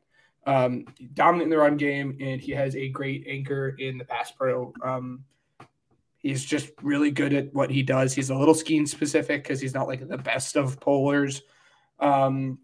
[0.45, 4.31] Um, dominant in the run game, and he has a great anchor in the pass
[4.31, 4.73] pro.
[4.83, 5.25] Um,
[6.19, 8.15] he's just really good at what he does.
[8.15, 11.43] He's a little scheme specific because he's not like the best of polars.
[11.99, 12.59] Um,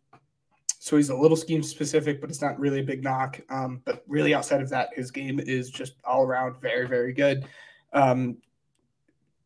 [0.84, 3.40] so he's a little scheme specific, but it's not really a big knock.
[3.50, 7.46] Um, but really, outside of that, his game is just all around very, very good.
[7.92, 8.38] Um,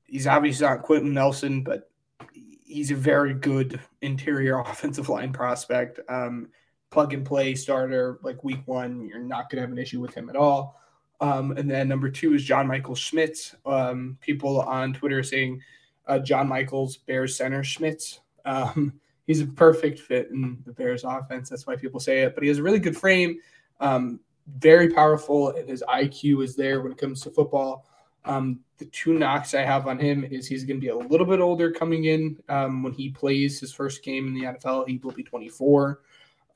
[0.06, 1.90] he's obviously not Quenton Nelson, but
[2.32, 6.00] he's a very good interior offensive line prospect.
[6.08, 6.48] Um,
[6.88, 10.14] plug and play starter, like week one, you're not going to have an issue with
[10.14, 10.80] him at all.
[11.20, 13.54] Um, and then number two is John Michael Schmitz.
[13.66, 15.60] Um, people on Twitter saying
[16.06, 18.20] uh, John Michaels Bears center Schmitz.
[18.46, 21.48] Um, he's a perfect fit in the Bears offense.
[21.48, 22.34] That's why people say it.
[22.34, 23.38] But he has a really good frame,
[23.80, 24.20] um,
[24.58, 27.86] very powerful, and his IQ is there when it comes to football.
[28.24, 31.26] Um, the two knocks I have on him is he's going to be a little
[31.26, 34.88] bit older coming in um, when he plays his first game in the NFL.
[34.88, 36.00] He will be 24.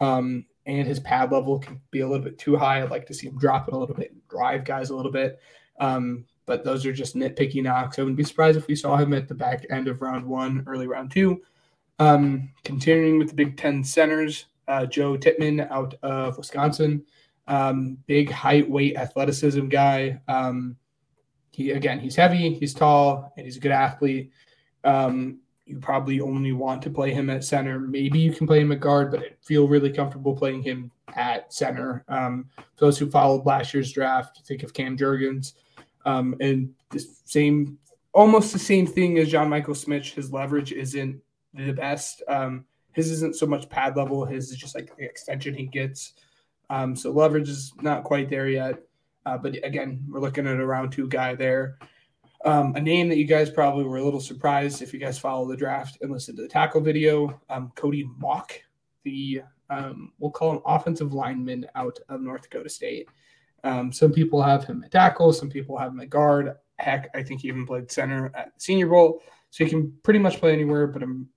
[0.00, 2.82] Um, and his pad level can be a little bit too high.
[2.82, 5.40] I'd like to see him drop it a little bit, drive guys a little bit.
[5.78, 7.98] Um, but those are just nitpicky knocks.
[7.98, 10.64] I wouldn't be surprised if we saw him at the back end of round one,
[10.66, 11.40] early round two.
[12.00, 17.04] Um, continuing with the Big Ten centers, uh, Joe Tippmann out of Wisconsin,
[17.46, 20.18] um, big height, weight, athleticism guy.
[20.26, 20.76] Um,
[21.50, 24.32] he again, he's heavy, he's tall, and he's a good athlete.
[24.82, 27.78] Um, you probably only want to play him at center.
[27.78, 31.52] Maybe you can play him at guard, but I feel really comfortable playing him at
[31.52, 32.02] center.
[32.08, 35.52] Um, for those who followed last year's draft, think of Cam Jurgens,
[36.06, 37.78] um, and the same,
[38.14, 40.08] almost the same thing as John Michael Schmitz.
[40.08, 41.20] His leverage isn't
[41.54, 42.22] the best.
[42.28, 44.24] Um, his isn't so much pad level.
[44.24, 46.14] His is just like the extension he gets.
[46.68, 48.82] Um, so leverage is not quite there yet.
[49.26, 51.78] Uh, but again, we're looking at a round two guy there.
[52.44, 55.46] Um, a name that you guys probably were a little surprised if you guys follow
[55.46, 57.38] the draft and listen to the tackle video.
[57.50, 58.60] Um, Cody Mauch,
[59.04, 63.08] the um, we'll call him offensive lineman out of North Dakota State.
[63.62, 66.56] Um, some people have him at tackle, some people have him at guard.
[66.78, 70.38] Heck, I think he even played center at Senior Bowl, so he can pretty much
[70.38, 70.86] play anywhere.
[70.86, 71.28] But I'm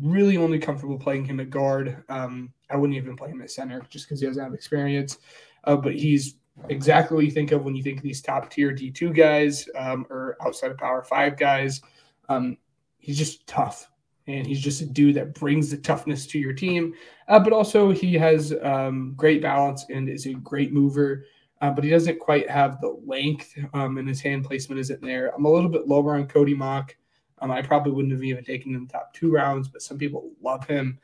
[0.00, 2.02] really only comfortable playing him at guard.
[2.08, 5.18] Um, I wouldn't even play him at center just because he doesn't have experience.
[5.64, 6.36] Uh, but he's
[6.68, 10.06] exactly what you think of when you think of these top tier D2 guys um,
[10.10, 11.80] or outside of Power Five guys.
[12.28, 12.56] Um,
[12.98, 13.90] he's just tough.
[14.26, 16.92] And he's just a dude that brings the toughness to your team.
[17.28, 21.24] Uh, but also, he has um, great balance and is a great mover.
[21.60, 25.34] Uh, but he doesn't quite have the length, um, and his hand placement isn't there.
[25.34, 26.94] I'm a little bit lower on Cody Mauch.
[27.40, 29.98] Um, I probably wouldn't have even taken him in the top two rounds, but some
[29.98, 30.98] people love him.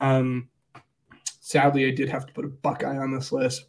[0.00, 0.48] Um,
[1.40, 3.66] sadly, I did have to put a Buckeye on this list.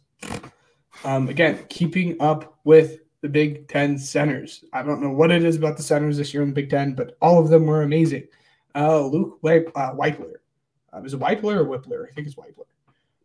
[1.04, 4.64] Um, again, keeping up with the Big Ten centers.
[4.72, 6.94] I don't know what it is about the centers this year in the Big Ten,
[6.94, 8.28] but all of them were amazing.
[8.74, 9.94] Uh, Luke Wip- uh.
[9.98, 12.08] Uh, is it Weipler or Whippler?
[12.08, 12.64] I think it's Weipler.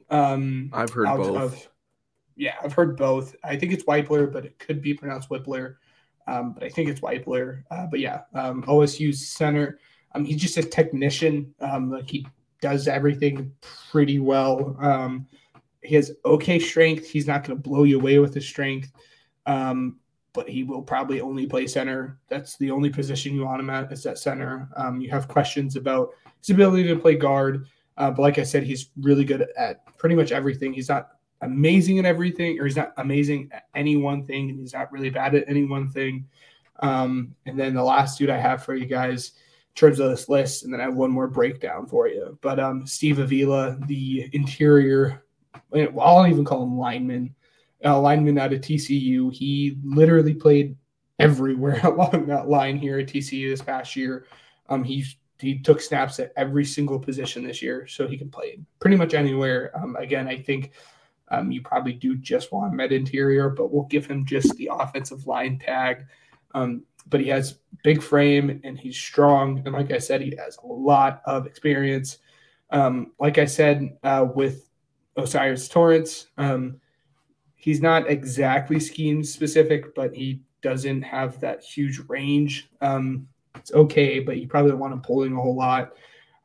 [0.09, 1.37] Um, I've heard both.
[1.37, 1.69] of-
[2.35, 3.35] yeah, I've heard both.
[3.43, 5.75] I think it's Weipler, but it could be pronounced Whippler.
[6.31, 7.63] Um, but I think it's Weipler.
[7.69, 9.79] Uh, but yeah, um, OSU center.
[10.15, 11.53] Um, he's just a technician.
[11.59, 12.25] Um, like he
[12.61, 13.51] does everything
[13.91, 14.77] pretty well.
[14.79, 15.27] Um,
[15.83, 17.09] he has okay strength.
[17.09, 18.91] He's not going to blow you away with his strength,
[19.45, 19.99] um,
[20.31, 22.17] but he will probably only play center.
[22.29, 24.69] That's the only position you want him at is at center.
[24.99, 27.65] You have questions about his ability to play guard,
[27.97, 30.71] uh, but like I said, he's really good at pretty much everything.
[30.71, 31.09] He's not
[31.41, 35.09] amazing at everything, or he's not amazing at any one thing, and he's not really
[35.09, 36.27] bad at any one thing.
[36.79, 39.31] Um, and then the last dude I have for you guys
[39.69, 42.37] in terms of this list, and then I have one more breakdown for you.
[42.41, 45.23] But um, Steve Avila, the interior,
[45.73, 47.35] I'll even call him lineman,
[47.85, 49.33] uh, lineman out of TCU.
[49.33, 50.75] He literally played
[51.19, 54.25] everywhere along that line here at TCU this past year.
[54.69, 58.59] Um, he's he took snaps at every single position this year, so he can play
[58.79, 59.71] pretty much anywhere.
[59.75, 60.71] Um, again, I think
[61.31, 65.25] um, you probably do just want at interior, but we'll give him just the offensive
[65.25, 66.05] line tag.
[66.53, 70.57] Um, but he has big frame and he's strong, and like I said, he has
[70.63, 72.19] a lot of experience.
[72.69, 74.69] Um, like I said uh, with
[75.17, 76.79] O'Cyrus Torrence, um,
[77.55, 82.69] he's not exactly scheme specific, but he doesn't have that huge range.
[82.81, 85.93] Um, it's okay, but you probably don't want him pulling a whole lot.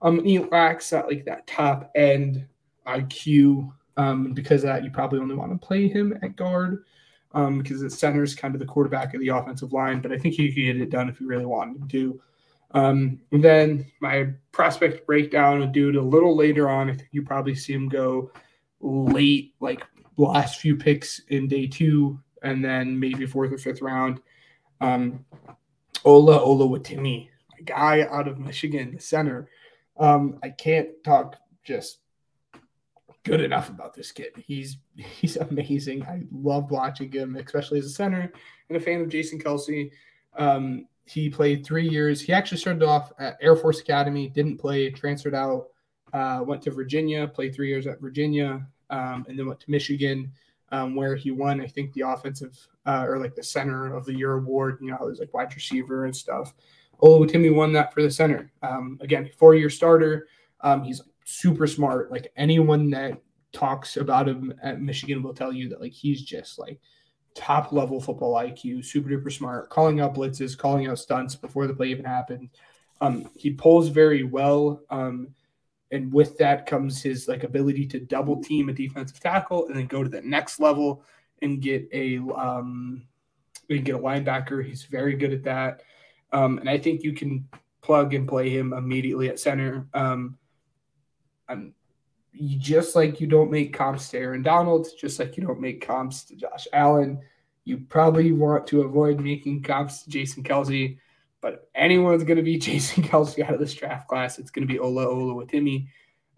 [0.02, 2.46] Um, he lacks that like that top end
[2.86, 3.72] IQ.
[3.97, 6.85] Um, because of that, you probably only want to play him at guard
[7.32, 10.01] um, because the center is kind of the quarterback of the offensive line.
[10.01, 12.20] But I think he could get it done if you really wanted to.
[12.73, 16.90] Um, and then my prospect breakdown would do it a little later on.
[16.90, 18.31] I think you probably see him go
[18.81, 19.82] late, like
[20.16, 24.20] last few picks in day two, and then maybe fourth or fifth round.
[24.81, 25.24] Um,
[26.05, 27.28] Ola Oluwatimi,
[27.59, 29.48] a guy out of Michigan, the center.
[29.98, 31.98] Um, I can't talk just
[33.27, 34.32] good enough about this kid.
[34.36, 36.03] He's he's amazing.
[36.05, 38.32] I love watching him, especially as a center
[38.69, 39.90] and a fan of Jason Kelce.
[40.36, 42.20] Um, he played three years.
[42.20, 45.69] He actually started off at Air Force Academy, didn't play, transferred out,
[46.12, 50.32] uh, went to Virginia, played three years at Virginia, um, and then went to Michigan,
[50.73, 54.15] um, where he won, I think, the offensive uh, or like the center of the
[54.15, 54.78] year award.
[54.81, 56.55] You know, it was like wide receiver and stuff.
[57.01, 58.51] Oh, Timmy won that for the center.
[58.62, 60.27] Um, again, four year starter.
[60.62, 62.11] Um, he's super smart.
[62.11, 63.20] Like anyone that
[63.53, 66.81] talks about him at Michigan will tell you that like he's just like
[67.35, 71.74] top level football IQ, super duper smart, calling out blitzes, calling out stunts before the
[71.74, 72.48] play even happened.
[73.01, 74.81] Um, he pulls very well.
[74.89, 75.28] Um,
[75.90, 79.86] and with that comes his like ability to double team a defensive tackle and then
[79.86, 81.03] go to the next level
[81.43, 83.03] and get a um
[83.69, 84.65] and get a linebacker.
[84.65, 85.82] He's very good at that.
[86.32, 87.48] Um, and I think you can
[87.82, 89.86] plug and play him immediately at center.
[89.94, 90.39] Um,
[91.48, 91.74] I'm
[92.35, 96.24] just like you don't make comps to Aaron Donald, just like you don't make comps
[96.24, 97.20] to Josh Allen.
[97.64, 100.98] You probably want to avoid making comps to Jason Kelce,
[101.40, 104.66] but if anyone's going to be Jason Kelce out of this draft class, it's going
[104.66, 105.89] to be Ola Oluwatimi.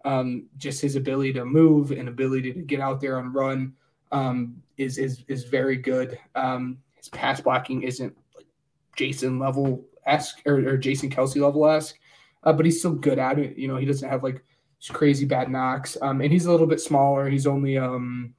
[0.05, 3.73] Um, just his ability to move and ability to get out there and run
[4.11, 6.17] um, is is is very good.
[6.35, 8.47] Um, his pass blocking isn't like
[8.95, 11.99] Jason level esque or, or, Jason Kelce level esque,
[12.43, 13.57] uh, but he's still good at it.
[13.57, 14.43] You know, he doesn't have like
[14.87, 15.97] crazy bad knocks.
[16.01, 17.29] Um, and he's a little bit smaller.
[17.29, 18.33] He's only um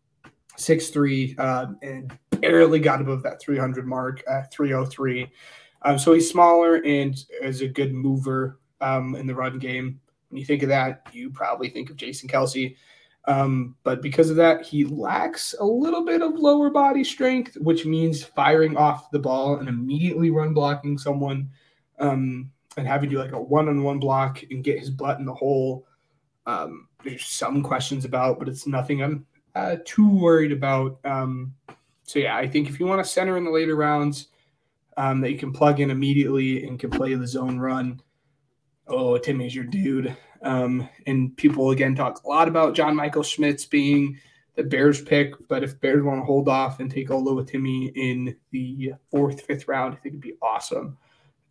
[0.56, 5.30] six three uh, and barely got above that 300 mark at 303.
[5.82, 10.00] Um, so he's smaller and is a good mover um, in the run game.
[10.28, 12.76] When you think of that, you probably think of Jason Kelce.
[13.26, 17.84] Um, but because of that, he lacks a little bit of lower body strength, which
[17.84, 21.50] means firing off the ball and immediately run blocking someone
[21.98, 25.18] um, and having to do like a one on one block and get his butt
[25.18, 25.86] in the hole
[26.50, 30.98] um, there's some questions about, but it's nothing I'm uh, too worried about.
[31.04, 31.54] Um,
[32.02, 34.28] so yeah, I think if you want a center in the later rounds
[34.96, 38.02] um, that you can plug in immediately and can play the zone run,
[38.88, 40.16] oh, Timmy's your dude.
[40.42, 44.18] Um, and people again talk a lot about John Michael Schmitz being
[44.56, 48.34] the Bears pick, but if Bears want to hold off and take Olo Timmy in
[48.50, 50.98] the fourth, fifth round, I think it'd be awesome.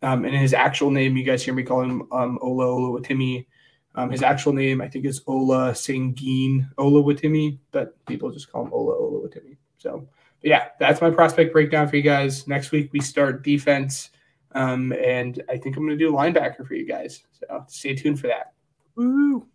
[0.02, 3.46] Um, and his actual name, you guys hear me call him um, Olo Olo Timmy.
[3.94, 8.64] Um, his actual name, I think, is Ola Sangin Ola Watimi, but people just call
[8.64, 9.56] him Ola Ola Watimi.
[9.78, 10.08] So,
[10.42, 12.46] yeah, that's my prospect breakdown for you guys.
[12.46, 14.10] Next week we start defense,
[14.52, 17.22] um, and I think I'm going to do linebacker for you guys.
[17.32, 18.52] So stay tuned for that.
[18.94, 19.46] Woo!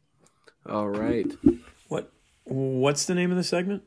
[0.68, 1.32] All right.
[1.88, 2.12] What?
[2.44, 3.84] What's the name of the segment?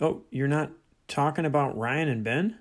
[0.00, 0.70] Oh, you're not
[1.06, 2.58] talking about Ryan and Ben?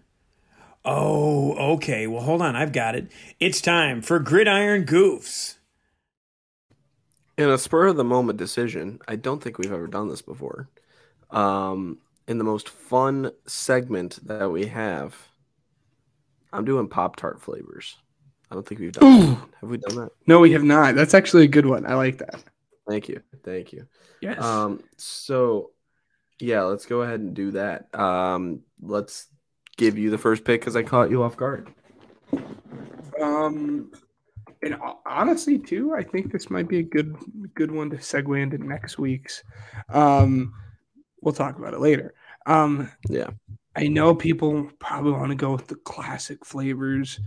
[0.85, 2.07] Oh, okay.
[2.07, 2.55] Well, hold on.
[2.55, 3.11] I've got it.
[3.39, 5.55] It's time for Gridiron Goofs.
[7.38, 10.69] In a spur of the moment decision, I don't think we've ever done this before.
[11.31, 11.97] Um,
[12.27, 15.15] in the most fun segment that we have,
[16.51, 17.97] I'm doing Pop Tart flavors.
[18.51, 19.38] I don't think we've done that.
[19.61, 20.11] Have we done that?
[20.27, 20.93] No, we have not.
[20.93, 21.85] That's actually a good one.
[21.88, 22.43] I like that.
[22.88, 23.22] Thank you.
[23.43, 23.88] Thank you.
[24.22, 24.39] Yes.
[24.39, 25.72] Um, so
[26.39, 27.93] yeah, let's go ahead and do that.
[27.97, 29.27] Um, let's
[29.77, 31.73] give you the first pick because I caught you off guard.
[33.22, 33.91] Um,
[34.64, 37.15] and honestly, too, I think this might be a good
[37.53, 39.44] good one to segue into next week's.
[39.90, 40.53] Um,
[41.22, 42.14] we'll talk about it later.
[42.45, 43.30] Um, yeah,
[43.76, 47.19] I know people probably want to go with the classic flavors.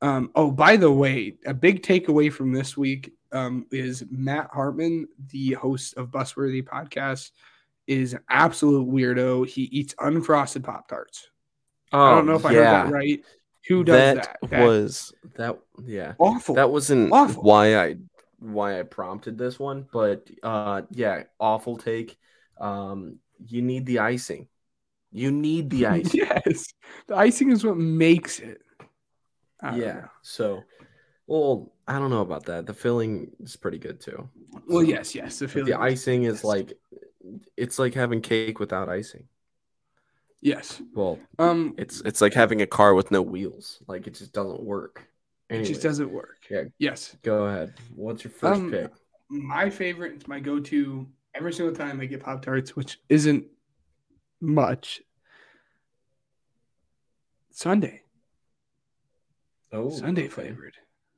[0.00, 5.08] Um, oh, by the way, a big takeaway from this week um, is Matt Hartman,
[5.30, 7.32] the host of Busworthy podcast,
[7.86, 9.46] is an absolute weirdo.
[9.46, 11.28] He eats unfrosted Pop Tarts.
[11.92, 13.24] Oh, I don't know if I heard that right.
[13.68, 14.38] Who does that?
[14.42, 16.14] that was that yeah.
[16.18, 16.54] awful.
[16.54, 17.42] That wasn't Awful.
[17.42, 17.96] why I
[18.38, 22.16] why I prompted this one, but uh yeah, awful take.
[22.58, 24.48] Um you need the icing.
[25.12, 26.20] You need the icing.
[26.24, 26.72] yes,
[27.06, 28.60] the icing is what makes it.
[29.60, 29.92] I yeah.
[29.92, 30.08] know.
[30.22, 30.62] So
[31.26, 32.66] well, I don't know about that.
[32.66, 34.28] The filling is pretty good too.
[34.66, 35.38] Well, So, yes, yes.
[35.38, 36.44] The but the icing is yes.
[36.44, 36.72] like
[37.56, 39.28] it's like having cake without icing.
[40.40, 40.80] Yes.
[40.94, 43.80] Well, Um, it's it's like having a car with no wheels.
[43.88, 45.08] Like it just doesn't work.
[45.50, 46.38] it just doesn't work.
[46.50, 46.64] Yeah.
[46.78, 47.16] Yes.
[47.22, 47.74] Go ahead.
[47.94, 48.90] What's your first Um, pick?
[49.30, 53.44] My favorite, it's my go-to every single time I get Pop Tarts, which isn't
[54.40, 55.02] much.
[57.50, 58.00] sundae,
[59.72, 60.28] Oh, sundae okay.
[60.28, 60.76] flavored.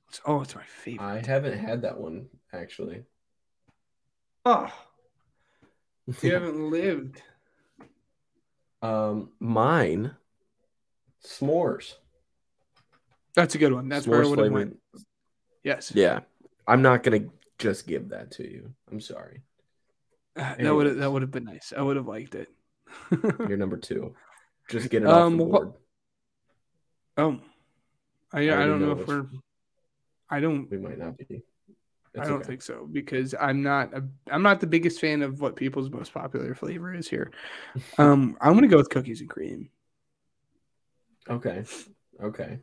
[0.09, 1.05] It's, oh, it's my favorite.
[1.05, 3.05] I haven't had that one actually.
[4.47, 4.73] oh,
[6.23, 7.23] you haven't lived.
[8.83, 10.15] Um, mine,
[11.25, 11.95] s'mores.
[13.35, 13.89] That's a good one.
[13.89, 14.79] That's where I S'mores would have went.
[15.63, 15.93] Yes.
[15.95, 16.21] Yeah,
[16.67, 17.27] I'm not gonna
[17.59, 18.73] just give that to you.
[18.91, 19.43] I'm sorry.
[20.37, 21.73] Uh, That would have that would have been nice.
[21.77, 22.49] I would have liked it.
[23.49, 24.15] You're number two.
[24.69, 25.73] Just get it Um, off the board.
[27.19, 27.41] oh,
[28.33, 29.27] I I, already don't know, know if we're.
[30.31, 30.71] I don't.
[30.71, 31.43] We might not be.
[32.19, 32.47] I don't okay.
[32.47, 33.95] think so because I'm not.
[33.95, 37.31] A, I'm not the biggest fan of what people's most popular flavor is here.
[37.99, 39.71] Um, I'm gonna go with cookies and cream.
[41.29, 41.65] Okay.
[42.21, 42.59] Okay.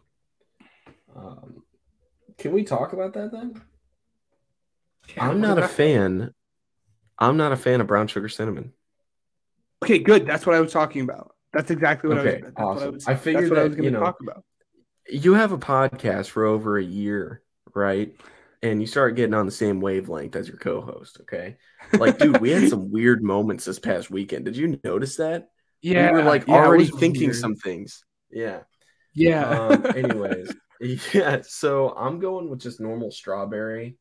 [1.16, 1.64] Um,
[2.38, 3.62] can we talk about that then?
[5.18, 6.34] I'm not a fan.
[7.18, 8.74] I'm not a fan of brown sugar cinnamon.
[9.84, 10.26] Okay, good.
[10.26, 11.34] That's what I was talking about.
[11.54, 12.34] That's exactly what I was.
[12.34, 12.94] That's what I awesome.
[12.96, 13.08] was.
[13.08, 14.44] I figured that's what I that, was going you to know, talk about.
[15.10, 17.42] You have a podcast for over a year,
[17.74, 18.14] right?
[18.68, 21.20] And you start getting on the same wavelength as your co-host.
[21.22, 21.56] Okay.
[21.94, 24.46] Like, dude, we had some weird moments this past weekend.
[24.46, 25.50] Did you notice that?
[25.82, 27.36] Yeah, we were like yeah, already thinking weird.
[27.36, 28.04] some things.
[28.30, 28.62] Yeah.
[29.14, 29.48] Yeah.
[29.50, 30.54] um, anyways,
[31.14, 31.42] yeah.
[31.44, 33.98] So I'm going with just normal strawberry.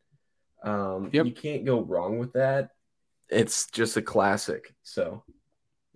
[0.64, 1.26] Um, Yep.
[1.26, 2.70] you can't go wrong with that.
[3.28, 4.74] It's just a classic.
[4.82, 5.22] So,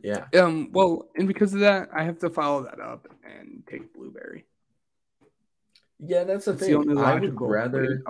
[0.03, 0.27] yeah.
[0.39, 0.71] um.
[0.73, 4.45] Well, and because of that, I have to follow that up and take blueberry.
[5.99, 6.75] Yeah, that's the the thing.
[6.77, 8.03] only I would rather.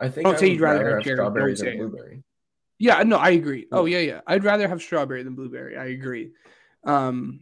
[0.00, 2.22] I think Oh, I would you'd rather rather have cherry, strawberry than say blueberry.
[2.78, 3.66] Yeah, no, I agree.
[3.70, 4.20] Oh yeah, yeah.
[4.26, 5.76] I'd rather have strawberry than blueberry.
[5.76, 6.32] I agree.
[6.84, 7.40] Um,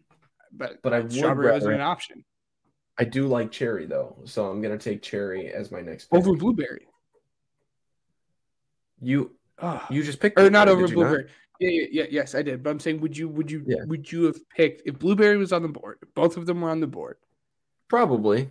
[0.53, 2.25] but But I would strawberry wasn't rather- an option
[3.01, 6.19] I do like cherry though, so I'm gonna take cherry as my next pick.
[6.19, 6.89] over blueberry.
[9.01, 9.31] you.
[9.61, 10.95] Oh, You just picked or not over you not?
[10.95, 11.29] blueberry.
[11.61, 12.63] Yeah, yeah, yeah, yes, I did.
[12.63, 13.85] But I'm saying, would you, would you, Yeah.
[13.87, 15.99] would you have picked if blueberry was on the board?
[16.15, 17.17] Both of them were on the board.
[17.89, 18.51] Probably.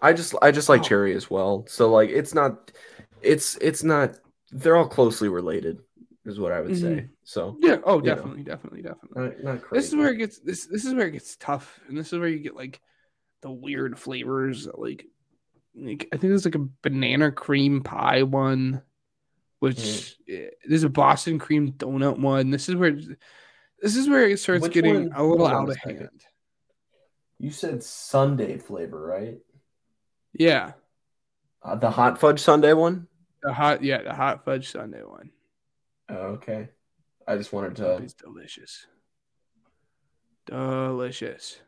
[0.00, 0.84] I just I just like Oh.
[0.84, 1.64] cherry as well.
[1.68, 2.72] So like it's not
[3.22, 4.18] it's it's not
[4.50, 5.80] they're all closely related
[6.24, 7.08] is what I would say.
[7.24, 7.78] So Yeah.
[7.84, 8.14] Oh, You know.
[8.14, 9.22] definitely, definitely, definitely.
[9.22, 9.80] not, not crazy.
[9.80, 10.66] This is where it gets this.
[10.66, 12.80] This is where it gets tough, and this is where you get like
[13.40, 14.68] the weird flavors.
[14.72, 15.06] Like,
[15.74, 18.82] like I think there's like a banana cream pie one,
[19.58, 20.14] which Mm.
[20.28, 22.50] eh, there's a Boston cream donut one.
[22.50, 25.12] This is where this is where it starts Which getting one?
[25.16, 25.96] a little Hold out a of second.
[25.98, 26.20] hand.
[27.38, 29.38] you said sundae flavor, right?
[30.34, 30.72] Yeah,
[31.62, 33.08] Uh, the hot fudge sundae one?
[33.42, 35.30] The hot yeah the hot fudge sundae one.
[36.08, 36.68] Oh, okay.
[37.26, 38.86] I just wanted to It's delicious.
[40.46, 41.60] Delicious.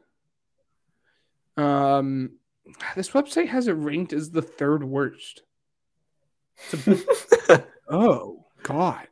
[1.57, 2.33] Um,
[2.97, 5.43] this website has it ranked as the third worst.
[7.87, 9.07] Oh God,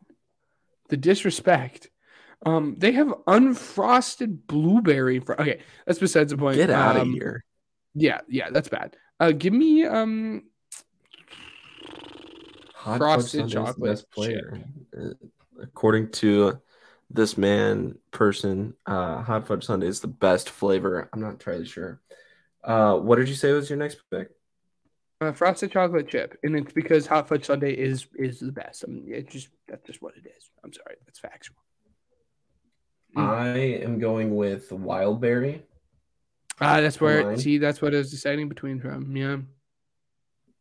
[0.89, 1.91] the disrespect.
[2.47, 5.21] Um, they have unfrosted blueberry.
[5.21, 6.57] Fr- okay, that's besides the point.
[6.57, 7.45] get out of Um, here.
[7.95, 8.97] Yeah, yeah, that's bad.
[9.21, 10.45] Uh, give me um
[12.83, 14.65] Hot frosted Fudge Sundae's the chocolate best player.
[14.97, 15.11] Uh,
[15.63, 16.61] According to
[17.09, 21.09] this man person, uh, hot fudge sundae is the best flavor.
[21.13, 22.01] I'm not entirely sure.
[22.65, 24.31] Uh, what did you say was your next pick?
[25.21, 28.83] uh, frosted chocolate chip, and it's because hot fudge sundae is is the best.
[28.85, 30.51] I mean, it just that's just what it is.
[30.65, 31.59] I'm sorry, that's factual.
[33.17, 33.29] Mm.
[33.29, 33.49] I
[33.85, 35.63] am going with wild berry,
[36.61, 37.37] Ah, that's where Mine.
[37.39, 39.15] see that's what I was deciding between from.
[39.17, 39.37] Yeah.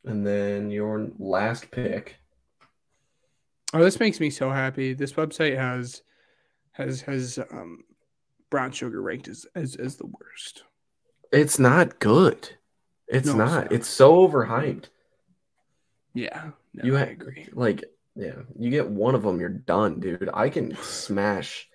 [0.05, 2.17] And then your last pick.
[3.73, 4.93] Oh, this makes me so happy.
[4.93, 6.01] This website has
[6.73, 7.83] has has um
[8.49, 10.63] brown sugar ranked as as, as the worst.
[11.31, 12.49] It's not good.
[13.07, 13.63] It's No, it's not.
[13.63, 13.71] not.
[13.71, 14.85] It's so overhyped.
[16.13, 17.47] Yeah, no, you I agree.
[17.53, 20.29] Like, yeah, you get one of them, you're done, dude.
[20.33, 21.69] I can smash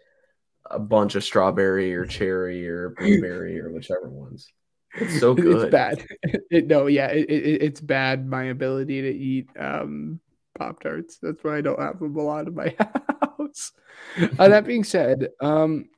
[0.71, 4.53] a bunch of strawberry or cherry or blueberry or whichever ones.
[4.97, 5.63] It's so good.
[5.63, 6.05] It's bad.
[6.51, 8.27] It, no, yeah, it, it, it's bad.
[8.29, 10.21] My ability to eat um
[10.59, 11.19] pop tarts.
[11.21, 12.75] That's why I don't have them a lot in my
[13.39, 13.73] house.
[14.39, 15.89] uh, that being said, um,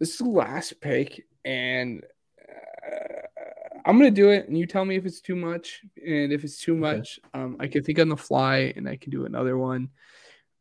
[0.00, 2.02] this is the last pick, and
[2.48, 5.82] uh, I'm gonna do it, and you tell me if it's too much.
[6.04, 6.80] And if it's too Okay.
[6.98, 9.90] much, um, I can think on the fly, and I can do another one.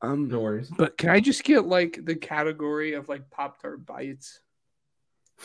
[0.02, 0.70] Um, No worries.
[0.78, 4.40] but can I just get like the category of like Pop Tart bites?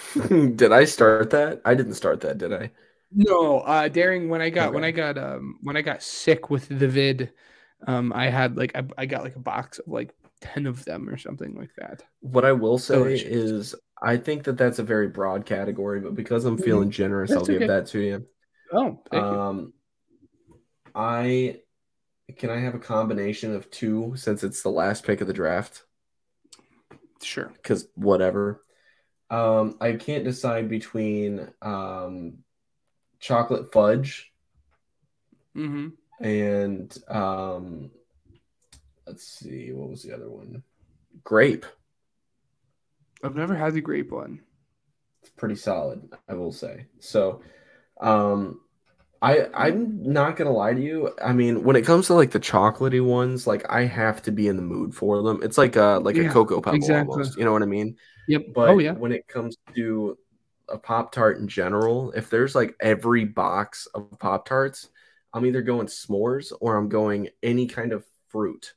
[0.29, 1.61] did I start that?
[1.65, 2.71] I didn't start that, did I?
[3.13, 6.69] No, uh, daring when I got when I got um when I got sick with
[6.69, 7.33] the vid,
[7.87, 11.09] um, I had like I, I got like a box of like ten of them
[11.09, 12.03] or something like that.
[12.21, 16.45] What I will say is, I think that that's a very broad category, but because
[16.45, 18.27] I'm feeling generous, That's I'll give that to you.
[18.73, 19.31] Oh, thank you.
[19.31, 19.73] Um,
[20.95, 21.61] I
[22.37, 25.85] can I have a combination of two since it's the last pick of the draft
[27.23, 27.51] Sure.
[27.55, 28.63] because whatever.
[29.31, 32.39] Um, I can't decide between um,
[33.19, 34.33] chocolate fudge
[35.57, 35.89] Mm-hmm.
[36.23, 37.91] and um,
[39.07, 40.63] let's see, what was the other one?
[41.25, 41.65] Grape.
[43.25, 44.41] I've never had the grape one.
[45.23, 46.87] It's pretty solid, I will say.
[47.01, 47.41] So,
[48.03, 48.61] um,
[49.23, 51.11] I I'm not gonna lie to you.
[51.23, 54.49] I mean, when it comes to like the chocolatey ones, like I have to be
[54.49, 55.41] in the mood for them.
[55.43, 57.13] It's like a like a cocoa pebble exactly.
[57.13, 57.39] almost.
[57.39, 57.97] You know what I mean?
[58.29, 58.47] Yep.
[58.55, 58.93] But oh yeah.
[58.93, 60.19] when it comes to
[60.69, 64.89] a Pop Tart in general, if there's like every box of Pop Tarts,
[65.33, 68.75] I'm either going s'mores or I'm going any kind of fruit.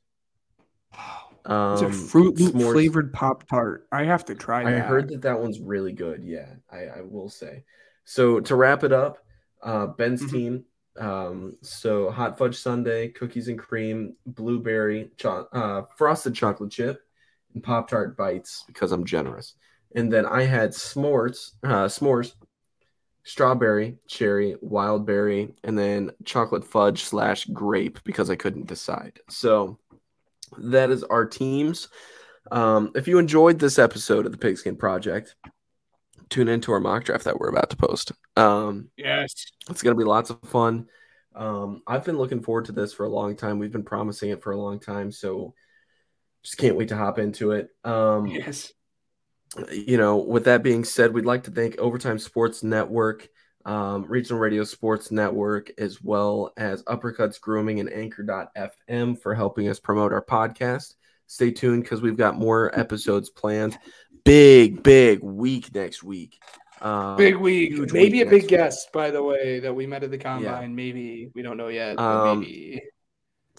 [1.46, 3.88] Um, It's a fruit s'mores- flavored Pop Tart.
[3.92, 4.70] I have to try that.
[4.70, 4.88] I that.
[4.88, 6.24] heard that that one's really good.
[6.24, 7.64] Yeah, I, I will say.
[8.04, 9.18] So to wrap it up,
[9.62, 10.32] uh, Ben's Mhm.
[10.32, 10.66] team.
[10.98, 17.02] Um, so hot fudge sundae, cookies and cream, blueberry, cho- uh, frosted chocolate chip,
[17.54, 19.56] and pop tart bites because I'm generous.
[19.96, 22.34] And then I had s'mores, uh, s'mores,
[23.24, 29.20] strawberry, cherry, wild berry, and then chocolate fudge slash grape because I couldn't decide.
[29.30, 29.80] So
[30.58, 31.90] that is our teams.
[32.52, 35.36] Um, if you enjoyed this episode of the Pigskin Project,
[36.30, 38.12] tune into our mock draft that we're about to post.
[38.40, 39.34] Um, Yes.
[39.70, 40.88] it's going to be lots of fun.
[41.36, 43.60] Um, I've been looking forward to this for a long time.
[43.60, 45.54] We've been promising it for a long time, so
[46.44, 47.70] just can't wait to hop into it.
[47.84, 48.74] Um, Yes.
[49.72, 53.28] you know, with that being said, we'd like to thank Overtime Sports Network,
[53.66, 59.80] um, Regional Radio Sports Network, as well as Uppercuts Grooming and Anchor.fm for helping us
[59.80, 60.96] promote our podcast.
[61.28, 63.78] Stay tuned because we've got more episodes planned.
[64.24, 66.40] Big, big week next week.
[66.82, 67.72] Um, Big week.
[67.92, 68.50] Maybe week a big week.
[68.50, 70.76] guest, by the way, that we met at the combine.
[70.76, 72.00] Maybe we don't know yet.
[72.00, 72.82] Um, maybe.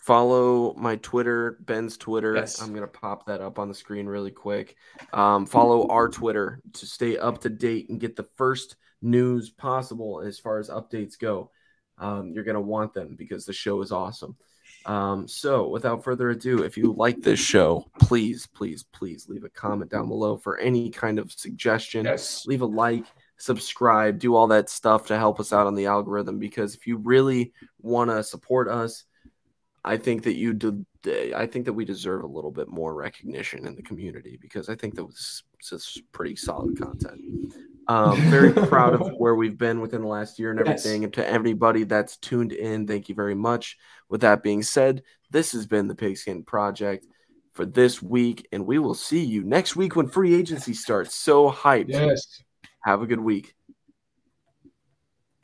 [0.01, 2.35] follow my Twitter, Ben's Twitter.
[2.35, 2.61] Yes.
[2.63, 4.77] I'm gonna pop that up on the screen really quick.
[5.13, 10.21] Um, follow our Twitter to stay up to date and get the first news possible
[10.21, 11.51] as far as updates go.
[11.99, 14.37] Um, you're gonna want them because the show is awesome.
[14.87, 19.51] Um, so without further ado, if you like this show, please, please, please leave a
[19.51, 22.45] comment down below for any kind of suggestion Yes.
[22.47, 23.05] leave a like,
[23.37, 26.39] subscribe, do all that stuff to help us out on the algorithm.
[26.39, 29.05] Because if you really want to support us,
[29.85, 30.85] I think that you do.
[31.35, 34.75] I think that we deserve a little bit more recognition in the community because I
[34.75, 37.55] think that was just pretty solid content.
[37.89, 40.85] Um, very proud of where we've been within the last year and Yes.
[40.87, 41.05] everything.
[41.05, 43.77] And to everybody that's tuned in, thank you very much.
[44.09, 47.07] With that being said, this has been the Pigskin Project
[47.53, 51.15] for this week, and we will see you next week when free agency starts.
[51.15, 51.89] So hyped.
[51.89, 52.43] Yes.
[52.85, 53.55] Have a good week.